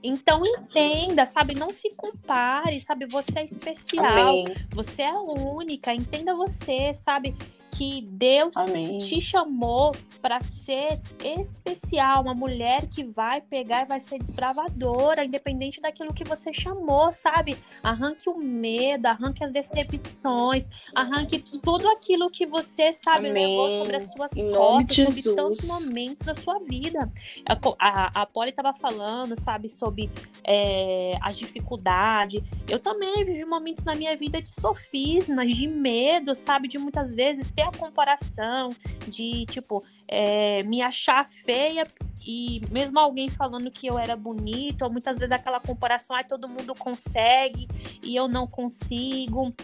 Então 0.00 0.46
entenda, 0.46 1.26
sabe? 1.26 1.56
Não 1.56 1.72
se 1.72 1.92
compare, 1.96 2.78
sabe? 2.78 3.04
Você 3.06 3.40
é 3.40 3.44
especial, 3.44 4.06
Amém. 4.06 4.54
você 4.70 5.02
é 5.02 5.12
única, 5.12 5.92
entenda 5.92 6.32
você, 6.32 6.94
sabe? 6.94 7.34
Que 7.80 8.02
Deus 8.02 8.54
Amém. 8.58 8.98
te 8.98 9.22
chamou 9.22 9.92
para 10.20 10.38
ser 10.42 11.00
especial, 11.24 12.20
uma 12.20 12.34
mulher 12.34 12.86
que 12.86 13.02
vai 13.02 13.40
pegar 13.40 13.84
e 13.84 13.86
vai 13.86 13.98
ser 13.98 14.18
desbravadora, 14.18 15.24
independente 15.24 15.80
daquilo 15.80 16.12
que 16.12 16.22
você 16.22 16.52
chamou, 16.52 17.10
sabe? 17.10 17.56
Arranque 17.82 18.28
o 18.28 18.36
medo, 18.36 19.06
arranque 19.06 19.42
as 19.42 19.50
decepções, 19.50 20.68
arranque 20.94 21.38
tudo 21.38 21.88
aquilo 21.88 22.30
que 22.30 22.44
você, 22.44 22.92
sabe, 22.92 23.30
Amém. 23.30 23.56
levou 23.56 23.70
sobre 23.78 23.96
as 23.96 24.12
suas 24.12 24.36
em 24.36 24.52
costas, 24.52 24.96
sobre 24.96 25.34
tantos 25.34 25.66
momentos 25.66 26.26
da 26.26 26.34
sua 26.34 26.58
vida. 26.58 27.10
A, 27.46 27.54
a, 27.78 28.22
a 28.22 28.26
Polly 28.26 28.50
estava 28.50 28.74
falando, 28.74 29.40
sabe, 29.40 29.70
sobre 29.70 30.10
é, 30.44 31.16
as 31.22 31.38
dificuldades. 31.38 32.44
Eu 32.68 32.78
também 32.78 33.24
vivi 33.24 33.46
momentos 33.46 33.86
na 33.86 33.94
minha 33.94 34.14
vida 34.18 34.42
de 34.42 34.50
sofismas, 34.50 35.54
de 35.54 35.66
medo, 35.66 36.34
sabe, 36.34 36.68
de 36.68 36.76
muitas 36.76 37.14
vezes 37.14 37.50
ter 37.50 37.69
comparação, 37.72 38.70
de 39.08 39.46
tipo, 39.46 39.82
é, 40.08 40.62
me 40.64 40.82
achar 40.82 41.26
feia 41.26 41.86
e 42.26 42.60
mesmo 42.70 42.98
alguém 42.98 43.28
falando 43.28 43.70
que 43.70 43.86
eu 43.86 43.98
era 43.98 44.14
bonita, 44.14 44.84
ou 44.84 44.92
muitas 44.92 45.18
vezes 45.18 45.32
aquela 45.32 45.58
comparação, 45.58 46.14
ai, 46.14 46.24
todo 46.24 46.48
mundo 46.48 46.74
consegue 46.74 47.66
e 48.02 48.14
eu 48.14 48.28
não 48.28 48.46
consigo. 48.46 49.54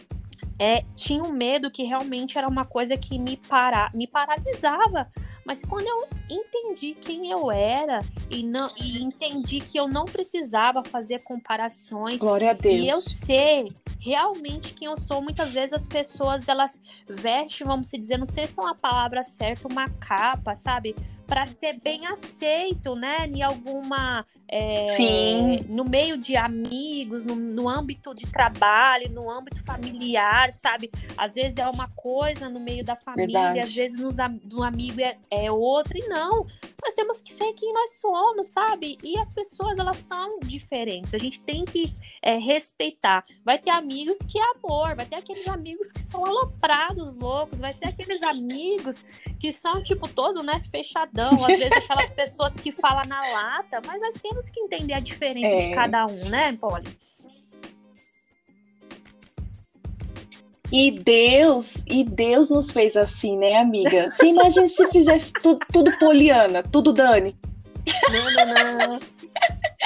É, 0.58 0.82
tinha 0.94 1.22
um 1.22 1.32
medo 1.32 1.70
que 1.70 1.82
realmente 1.82 2.38
era 2.38 2.48
uma 2.48 2.64
coisa 2.64 2.96
que 2.96 3.18
me, 3.18 3.36
para, 3.36 3.90
me 3.92 4.06
paralisava. 4.06 5.06
Mas 5.44 5.62
quando 5.62 5.86
eu 5.86 6.08
entendi 6.30 6.94
quem 6.94 7.30
eu 7.30 7.50
era 7.50 8.00
e, 8.30 8.42
não, 8.42 8.70
e 8.76 9.02
entendi 9.02 9.60
que 9.60 9.78
eu 9.78 9.86
não 9.86 10.04
precisava 10.06 10.82
fazer 10.82 11.22
comparações. 11.22 12.18
Glória 12.18 12.50
a 12.50 12.54
Deus. 12.54 12.74
E 12.74 12.88
eu 12.88 13.00
sei 13.00 13.76
realmente 14.06 14.72
quem 14.72 14.86
eu 14.86 14.96
sou. 14.96 15.20
Muitas 15.20 15.52
vezes 15.52 15.72
as 15.72 15.86
pessoas 15.86 16.48
elas 16.48 16.80
vestem, 17.08 17.66
vamos 17.66 17.90
dizer, 17.90 18.16
não 18.16 18.26
sei 18.26 18.46
se 18.46 18.58
é 18.58 18.62
uma 18.62 18.74
palavra 18.74 19.22
certa, 19.22 19.68
uma 19.68 19.88
capa, 19.88 20.54
sabe? 20.54 20.94
Para 21.26 21.46
ser 21.46 21.80
bem 21.80 22.06
aceito, 22.06 22.94
né? 22.94 23.26
Em 23.26 23.42
alguma. 23.42 24.24
É, 24.48 24.86
Sim. 24.88 25.64
No 25.68 25.84
meio 25.84 26.16
de 26.16 26.36
amigos, 26.36 27.24
no, 27.24 27.34
no 27.34 27.68
âmbito 27.68 28.14
de 28.14 28.26
trabalho, 28.26 29.10
no 29.10 29.30
âmbito 29.30 29.62
familiar, 29.64 30.52
sabe? 30.52 30.90
Às 31.16 31.34
vezes 31.34 31.58
é 31.58 31.68
uma 31.68 31.88
coisa 31.88 32.48
no 32.48 32.60
meio 32.60 32.84
da 32.84 32.96
família, 32.96 33.40
Verdade. 33.40 33.60
às 33.60 33.72
vezes 33.72 33.98
nos, 33.98 34.16
no 34.44 34.62
amigo 34.62 35.00
é, 35.00 35.16
é 35.30 35.50
outra, 35.50 35.98
e 35.98 36.06
não. 36.08 36.46
Nós 36.82 36.94
temos 36.94 37.20
que 37.20 37.32
ser 37.32 37.52
quem 37.54 37.72
nós 37.72 37.98
somos, 37.98 38.48
sabe? 38.48 38.96
E 39.02 39.18
as 39.18 39.30
pessoas, 39.32 39.78
elas 39.78 39.98
são 39.98 40.38
diferentes. 40.40 41.14
A 41.14 41.18
gente 41.18 41.40
tem 41.40 41.64
que 41.64 41.94
é, 42.22 42.36
respeitar. 42.36 43.24
Vai 43.44 43.58
ter 43.58 43.70
amigos 43.70 44.18
que 44.18 44.38
é 44.38 44.42
amor, 44.56 44.94
vai 44.94 45.06
ter 45.06 45.16
aqueles 45.16 45.46
amigos 45.48 45.90
que 45.90 46.02
são 46.02 46.24
aloprados, 46.24 47.14
loucos, 47.14 47.60
vai 47.60 47.72
ser 47.72 47.88
aqueles 47.88 48.22
amigos 48.22 49.04
que 49.40 49.52
são, 49.52 49.82
tipo, 49.82 50.08
todo, 50.08 50.42
né, 50.42 50.60
fechadão, 51.16 51.44
às 51.44 51.58
vezes 51.58 51.72
aquelas 51.72 52.12
pessoas 52.12 52.54
que 52.54 52.70
falam 52.70 53.04
na 53.06 53.20
lata, 53.32 53.80
mas 53.86 54.00
nós 54.00 54.14
temos 54.14 54.50
que 54.50 54.60
entender 54.60 54.92
a 54.92 55.00
diferença 55.00 55.56
é. 55.56 55.68
de 55.68 55.74
cada 55.74 56.06
um, 56.06 56.28
né, 56.28 56.56
Polly? 56.60 56.86
E 60.70 60.90
Deus, 60.90 61.84
e 61.86 62.04
Deus 62.04 62.50
nos 62.50 62.70
fez 62.70 62.96
assim, 62.96 63.36
né, 63.36 63.56
amiga? 63.56 64.12
Você 64.12 64.26
imagina 64.26 64.66
se 64.66 64.86
fizesse 64.88 65.32
tudo, 65.32 65.60
tudo 65.72 65.96
Poliana, 65.98 66.62
tudo 66.62 66.92
Dani. 66.92 67.36
Não, 68.10 68.30
não, 68.32 68.88
não. 68.88 68.98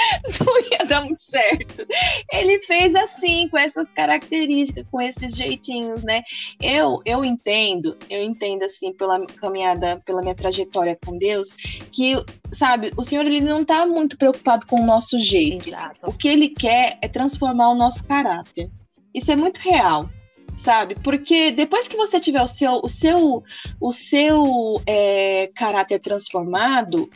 não 0.39 0.59
ia 0.71 0.85
dar 0.85 1.01
muito 1.01 1.21
certo. 1.21 1.85
Ele 2.31 2.59
fez 2.63 2.95
assim, 2.95 3.47
com 3.49 3.57
essas 3.57 3.91
características, 3.91 4.85
com 4.89 5.01
esses 5.01 5.35
jeitinhos, 5.35 6.03
né? 6.03 6.23
Eu, 6.61 7.01
eu 7.05 7.23
entendo, 7.23 7.97
eu 8.09 8.23
entendo 8.23 8.63
assim 8.63 8.93
pela 8.93 9.25
caminhada, 9.25 10.01
pela 10.05 10.21
minha 10.21 10.35
trajetória 10.35 10.97
com 11.05 11.17
Deus, 11.17 11.49
que, 11.91 12.15
sabe, 12.51 12.91
o 12.95 13.03
Senhor 13.03 13.25
ele 13.25 13.41
não 13.41 13.63
tá 13.63 13.85
muito 13.85 14.17
preocupado 14.17 14.65
com 14.65 14.81
o 14.81 14.85
nosso 14.85 15.19
jeito. 15.19 15.69
Exato. 15.69 16.09
O 16.09 16.13
que 16.13 16.27
ele 16.27 16.49
quer 16.49 16.97
é 17.01 17.07
transformar 17.07 17.69
o 17.69 17.75
nosso 17.75 18.03
caráter. 18.05 18.69
Isso 19.13 19.31
é 19.31 19.35
muito 19.35 19.59
real 19.59 20.09
sabe? 20.57 20.95
Porque 20.95 21.49
depois 21.51 21.87
que 21.87 21.97
você 21.97 22.19
tiver 22.19 22.41
o 22.41 22.47
seu, 22.47 22.81
o 22.83 22.89
seu, 22.89 23.43
o 23.79 23.91
seu 23.91 24.81
é, 24.85 25.49
caráter 25.55 25.99
transformado, 25.99 27.09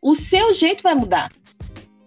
o 0.00 0.14
seu 0.14 0.54
jeito 0.54 0.82
vai 0.82 0.94
mudar. 0.94 1.30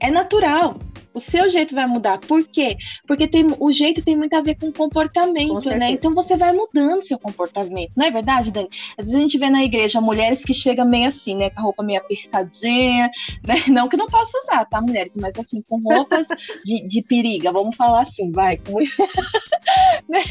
É 0.02 0.10
natural. 0.10 0.80
O 1.14 1.20
seu 1.20 1.50
jeito 1.50 1.76
vai 1.76 1.86
mudar. 1.86 2.18
Por 2.20 2.44
quê? 2.48 2.78
Porque 3.06 3.28
tem, 3.28 3.46
o 3.60 3.72
jeito 3.72 4.02
tem 4.02 4.16
muito 4.16 4.34
a 4.34 4.42
ver 4.42 4.56
com 4.56 4.72
comportamento, 4.72 5.62
com 5.62 5.78
né? 5.78 5.92
Então 5.92 6.16
você 6.16 6.38
vai 6.38 6.54
mudando 6.54 7.04
seu 7.04 7.20
comportamento. 7.20 7.92
Não 7.98 8.06
é 8.06 8.12
verdade, 8.12 8.50
Dani? 8.50 8.70
Às 8.98 9.06
vezes 9.06 9.16
a 9.16 9.20
gente 9.20 9.38
vê 9.38 9.50
na 9.50 9.64
igreja 9.64 10.00
mulheres 10.00 10.44
que 10.44 10.54
chegam 10.54 10.86
meio 10.86 11.10
assim, 11.10 11.36
né? 11.36 11.50
Com 11.50 11.60
a 11.60 11.64
roupa 11.64 11.84
meio 11.84 12.00
apertadinha, 12.00 13.12
né? 13.46 13.56
Não 13.68 13.90
que 13.90 13.98
não 13.98 14.08
possa 14.08 14.38
usar, 14.40 14.66
tá, 14.66 14.82
mulheres? 14.82 15.18
Mas 15.18 15.38
assim, 15.38 15.62
com 15.62 15.80
roupas 15.82 16.28
de, 16.66 16.88
de 16.88 17.02
periga, 17.04 17.52
vamos 17.52 17.76
falar 17.76 18.02
assim, 18.02 18.32
vai. 18.32 18.58
Com... 18.58 18.80
né? 20.08 20.24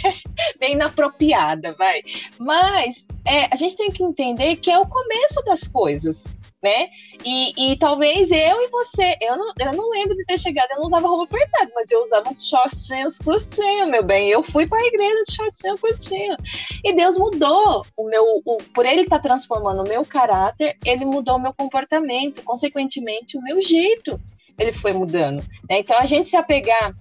Bem 0.59 0.73
inapropriada, 0.73 1.75
vai. 1.79 2.03
Mas 2.39 3.07
é, 3.25 3.49
a 3.53 3.57
gente 3.57 3.77
tem 3.77 3.91
que 3.91 4.03
entender 4.03 4.57
que 4.57 4.71
é 4.71 4.79
o 4.79 4.87
começo 4.87 5.43
das 5.45 5.67
coisas 5.69 6.25
né? 6.63 6.89
E, 7.25 7.73
e 7.73 7.77
talvez 7.77 8.31
eu 8.31 8.63
e 8.63 8.69
você, 8.69 9.17
eu 9.21 9.37
não, 9.37 9.53
eu 9.59 9.73
não 9.73 9.91
lembro 9.91 10.15
de 10.15 10.25
ter 10.25 10.39
chegado, 10.39 10.71
eu 10.71 10.79
não 10.79 10.87
usava 10.87 11.09
roupa 11.09 11.37
apertada, 11.37 11.71
mas 11.75 11.91
eu 11.91 12.03
usava 12.03 12.29
uns 12.29 12.47
shortinhos 12.47 13.19
curtinhos, 13.19 13.89
meu 13.89 14.03
bem. 14.03 14.29
Eu 14.29 14.43
fui 14.43 14.67
para 14.67 14.79
a 14.79 14.87
igreja 14.87 15.25
de 15.27 15.35
shortinho 15.35 15.79
curtinho. 15.79 16.37
E 16.85 16.95
Deus 16.95 17.17
mudou 17.17 17.85
o 17.97 18.05
meu, 18.05 18.25
o, 18.45 18.59
por 18.75 18.85
ele 18.85 19.03
estar 19.03 19.19
tá 19.19 19.23
transformando 19.23 19.83
o 19.83 19.89
meu 19.89 20.05
caráter, 20.05 20.77
ele 20.85 21.05
mudou 21.05 21.37
o 21.37 21.41
meu 21.41 21.55
comportamento, 21.55 22.43
consequentemente 22.43 23.37
o 23.37 23.43
meu 23.43 23.61
jeito. 23.61 24.21
Ele 24.59 24.73
foi 24.73 24.93
mudando. 24.93 25.43
Né? 25.69 25.79
Então 25.79 25.99
a 25.99 26.05
gente 26.05 26.29
se 26.29 26.37
apegar 26.37 26.95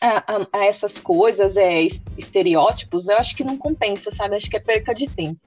a, 0.00 0.18
a, 0.18 0.46
a, 0.52 0.64
essas 0.64 0.98
coisas, 0.98 1.56
é, 1.56 1.82
estereótipos, 2.16 3.08
eu 3.08 3.16
acho 3.16 3.36
que 3.36 3.44
não 3.44 3.56
compensa, 3.56 4.10
sabe? 4.10 4.36
Acho 4.36 4.50
que 4.50 4.56
é 4.56 4.60
perca 4.60 4.94
de 4.94 5.06
tempo. 5.06 5.40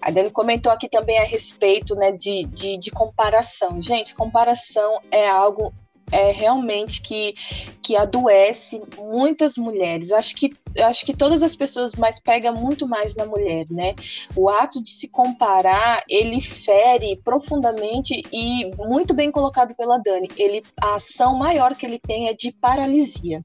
A 0.00 0.10
Dani 0.10 0.30
comentou 0.30 0.72
aqui 0.72 0.88
também 0.88 1.18
a 1.18 1.24
respeito 1.24 1.94
né, 1.94 2.12
de, 2.12 2.44
de, 2.46 2.78
de 2.78 2.90
comparação. 2.90 3.80
Gente, 3.80 4.14
comparação 4.14 5.00
é 5.10 5.28
algo 5.28 5.72
é 6.10 6.30
realmente 6.30 7.00
que, 7.00 7.34
que 7.82 7.96
adoece 7.96 8.82
muitas 8.98 9.56
mulheres. 9.56 10.12
Acho 10.12 10.36
que, 10.36 10.50
acho 10.78 11.06
que 11.06 11.16
todas 11.16 11.42
as 11.42 11.56
pessoas, 11.56 11.94
mas 11.94 12.20
pega 12.20 12.52
muito 12.52 12.86
mais 12.86 13.16
na 13.16 13.24
mulher, 13.24 13.64
né? 13.70 13.94
O 14.36 14.50
ato 14.50 14.82
de 14.82 14.90
se 14.90 15.08
comparar, 15.08 16.02
ele 16.06 16.40
fere 16.42 17.18
profundamente 17.24 18.22
e 18.30 18.66
muito 18.76 19.14
bem 19.14 19.30
colocado 19.30 19.74
pela 19.74 19.96
Dani. 19.96 20.28
Ele, 20.36 20.62
a 20.82 20.96
ação 20.96 21.34
maior 21.34 21.74
que 21.74 21.86
ele 21.86 21.98
tem 21.98 22.28
é 22.28 22.34
de 22.34 22.52
paralisia 22.52 23.42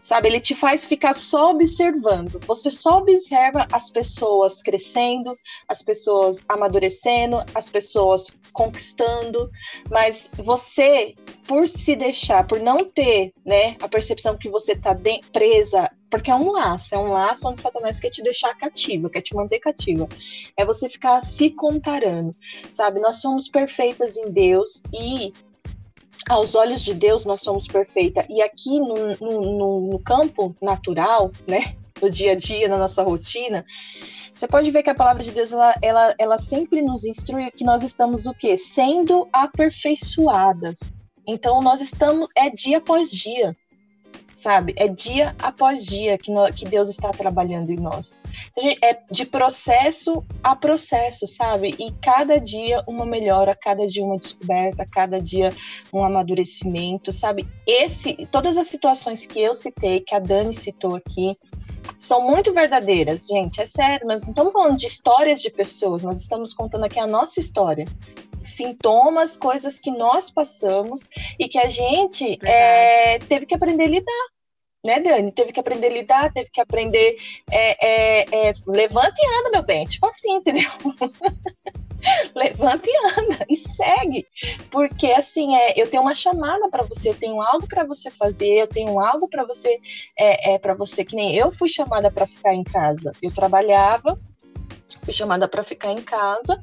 sabe? 0.00 0.28
Ele 0.28 0.40
te 0.40 0.54
faz 0.54 0.84
ficar 0.84 1.14
só 1.14 1.50
observando. 1.50 2.40
Você 2.46 2.70
só 2.70 2.98
observa 2.98 3.66
as 3.72 3.90
pessoas 3.90 4.62
crescendo, 4.62 5.36
as 5.68 5.82
pessoas 5.82 6.40
amadurecendo, 6.48 7.38
as 7.54 7.68
pessoas 7.68 8.26
conquistando, 8.52 9.50
mas 9.90 10.30
você, 10.36 11.14
por 11.46 11.66
se 11.68 11.96
deixar, 11.96 12.46
por 12.46 12.60
não 12.60 12.84
ter, 12.84 13.32
né, 13.44 13.76
a 13.82 13.88
percepção 13.88 14.36
que 14.36 14.48
você 14.48 14.72
está 14.72 14.96
presa 15.32 15.90
porque 16.12 16.30
é 16.30 16.34
um 16.34 16.52
laço, 16.52 16.94
é 16.94 16.98
um 16.98 17.10
laço 17.10 17.48
onde 17.48 17.62
Satanás 17.62 17.98
quer 17.98 18.10
te 18.10 18.22
deixar 18.22 18.54
cativa, 18.58 19.08
quer 19.08 19.22
te 19.22 19.34
manter 19.34 19.58
cativa. 19.58 20.06
É 20.58 20.62
você 20.62 20.86
ficar 20.86 21.22
se 21.22 21.48
comparando, 21.48 22.36
sabe? 22.70 23.00
Nós 23.00 23.16
somos 23.16 23.48
perfeitas 23.48 24.18
em 24.18 24.30
Deus 24.30 24.82
e 24.92 25.32
aos 26.28 26.54
olhos 26.54 26.82
de 26.82 26.94
Deus 26.94 27.24
nós 27.24 27.42
somos 27.42 27.66
perfeitas. 27.66 28.24
E 28.28 28.42
aqui 28.42 28.78
no, 28.80 29.16
no, 29.20 29.90
no, 29.90 29.98
campo 30.00 30.54
natural, 30.60 31.30
né, 31.46 31.74
no 32.00 32.10
dia 32.10 32.32
a 32.32 32.34
dia, 32.34 32.68
na 32.68 32.78
nossa 32.78 33.02
rotina, 33.02 33.64
você 34.34 34.46
pode 34.46 34.70
ver 34.70 34.82
que 34.82 34.90
a 34.90 34.94
palavra 34.94 35.22
de 35.22 35.30
Deus 35.30 35.52
ela, 35.52 35.74
ela, 35.82 36.14
ela 36.18 36.38
sempre 36.38 36.82
nos 36.82 37.04
instrui 37.04 37.50
que 37.50 37.64
nós 37.64 37.82
estamos 37.82 38.26
o 38.26 38.34
quê? 38.34 38.56
Sendo 38.56 39.28
aperfeiçoadas. 39.32 40.80
Então 41.26 41.60
nós 41.60 41.80
estamos 41.80 42.28
é 42.36 42.50
dia 42.50 42.78
após 42.78 43.10
dia 43.10 43.54
sabe? 44.42 44.74
É 44.76 44.88
dia 44.88 45.36
após 45.40 45.84
dia 45.84 46.18
que, 46.18 46.32
que 46.56 46.64
Deus 46.64 46.88
está 46.88 47.10
trabalhando 47.10 47.70
em 47.70 47.76
nós. 47.76 48.18
Então, 48.50 48.64
gente, 48.64 48.84
é 48.84 48.98
de 49.08 49.24
processo 49.24 50.24
a 50.42 50.56
processo, 50.56 51.26
sabe? 51.28 51.76
E 51.78 51.92
cada 52.02 52.40
dia 52.40 52.82
uma 52.88 53.06
melhora, 53.06 53.54
cada 53.54 53.86
dia 53.86 54.04
uma 54.04 54.18
descoberta, 54.18 54.84
cada 54.84 55.20
dia 55.20 55.50
um 55.92 56.02
amadurecimento, 56.02 57.12
sabe? 57.12 57.46
Esse, 57.64 58.26
todas 58.32 58.58
as 58.58 58.66
situações 58.66 59.24
que 59.24 59.40
eu 59.40 59.54
citei, 59.54 60.00
que 60.00 60.14
a 60.14 60.18
Dani 60.18 60.52
citou 60.52 60.96
aqui, 60.96 61.38
são 62.02 62.20
muito 62.20 62.52
verdadeiras, 62.52 63.24
gente. 63.24 63.60
É 63.60 63.66
sério, 63.66 64.08
nós 64.08 64.22
não 64.22 64.30
estamos 64.30 64.52
falando 64.52 64.76
de 64.76 64.86
histórias 64.86 65.40
de 65.40 65.48
pessoas, 65.48 66.02
nós 66.02 66.20
estamos 66.20 66.52
contando 66.52 66.84
aqui 66.84 66.98
a 66.98 67.06
nossa 67.06 67.38
história 67.38 67.84
sintomas, 68.40 69.36
coisas 69.36 69.78
que 69.78 69.92
nós 69.92 70.28
passamos 70.28 71.02
e 71.38 71.48
que 71.48 71.58
a 71.58 71.68
gente 71.68 72.40
é, 72.44 73.20
teve 73.20 73.46
que 73.46 73.54
aprender 73.54 73.84
a 73.84 73.88
lidar. 73.88 74.26
Né, 74.84 74.98
Dani? 74.98 75.30
Teve 75.30 75.52
que 75.52 75.60
aprender 75.60 75.86
a 75.86 75.90
lidar, 75.90 76.32
teve 76.32 76.50
que 76.50 76.60
aprender. 76.60 77.16
É, 77.48 77.86
é, 77.86 78.48
é 78.48 78.52
levanta 78.66 79.14
e 79.16 79.38
anda, 79.38 79.50
meu 79.52 79.62
bem. 79.62 79.86
Tipo 79.86 80.08
assim, 80.08 80.32
entendeu? 80.32 80.68
levanta 82.34 82.84
e 82.86 83.20
anda 83.20 83.46
e 83.48 83.56
segue. 83.56 84.26
Porque 84.70 85.12
assim, 85.12 85.54
é, 85.54 85.80
eu 85.80 85.88
tenho 85.88 86.02
uma 86.02 86.14
chamada 86.14 86.68
para 86.68 86.82
você, 86.84 87.10
eu 87.10 87.14
tenho 87.14 87.40
algo 87.40 87.66
para 87.66 87.84
você 87.84 88.10
fazer, 88.10 88.60
eu 88.60 88.66
tenho 88.66 89.00
algo 89.00 89.28
para 89.28 89.44
você 89.44 89.80
é, 90.18 90.54
é 90.54 90.58
para 90.58 90.74
você 90.74 91.04
que 91.04 91.16
nem 91.16 91.34
eu 91.34 91.52
fui 91.52 91.68
chamada 91.68 92.10
para 92.10 92.26
ficar 92.26 92.54
em 92.54 92.64
casa. 92.64 93.12
Eu 93.22 93.32
trabalhava, 93.32 94.18
fui 95.02 95.12
chamada 95.12 95.48
para 95.48 95.64
ficar 95.64 95.92
em 95.92 96.02
casa 96.02 96.62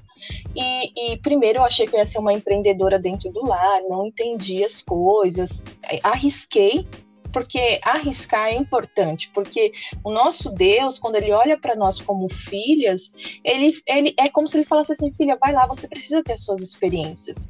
e, 0.55 1.13
e, 1.13 1.17
primeiro 1.17 1.59
eu 1.59 1.63
achei 1.63 1.87
que 1.87 1.95
eu 1.95 1.99
ia 1.99 2.05
ser 2.05 2.19
uma 2.19 2.33
empreendedora 2.33 2.99
dentro 2.99 3.31
do 3.31 3.45
lar, 3.45 3.81
não 3.87 4.07
entendi 4.07 4.63
as 4.63 4.81
coisas, 4.81 5.63
arrisquei, 6.03 6.85
porque 7.31 7.79
arriscar 7.83 8.47
é 8.47 8.55
importante, 8.55 9.29
porque 9.33 9.71
o 10.03 10.11
nosso 10.11 10.51
Deus, 10.51 10.97
quando 10.97 11.15
ele 11.15 11.31
olha 11.31 11.57
para 11.57 11.75
nós 11.75 11.99
como 11.99 12.29
filhas, 12.29 13.11
ele, 13.43 13.77
ele 13.87 14.13
é 14.17 14.29
como 14.29 14.47
se 14.47 14.57
ele 14.57 14.65
falasse 14.65 14.91
assim, 14.91 15.11
filha, 15.11 15.37
vai 15.39 15.53
lá, 15.53 15.65
você 15.65 15.87
precisa 15.87 16.23
ter 16.23 16.33
as 16.33 16.43
suas 16.43 16.61
experiências. 16.61 17.47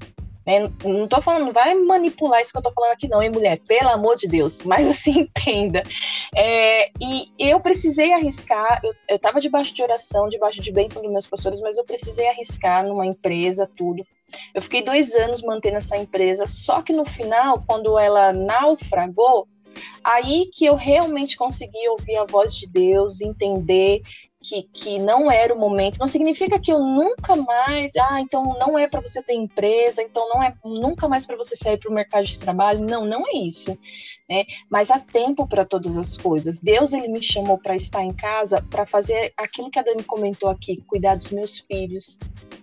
Né? 0.50 0.68
Não 0.84 1.04
estou 1.04 1.22
falando, 1.22 1.46
não 1.46 1.54
vai 1.54 1.76
manipular 1.76 2.42
isso 2.42 2.52
que 2.52 2.58
eu 2.58 2.62
estou 2.62 2.74
falando 2.74 2.94
aqui, 2.94 3.08
não, 3.08 3.22
hein, 3.22 3.30
mulher? 3.30 3.60
Pelo 3.68 3.90
amor 3.90 4.16
de 4.16 4.28
Deus. 4.28 4.62
Mas 4.66 4.88
assim, 4.88 5.20
entenda. 5.22 5.84
É, 6.36 6.90
e 7.00 7.32
eu 7.38 7.60
precisei 7.60 8.12
arriscar, 8.14 8.82
eu 9.08 9.16
estava 9.16 9.40
debaixo 9.40 9.74
de 9.76 9.84
oração, 9.84 10.28
debaixo 10.28 10.60
de 10.60 10.72
bênção 10.72 11.04
dos 11.04 11.12
meus 11.12 11.28
pastores, 11.28 11.62
mas 11.62 11.78
eu 11.78 11.84
precisei 11.84 12.28
arriscar 12.28 12.86
numa 12.86 13.06
empresa, 13.06 13.70
tudo. 13.78 14.04
Eu 14.54 14.62
fiquei 14.62 14.84
dois 14.84 15.16
anos 15.16 15.42
mantendo 15.42 15.78
essa 15.78 15.98
empresa, 15.98 16.46
só 16.46 16.82
que 16.82 16.94
no 16.94 17.06
final, 17.06 17.64
quando 17.68 17.98
ela 17.98 18.32
naufragou, 18.32 19.48
aí 20.04 20.50
que 20.54 20.66
eu 20.66 20.76
realmente 20.76 21.38
consegui 21.38 21.88
ouvir 21.90 22.18
a 22.18 22.26
voz 22.26 22.56
de 22.56 22.68
Deus, 22.68 23.22
entender 23.22 24.02
que, 24.42 24.64
que 24.64 25.00
não 25.00 25.30
era 25.30 25.54
o 25.54 25.60
momento, 25.60 26.00
não 26.00 26.08
significa 26.08 26.60
que 26.60 26.72
eu 26.72 26.80
nunca 26.80 27.36
mais, 27.36 27.96
ah, 27.98 28.22
então 28.22 28.58
não 28.58 28.80
é 28.80 28.88
para 28.88 29.02
você 29.02 29.22
ter 29.22 29.34
empresa, 29.34 30.02
então 30.02 30.30
não 30.30 30.42
é 30.42 30.54
nunca 30.64 31.08
mais 31.08 31.26
para 31.26 31.36
você 31.36 31.56
sair 31.56 31.78
para 31.78 31.90
o 31.90 31.94
mercado 31.94 32.24
de 32.26 32.40
trabalho. 32.40 32.80
Não, 32.80 33.04
não 33.04 33.24
é 33.28 33.38
isso. 33.38 33.78
Né? 34.30 34.46
Mas 34.70 34.90
há 34.90 35.00
tempo 35.00 35.48
para 35.48 35.66
todas 35.66 35.98
as 35.98 36.16
coisas. 36.16 36.58
Deus 36.60 36.94
ele 36.94 37.10
me 37.10 37.22
chamou 37.22 37.58
para 37.58 37.76
estar 37.76 38.04
em 38.04 38.14
casa 38.14 38.66
para 38.70 38.86
fazer 38.86 39.34
aquilo 39.36 39.70
que 39.70 39.80
a 39.80 39.84
Dani 39.84 40.04
comentou 40.04 40.50
aqui, 40.50 40.82
cuidar 40.88 41.16
dos 41.16 41.32
meus 41.32 41.60
filhos, 41.60 42.18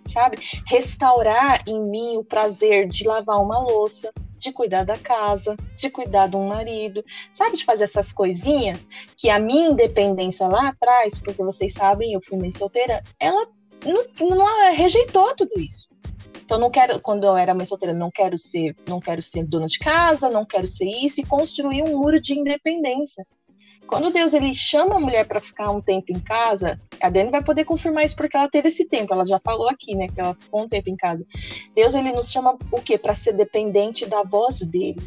sabe? 0.07 0.37
Restaurar 0.65 1.63
em 1.67 1.79
mim 1.81 2.17
o 2.17 2.23
prazer 2.23 2.87
de 2.87 3.07
lavar 3.07 3.37
uma 3.37 3.59
louça, 3.59 4.11
de 4.37 4.51
cuidar 4.51 4.83
da 4.83 4.97
casa, 4.97 5.55
de 5.75 5.89
cuidar 5.89 6.27
de 6.27 6.35
um 6.35 6.47
marido, 6.47 7.03
sabe, 7.31 7.57
de 7.57 7.65
fazer 7.65 7.85
essas 7.85 8.13
coisinhas 8.13 8.79
que 9.15 9.29
a 9.29 9.39
minha 9.39 9.69
independência 9.69 10.47
lá 10.47 10.69
atrás, 10.69 11.19
porque 11.19 11.43
vocês 11.43 11.73
sabem, 11.73 12.13
eu 12.13 12.21
fui 12.23 12.37
mãe 12.37 12.51
solteira, 12.51 13.03
ela 13.19 13.47
não, 13.85 14.35
não 14.35 14.73
rejeitou 14.73 15.35
tudo 15.35 15.59
isso. 15.59 15.87
Então 16.43 16.57
não 16.57 16.71
quero, 16.71 17.01
quando 17.01 17.25
eu 17.25 17.35
era 17.35 17.53
mãe 17.53 17.65
solteira, 17.65 17.93
não 17.93 18.09
quero 18.09 18.37
ser, 18.37 18.73
não 18.87 19.01
quero 19.01 19.21
ser 19.21 19.45
dona 19.45 19.67
de 19.67 19.79
casa, 19.79 20.29
não 20.29 20.45
quero 20.45 20.65
ser 20.65 20.85
isso 20.85 21.19
e 21.19 21.25
construir 21.25 21.81
um 21.81 21.97
muro 21.97 22.21
de 22.21 22.39
independência. 22.39 23.25
Quando 23.87 24.11
Deus 24.11 24.33
ele 24.33 24.53
chama 24.53 24.95
a 24.95 24.99
mulher 24.99 25.25
para 25.25 25.39
ficar 25.39 25.71
um 25.71 25.81
tempo 25.81 26.11
em 26.11 26.19
casa, 26.19 26.79
a 27.01 27.09
Dani 27.09 27.31
vai 27.31 27.41
poder 27.41 27.63
confirmar 27.63 28.03
isso 28.03 28.15
porque 28.15 28.35
ela 28.35 28.49
teve 28.49 28.67
esse 28.67 28.85
tempo, 28.85 29.13
ela 29.13 29.25
já 29.25 29.39
falou 29.39 29.69
aqui, 29.69 29.95
né, 29.95 30.07
que 30.07 30.19
ela 30.19 30.35
ficou 30.35 30.63
um 30.63 30.67
tempo 30.67 30.89
em 30.89 30.95
casa. 30.95 31.25
Deus 31.73 31.95
ele 31.95 32.11
nos 32.11 32.29
chama 32.29 32.57
o 32.71 32.81
quê? 32.81 32.97
Para 32.97 33.15
ser 33.15 33.33
dependente 33.33 34.05
da 34.05 34.23
voz 34.23 34.59
dele, 34.59 35.01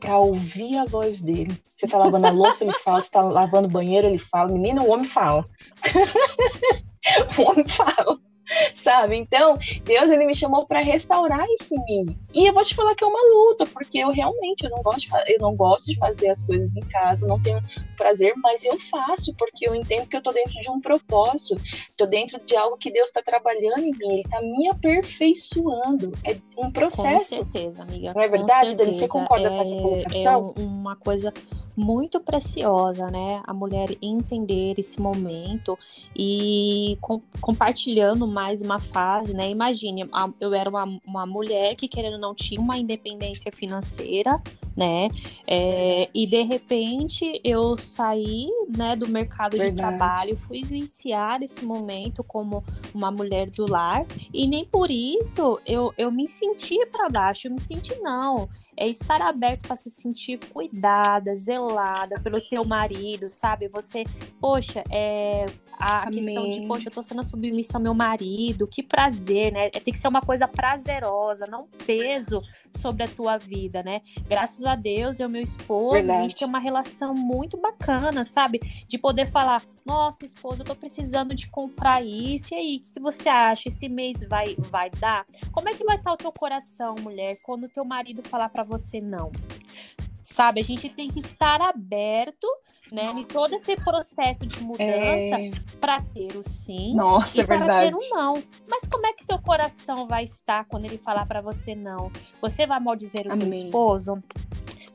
para 0.00 0.18
ouvir 0.18 0.78
a 0.78 0.84
voz 0.86 1.20
dele. 1.20 1.56
Você 1.76 1.86
tá 1.86 1.98
lavando 1.98 2.26
a 2.26 2.30
louça, 2.30 2.64
ele 2.64 2.72
fala, 2.72 3.02
você 3.02 3.10
tá 3.10 3.22
lavando 3.22 3.68
o 3.68 3.70
banheiro, 3.70 4.08
ele 4.08 4.18
fala. 4.18 4.50
Menina, 4.50 4.82
o 4.82 4.90
homem 4.90 5.06
fala. 5.06 5.46
o 7.38 7.42
homem 7.42 7.68
fala. 7.68 8.18
sabe? 8.74 9.16
Então, 9.16 9.58
Deus 9.84 10.10
ele 10.10 10.26
me 10.26 10.34
chamou 10.34 10.66
para 10.66 10.80
restaurar 10.80 11.46
isso 11.50 11.74
em 11.74 11.84
mim. 11.84 12.18
E 12.34 12.46
eu 12.46 12.54
vou 12.54 12.64
te 12.64 12.74
falar 12.74 12.94
que 12.94 13.04
é 13.04 13.06
uma 13.06 13.34
luta, 13.34 13.66
porque 13.66 13.98
eu 13.98 14.10
realmente 14.10 14.64
eu 14.64 14.70
não 14.70 14.82
gosto 14.82 15.00
de, 15.00 15.32
eu 15.32 15.38
não 15.38 15.54
gosto 15.54 15.86
de 15.86 15.96
fazer 15.96 16.28
as 16.28 16.42
coisas 16.42 16.74
em 16.76 16.80
casa, 16.80 17.26
não 17.26 17.40
tenho 17.40 17.62
prazer, 17.96 18.34
mas 18.36 18.64
eu 18.64 18.78
faço 18.80 19.34
porque 19.34 19.68
eu 19.68 19.74
entendo 19.74 20.06
que 20.06 20.16
eu 20.16 20.22
tô 20.22 20.32
dentro 20.32 20.54
de 20.60 20.70
um 20.70 20.80
propósito, 20.80 21.60
tô 21.96 22.06
dentro 22.06 22.40
de 22.44 22.56
algo 22.56 22.76
que 22.76 22.90
Deus 22.90 23.08
está 23.08 23.22
trabalhando 23.22 23.80
em 23.80 23.92
mim, 23.92 24.12
ele 24.12 24.24
tá 24.24 24.40
me 24.40 24.68
aperfeiçoando. 24.68 26.12
É 26.24 26.36
um 26.56 26.70
processo. 26.70 27.36
Com 27.36 27.42
certeza, 27.42 27.82
amiga. 27.82 28.12
Não 28.14 28.22
é 28.22 28.28
verdade, 28.28 28.74
Dani? 28.74 28.94
Você 28.94 29.08
concorda 29.08 29.46
é, 29.46 29.50
com 29.50 29.60
essa 29.60 29.74
é, 29.74 29.80
colocação? 29.80 30.54
É 30.56 30.60
uma 30.60 30.96
coisa 30.96 31.32
muito 31.76 32.20
preciosa, 32.20 33.10
né? 33.10 33.42
A 33.44 33.54
mulher 33.54 33.96
entender 34.00 34.74
esse 34.78 35.00
momento 35.00 35.78
e 36.14 36.98
com, 37.00 37.20
compartilhando 37.40 38.26
mais 38.26 38.41
uma 38.60 38.80
fase, 38.80 39.34
né? 39.34 39.48
Imagine, 39.48 40.08
eu 40.40 40.52
era 40.54 40.68
uma, 40.68 40.84
uma 41.06 41.26
mulher 41.26 41.74
que, 41.76 41.86
querendo 41.86 42.18
não, 42.18 42.34
tinha 42.34 42.60
uma 42.60 42.76
independência 42.76 43.52
financeira, 43.52 44.40
né? 44.76 45.08
É, 45.46 46.08
e 46.14 46.26
de 46.26 46.42
repente 46.42 47.40
eu 47.44 47.76
saí, 47.78 48.48
né, 48.74 48.96
do 48.96 49.06
mercado 49.08 49.56
Verdade. 49.56 49.70
de 49.70 49.76
trabalho, 49.76 50.36
fui 50.36 50.62
vivenciar 50.62 51.42
esse 51.42 51.64
momento 51.64 52.24
como 52.24 52.64
uma 52.94 53.10
mulher 53.10 53.50
do 53.50 53.70
lar 53.70 54.06
e 54.32 54.46
nem 54.46 54.64
por 54.64 54.90
isso 54.90 55.60
eu, 55.66 55.92
eu 55.98 56.10
me 56.10 56.26
senti 56.26 56.86
para 56.86 57.08
baixo, 57.08 57.48
eu 57.48 57.52
me 57.52 57.60
senti 57.60 57.94
não 58.00 58.48
é 58.76 58.88
estar 58.88 59.20
aberto 59.20 59.66
para 59.66 59.76
se 59.76 59.90
sentir 59.90 60.38
cuidada, 60.52 61.34
zelada 61.34 62.18
pelo 62.20 62.40
teu 62.40 62.64
marido, 62.64 63.28
sabe? 63.28 63.68
Você, 63.68 64.04
poxa, 64.40 64.82
é 64.90 65.46
a 65.82 66.04
Amém. 66.04 66.24
questão 66.24 66.48
de, 66.48 66.60
poxa, 66.64 66.88
eu 66.88 66.92
tô 66.92 67.02
sendo 67.02 67.24
submissa 67.24 67.76
ao 67.76 67.82
meu 67.82 67.92
marido, 67.92 68.68
que 68.68 68.84
prazer, 68.84 69.52
né? 69.52 69.68
Tem 69.68 69.92
que 69.92 69.98
ser 69.98 70.06
uma 70.06 70.20
coisa 70.20 70.46
prazerosa, 70.46 71.44
não 71.48 71.66
peso 71.84 72.40
sobre 72.70 73.02
a 73.02 73.08
tua 73.08 73.36
vida, 73.36 73.82
né? 73.82 74.00
Graças 74.28 74.64
a 74.64 74.76
Deus, 74.76 75.18
eu 75.18 75.28
e 75.28 75.32
meu 75.32 75.42
esposo, 75.42 75.94
Verdade. 75.94 76.18
a 76.18 76.22
gente 76.22 76.36
tem 76.36 76.46
uma 76.46 76.60
relação 76.60 77.14
muito 77.14 77.56
bacana, 77.56 78.22
sabe? 78.22 78.60
De 78.86 78.96
poder 78.96 79.26
falar, 79.26 79.60
nossa, 79.84 80.24
esposa, 80.24 80.62
eu 80.62 80.66
tô 80.66 80.76
precisando 80.76 81.34
de 81.34 81.50
comprar 81.50 82.00
isso, 82.00 82.54
e 82.54 82.56
aí, 82.56 82.76
o 82.76 82.80
que, 82.80 82.92
que 82.92 83.00
você 83.00 83.28
acha? 83.28 83.68
Esse 83.68 83.88
mês 83.88 84.22
vai, 84.22 84.54
vai 84.56 84.88
dar? 84.88 85.26
Como 85.50 85.68
é 85.68 85.74
que 85.74 85.84
vai 85.84 85.96
estar 85.96 86.12
o 86.12 86.16
teu 86.16 86.30
coração, 86.30 86.94
mulher, 87.00 87.38
quando 87.42 87.64
o 87.64 87.68
teu 87.68 87.84
marido 87.84 88.22
falar 88.22 88.48
para 88.50 88.62
você 88.62 89.00
não? 89.00 89.32
Sabe, 90.22 90.60
a 90.60 90.64
gente 90.64 90.88
tem 90.88 91.10
que 91.10 91.18
estar 91.18 91.60
aberto 91.60 92.46
né? 92.92 93.10
Em 93.16 93.24
todo 93.24 93.54
esse 93.54 93.74
processo 93.76 94.46
de 94.46 94.62
mudança 94.62 94.84
é... 94.84 95.50
para 95.80 96.00
ter 96.02 96.36
o 96.36 96.42
sim 96.42 96.94
Nossa, 96.94 97.38
e 97.38 97.40
é 97.40 97.44
para 97.44 97.80
ter 97.80 97.94
o 97.94 97.98
não. 98.10 98.42
Mas 98.68 98.84
como 98.86 99.06
é 99.06 99.12
que 99.14 99.26
teu 99.26 99.38
coração 99.38 100.06
vai 100.06 100.24
estar 100.24 100.66
quando 100.66 100.84
ele 100.84 100.98
falar 100.98 101.26
para 101.26 101.40
você 101.40 101.74
não? 101.74 102.12
Você 102.40 102.66
vai 102.66 102.78
maldizer 102.78 103.26
o 103.26 103.32
Amém. 103.32 103.50
teu 103.50 103.60
esposo? 103.60 104.22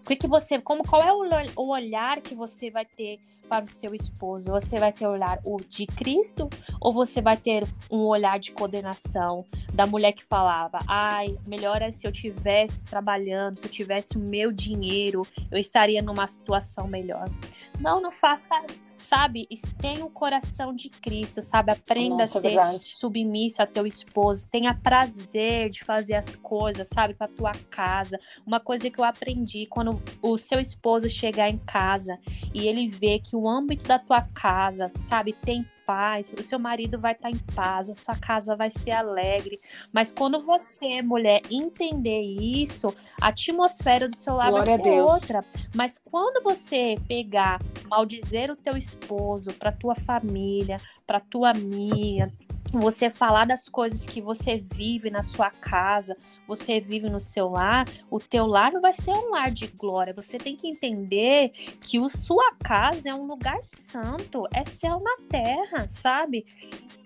O 0.08 0.10
que, 0.10 0.16
que 0.16 0.28
você, 0.28 0.58
como, 0.58 0.88
qual 0.88 1.01
é 1.01 1.12
o, 1.12 1.62
o 1.62 1.70
olhar 1.70 2.22
que 2.22 2.34
você 2.34 2.72
vai 2.72 2.86
ter 2.86 3.20
para 3.49 3.66
o 3.66 3.68
seu 3.68 3.93
esposo? 3.93 4.49
Você 4.51 4.80
vai 4.80 4.93
ter 4.93 5.05
o 5.05 5.12
olhar 5.12 5.38
de 5.68 5.86
Cristo 5.86 6.49
ou 6.80 6.93
você 6.93 7.20
vai 7.20 7.36
ter 7.36 7.68
um 7.91 8.05
olhar 8.05 8.39
de 8.39 8.53
condenação 8.53 9.43
da 9.74 9.86
mulher 9.86 10.14
que 10.14 10.24
falava: 10.24 10.80
"Ai, 10.88 11.38
melhor 11.45 11.82
é 11.82 11.91
se 11.91 12.08
eu 12.08 12.12
tivesse 12.14 12.86
trabalhando, 12.86 13.60
se 13.60 13.66
eu 13.66 13.70
tivesse 13.70 14.16
o 14.16 14.22
meu 14.22 14.49
dinheiro, 14.49 15.28
eu 15.51 15.58
estaria 15.58 16.01
numa 16.01 16.26
situação 16.26 16.88
melhor". 16.88 17.30
Não, 17.78 17.99
não 17.99 18.10
faça 18.10 18.55
sabe, 18.98 19.48
tenha 19.80 20.04
o 20.06 20.10
coração 20.10 20.74
de 20.74 20.89
Cristo, 20.89 21.41
sabe? 21.41 21.72
Aprenda 21.72 22.18
Nossa, 22.18 22.39
a 22.39 22.41
ser 22.41 22.48
verdade. 22.50 22.84
submissa 22.86 23.64
a 23.64 23.68
teu 23.68 23.86
esposo, 23.86 24.48
tenha 24.50 24.74
prazer 24.74 25.70
de 25.70 25.84
fazer 25.84 26.16
as 26.16 26.36
coisas, 26.36 26.88
sabe, 26.88 27.14
para 27.14 27.28
tua 27.28 27.52
casa. 27.70 28.20
Uma 28.45 28.60
coisa 28.60 28.89
que 28.89 29.00
eu 29.00 29.04
aprendi 29.04 29.66
quando 29.68 30.02
o 30.22 30.38
seu 30.38 30.60
esposo 30.60 31.10
chegar 31.10 31.50
em 31.50 31.58
casa 31.58 32.18
e 32.54 32.68
ele 32.68 32.88
vê 32.88 33.20
que 33.20 33.36
o 33.36 33.48
âmbito 33.48 33.86
da 33.86 34.00
tua 34.00 34.22
casa, 34.22 34.91
sabe, 34.95 35.34
tem 35.34 35.66
paz, 35.88 36.33
o 36.38 36.43
seu 36.43 36.59
marido 36.59 36.99
vai 36.99 37.13
estar 37.13 37.31
tá 37.31 37.35
em 37.35 37.39
paz, 37.55 37.89
a 37.89 37.93
sua 37.95 38.15
casa 38.15 38.57
vai 38.57 38.69
ser 38.69 38.91
alegre. 38.91 39.57
Mas 39.93 40.11
quando 40.11 40.41
você, 40.43 41.01
mulher, 41.01 41.41
entender 41.49 42.21
isso, 42.21 42.93
a 43.21 43.29
atmosfera 43.29 44.09
do 44.09 44.15
seu 44.17 44.35
lar 44.35 44.49
Glória 44.49 44.77
vai 44.77 44.83
ser 44.83 45.01
outra. 45.01 45.45
Mas 45.73 45.97
quando 45.97 46.43
você 46.43 46.97
pegar, 47.07 47.61
maldizer 47.89 48.51
o 48.51 48.55
teu 48.55 48.75
esposo, 48.75 49.53
para 49.53 49.71
tua 49.71 49.95
família, 49.95 50.77
para 51.05 51.21
tua 51.21 51.51
amiga, 51.51 52.29
você 52.72 53.09
falar 53.09 53.45
das 53.45 53.68
coisas 53.70 54.05
que 54.05 54.22
você 54.22 54.57
vive 54.57 55.09
na 55.09 55.22
sua 55.22 55.49
casa, 55.49 56.15
você 56.47 56.80
vive 56.80 57.09
no 57.09 57.20
seu 57.20 57.49
lar, 57.49 57.86
o 58.09 58.20
teu 58.20 58.45
lar 58.45 58.72
não 58.72 58.82
vai 58.82 58.93
ser 58.93 59.11
um 59.11 59.32
lar 59.32 59.51
de 59.51 59.68
glória. 59.68 60.13
Você 60.13 60.38
tem 60.38 60.55
que 60.55 60.68
entender 60.68 61.51
que 61.82 61.97
a 61.97 62.09
sua 62.09 62.53
casa 62.63 63.09
é 63.09 63.13
um 63.13 63.26
lugar 63.26 63.59
santo, 63.63 64.47
é 64.53 64.63
céu 64.63 64.99
na 64.99 65.28
terra, 65.30 65.88
sabe? 65.89 66.45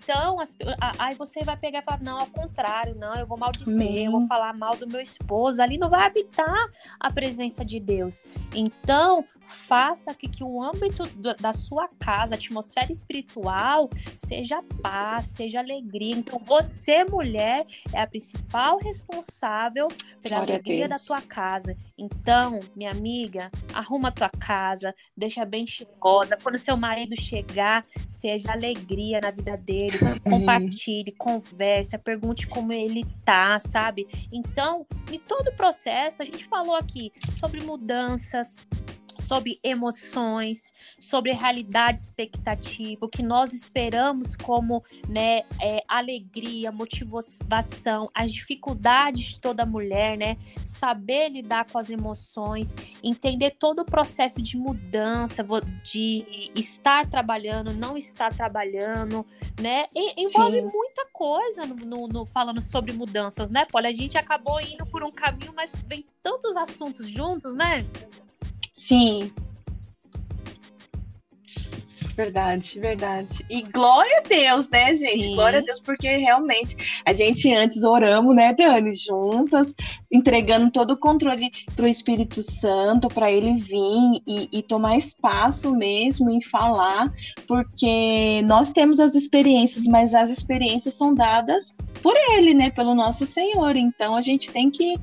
Então, 0.02 0.40
as, 0.40 0.56
aí 0.98 1.14
você 1.14 1.44
vai 1.44 1.56
pegar 1.56 1.78
e 1.78 1.82
falar, 1.82 2.02
não, 2.02 2.20
ao 2.20 2.26
contrário, 2.26 2.94
não, 2.96 3.14
eu 3.14 3.26
vou 3.26 3.38
maldizer, 3.38 4.04
eu 4.04 4.12
vou 4.12 4.26
falar 4.26 4.52
mal 4.52 4.76
do 4.76 4.86
meu 4.86 5.00
esposo, 5.00 5.62
ali 5.62 5.78
não 5.78 5.88
vai 5.88 6.06
habitar 6.06 6.70
a 6.98 7.10
presença 7.10 7.64
de 7.64 7.78
Deus. 7.78 8.24
Então, 8.54 9.24
faça 9.40 10.12
que, 10.14 10.28
que 10.28 10.42
o 10.42 10.62
âmbito 10.62 11.04
da 11.40 11.52
sua 11.52 11.88
casa, 12.00 12.34
a 12.34 12.36
atmosfera 12.36 12.90
espiritual, 12.90 13.88
seja 14.14 14.62
paz, 14.82 15.26
seja 15.26 15.60
alegria. 15.60 16.16
Então, 16.16 16.38
você, 16.38 17.04
mulher, 17.04 17.64
é 17.92 18.00
a 18.00 18.06
principal 18.06 18.78
responsável 18.78 19.88
pela 20.20 20.36
Glória 20.36 20.54
alegria 20.54 20.88
da 20.88 20.96
tua 20.96 21.20
casa. 21.20 21.76
Então, 22.02 22.58
minha 22.74 22.90
amiga, 22.90 23.48
arruma 23.72 24.08
a 24.08 24.12
tua 24.12 24.28
casa, 24.28 24.92
deixa 25.16 25.44
bem 25.44 25.64
cheirosa. 25.64 26.36
Quando 26.36 26.58
seu 26.58 26.76
marido 26.76 27.14
chegar, 27.14 27.84
seja 28.08 28.50
alegria 28.50 29.20
na 29.20 29.30
vida 29.30 29.56
dele 29.56 29.98
compartilhe, 30.24 31.12
converse, 31.12 31.96
pergunte 31.98 32.48
como 32.48 32.72
ele 32.72 33.06
tá, 33.24 33.56
sabe? 33.60 34.08
Então, 34.32 34.84
em 35.12 35.18
todo 35.18 35.48
o 35.48 35.56
processo, 35.56 36.22
a 36.22 36.24
gente 36.24 36.44
falou 36.46 36.74
aqui 36.74 37.12
sobre 37.38 37.60
mudanças, 37.60 38.58
sobre 39.32 39.58
emoções, 39.64 40.74
sobre 40.98 41.32
realidade 41.32 42.00
expectativa, 42.00 43.06
o 43.06 43.08
que 43.08 43.22
nós 43.22 43.54
esperamos 43.54 44.36
como 44.36 44.82
né, 45.08 45.38
é, 45.58 45.82
alegria, 45.88 46.70
motivação, 46.70 48.10
as 48.14 48.30
dificuldades 48.30 49.30
de 49.30 49.40
toda 49.40 49.64
mulher, 49.64 50.18
né? 50.18 50.36
Saber 50.66 51.30
lidar 51.30 51.64
com 51.70 51.78
as 51.78 51.88
emoções, 51.88 52.76
entender 53.02 53.52
todo 53.58 53.78
o 53.80 53.86
processo 53.86 54.42
de 54.42 54.58
mudança, 54.58 55.42
de 55.82 56.50
estar 56.54 57.06
trabalhando, 57.06 57.72
não 57.72 57.96
estar 57.96 58.34
trabalhando, 58.34 59.24
né? 59.58 59.86
E, 59.96 60.24
envolve 60.24 60.60
Sim. 60.60 60.76
muita 60.76 61.06
coisa 61.10 61.64
no, 61.64 61.74
no, 61.76 62.06
no, 62.06 62.26
falando 62.26 62.60
sobre 62.60 62.92
mudanças, 62.92 63.50
né, 63.50 63.66
Olha, 63.72 63.88
A 63.88 63.94
gente 63.94 64.18
acabou 64.18 64.60
indo 64.60 64.84
por 64.84 65.02
um 65.02 65.10
caminho, 65.10 65.54
mas 65.56 65.72
vem 65.86 66.04
tantos 66.22 66.54
assuntos 66.54 67.08
juntos, 67.08 67.54
né? 67.54 67.86
Sim. 68.82 69.30
Verdade, 72.16 72.78
verdade. 72.78 73.44
E 73.48 73.62
glória 73.62 74.18
a 74.18 74.28
Deus, 74.28 74.68
né, 74.68 74.94
gente? 74.96 75.24
Sim. 75.24 75.34
Glória 75.34 75.60
a 75.60 75.62
Deus, 75.62 75.80
porque 75.80 76.16
realmente 76.16 76.76
a 77.06 77.12
gente 77.12 77.52
antes 77.52 77.82
oramos, 77.82 78.34
né, 78.36 78.52
Dani, 78.52 78.94
juntas, 78.94 79.74
entregando 80.10 80.70
todo 80.70 80.92
o 80.92 80.96
controle 80.96 81.50
para 81.74 81.86
o 81.86 81.88
Espírito 81.88 82.42
Santo, 82.42 83.08
para 83.08 83.30
ele 83.30 83.54
vir 83.54 84.22
e, 84.26 84.48
e, 84.52 84.62
tomar 84.62 84.96
espaço 84.96 85.74
mesmo 85.74 86.30
em 86.30 86.42
falar, 86.42 87.10
porque 87.46 88.42
nós 88.44 88.70
temos 88.70 89.00
as 89.00 89.14
experiências, 89.14 89.86
mas 89.86 90.14
as 90.14 90.30
experiências 90.30 90.94
são 90.94 91.14
dadas 91.14 91.72
por 92.02 92.14
ele, 92.32 92.52
né, 92.52 92.70
pelo 92.70 92.94
nosso 92.94 93.24
Senhor. 93.24 93.76
Então 93.76 94.16
a 94.16 94.20
gente 94.20 94.50
tem 94.50 94.70
que 94.70 94.96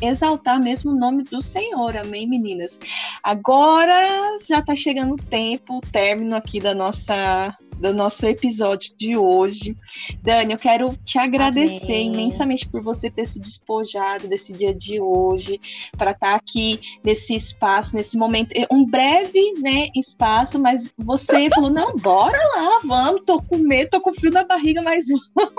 exaltar 0.00 0.60
mesmo 0.60 0.92
o 0.92 0.96
nome 0.96 1.22
do 1.24 1.40
Senhor. 1.40 1.96
Amém, 1.96 2.26
meninas? 2.26 2.78
Agora 3.22 4.36
já 4.48 4.60
está 4.60 4.74
chegando 4.74 5.14
o 5.14 5.18
tempo, 5.18 5.78
o 5.78 5.80
término 5.80 6.34
aqui 6.34 6.55
da 6.60 6.74
nossa 6.74 7.54
do 7.76 7.92
nosso 7.92 8.26
episódio 8.26 8.94
de 8.96 9.16
hoje. 9.16 9.76
Dani, 10.22 10.52
eu 10.52 10.58
quero 10.58 10.96
te 11.04 11.18
agradecer 11.18 11.92
Amém. 11.92 12.12
imensamente 12.12 12.66
por 12.66 12.82
você 12.82 13.10
ter 13.10 13.26
se 13.26 13.38
despojado 13.38 14.26
desse 14.26 14.52
dia 14.52 14.74
de 14.74 14.98
hoje, 14.98 15.60
para 15.96 16.12
estar 16.12 16.30
tá 16.30 16.36
aqui 16.36 16.80
nesse 17.04 17.34
espaço, 17.34 17.94
nesse 17.94 18.16
momento, 18.16 18.52
é 18.52 18.66
um 18.72 18.84
breve 18.84 19.52
né, 19.60 19.88
espaço, 19.94 20.58
mas 20.58 20.90
você 20.96 21.50
falou: 21.54 21.70
não, 21.70 21.96
bora 21.96 22.38
lá, 22.56 22.80
vamos, 22.84 23.22
tô 23.26 23.42
com 23.42 23.58
medo, 23.58 23.90
tô 23.90 24.00
com 24.00 24.14
frio 24.14 24.32
na 24.32 24.44
barriga, 24.44 24.82
mas 24.82 25.06
vamos. 25.34 25.52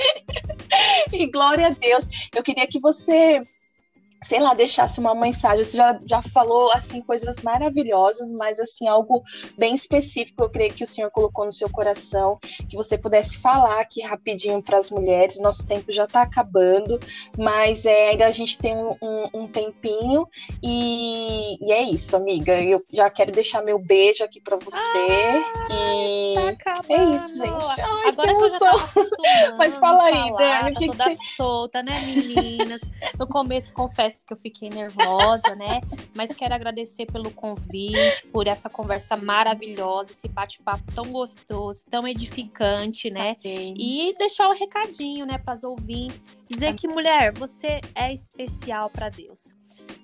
e 1.12 1.26
glória 1.26 1.68
a 1.68 1.70
Deus. 1.70 2.08
Eu 2.34 2.42
queria 2.42 2.66
que 2.66 2.80
você 2.80 3.40
sei 4.24 4.40
lá, 4.40 4.54
deixasse 4.54 5.00
uma 5.00 5.14
mensagem. 5.14 5.64
Você 5.64 5.76
já, 5.76 5.98
já 6.04 6.22
falou, 6.22 6.70
assim, 6.72 7.00
coisas 7.00 7.36
maravilhosas, 7.42 8.30
mas, 8.30 8.60
assim, 8.60 8.86
algo 8.86 9.22
bem 9.56 9.74
específico, 9.74 10.42
eu 10.42 10.50
creio 10.50 10.72
que 10.72 10.84
o 10.84 10.86
Senhor 10.86 11.10
colocou 11.10 11.44
no 11.44 11.52
seu 11.52 11.70
coração, 11.70 12.38
que 12.68 12.76
você 12.76 12.98
pudesse 12.98 13.38
falar 13.38 13.80
aqui 13.80 14.02
rapidinho 14.02 14.62
para 14.62 14.76
as 14.76 14.90
mulheres. 14.90 15.38
Nosso 15.38 15.66
tempo 15.66 15.90
já 15.90 16.04
está 16.04 16.22
acabando, 16.22 17.00
mas 17.38 17.86
é, 17.86 18.10
ainda 18.10 18.26
a 18.26 18.30
gente 18.30 18.58
tem 18.58 18.76
um, 18.76 18.96
um, 19.00 19.28
um 19.34 19.48
tempinho 19.48 20.28
e, 20.62 21.56
e, 21.64 21.72
é 21.72 21.82
isso, 21.82 22.14
amiga. 22.14 22.60
Eu 22.60 22.82
já 22.92 23.08
quero 23.08 23.32
deixar 23.32 23.62
meu 23.62 23.78
beijo 23.78 24.22
aqui 24.22 24.40
para 24.40 24.56
você. 24.56 24.76
Ah, 24.76 25.68
e 25.70 26.56
tá 26.62 26.80
é 26.88 27.04
isso, 27.16 27.36
gente. 27.36 27.80
Ai, 27.80 28.08
Agora 28.08 28.34
que 28.34 28.42
eu 28.42 28.50
já 28.50 28.58
tava 28.58 28.92
Mas 29.56 29.76
fala 29.78 30.04
aí, 30.04 30.32
Dani. 30.32 30.74
Tá 30.74 30.80
que 30.80 30.86
toda 30.86 31.04
que 31.04 31.16
você... 31.16 31.36
solta, 31.36 31.82
né, 31.82 32.00
meninas? 32.00 32.80
No 33.18 33.26
começo, 33.26 33.72
confesso 33.72 34.09
confesso 34.10 34.26
que 34.26 34.32
eu 34.32 34.36
fiquei 34.36 34.68
nervosa, 34.68 35.54
né? 35.54 35.80
Mas 36.14 36.34
quero 36.34 36.54
agradecer 36.54 37.06
pelo 37.06 37.30
convite, 37.30 38.26
por 38.32 38.46
essa 38.46 38.68
conversa 38.68 39.16
maravilhosa, 39.16 40.10
esse 40.10 40.28
bate-papo 40.28 40.82
tão 40.94 41.04
gostoso, 41.04 41.84
tão 41.88 42.06
edificante, 42.06 43.10
né? 43.10 43.36
E 43.44 44.14
deixar 44.18 44.48
um 44.48 44.54
recadinho, 44.54 45.24
né, 45.24 45.38
para 45.38 45.52
as 45.52 45.64
ouvintes, 45.64 46.36
dizer 46.48 46.74
que 46.74 46.88
mulher, 46.88 47.32
você 47.32 47.80
é 47.94 48.12
especial 48.12 48.90
para 48.90 49.08
Deus. 49.08 49.54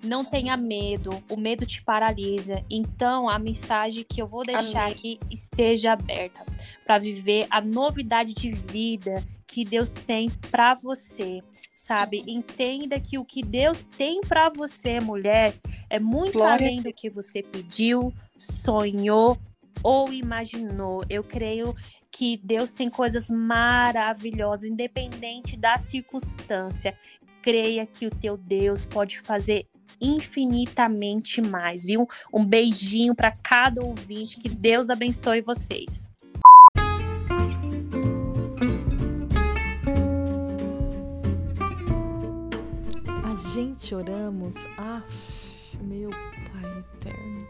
Não 0.03 0.25
tenha 0.25 0.57
medo, 0.57 1.23
o 1.29 1.37
medo 1.37 1.67
te 1.67 1.83
paralisa. 1.83 2.65
Então, 2.71 3.29
a 3.29 3.39
mensagem 3.39 4.05
que 4.09 4.21
eu 4.21 4.27
vou 4.27 4.45
deixar 4.45 4.85
Amém. 4.85 4.93
aqui 4.93 5.19
esteja 5.31 5.93
aberta 5.93 6.45
para 6.85 6.99
viver 6.99 7.47
a 7.51 7.61
novidade 7.61 8.35
de 8.35 8.53
vida 8.53 9.25
que 9.57 9.65
Deus 9.65 9.95
tem 9.95 10.29
para 10.51 10.75
você, 10.75 11.41
sabe? 11.75 12.23
Entenda 12.27 13.01
que 13.01 13.17
o 13.17 13.25
que 13.25 13.43
Deus 13.43 13.85
tem 13.85 14.21
para 14.21 14.51
você, 14.51 15.01
mulher, 15.01 15.55
é 15.89 15.99
muito 15.99 16.35
Glória. 16.35 16.67
além 16.67 16.83
do 16.83 16.93
que 16.93 17.09
você 17.09 17.43
pediu, 17.43 18.13
sonhou 18.37 19.39
ou 19.83 20.13
imaginou. 20.13 21.03
Eu 21.09 21.25
creio 21.25 21.75
que 22.13 22.39
Deus 22.45 22.75
tem 22.75 22.91
coisas 22.91 23.31
maravilhosas, 23.31 24.67
independente 24.67 25.57
da 25.57 25.79
circunstância. 25.79 26.95
Creia 27.41 27.87
que 27.87 28.07
o 28.07 28.11
teu 28.11 28.37
Deus 28.37 28.85
pode 28.85 29.21
fazer 29.21 29.67
infinitamente 29.99 31.41
mais, 31.41 31.83
viu? 31.83 32.07
Um 32.31 32.45
beijinho 32.45 33.15
para 33.15 33.31
cada 33.31 33.83
ouvinte, 33.83 34.39
que 34.39 34.51
Deus 34.51 34.91
abençoe 34.91 35.41
vocês. 35.41 36.11
gente 43.57 43.95
oramos, 43.95 44.55
ah, 44.77 45.03
meu 45.81 46.11
Pai 46.11 46.79
eterno. 46.79 47.47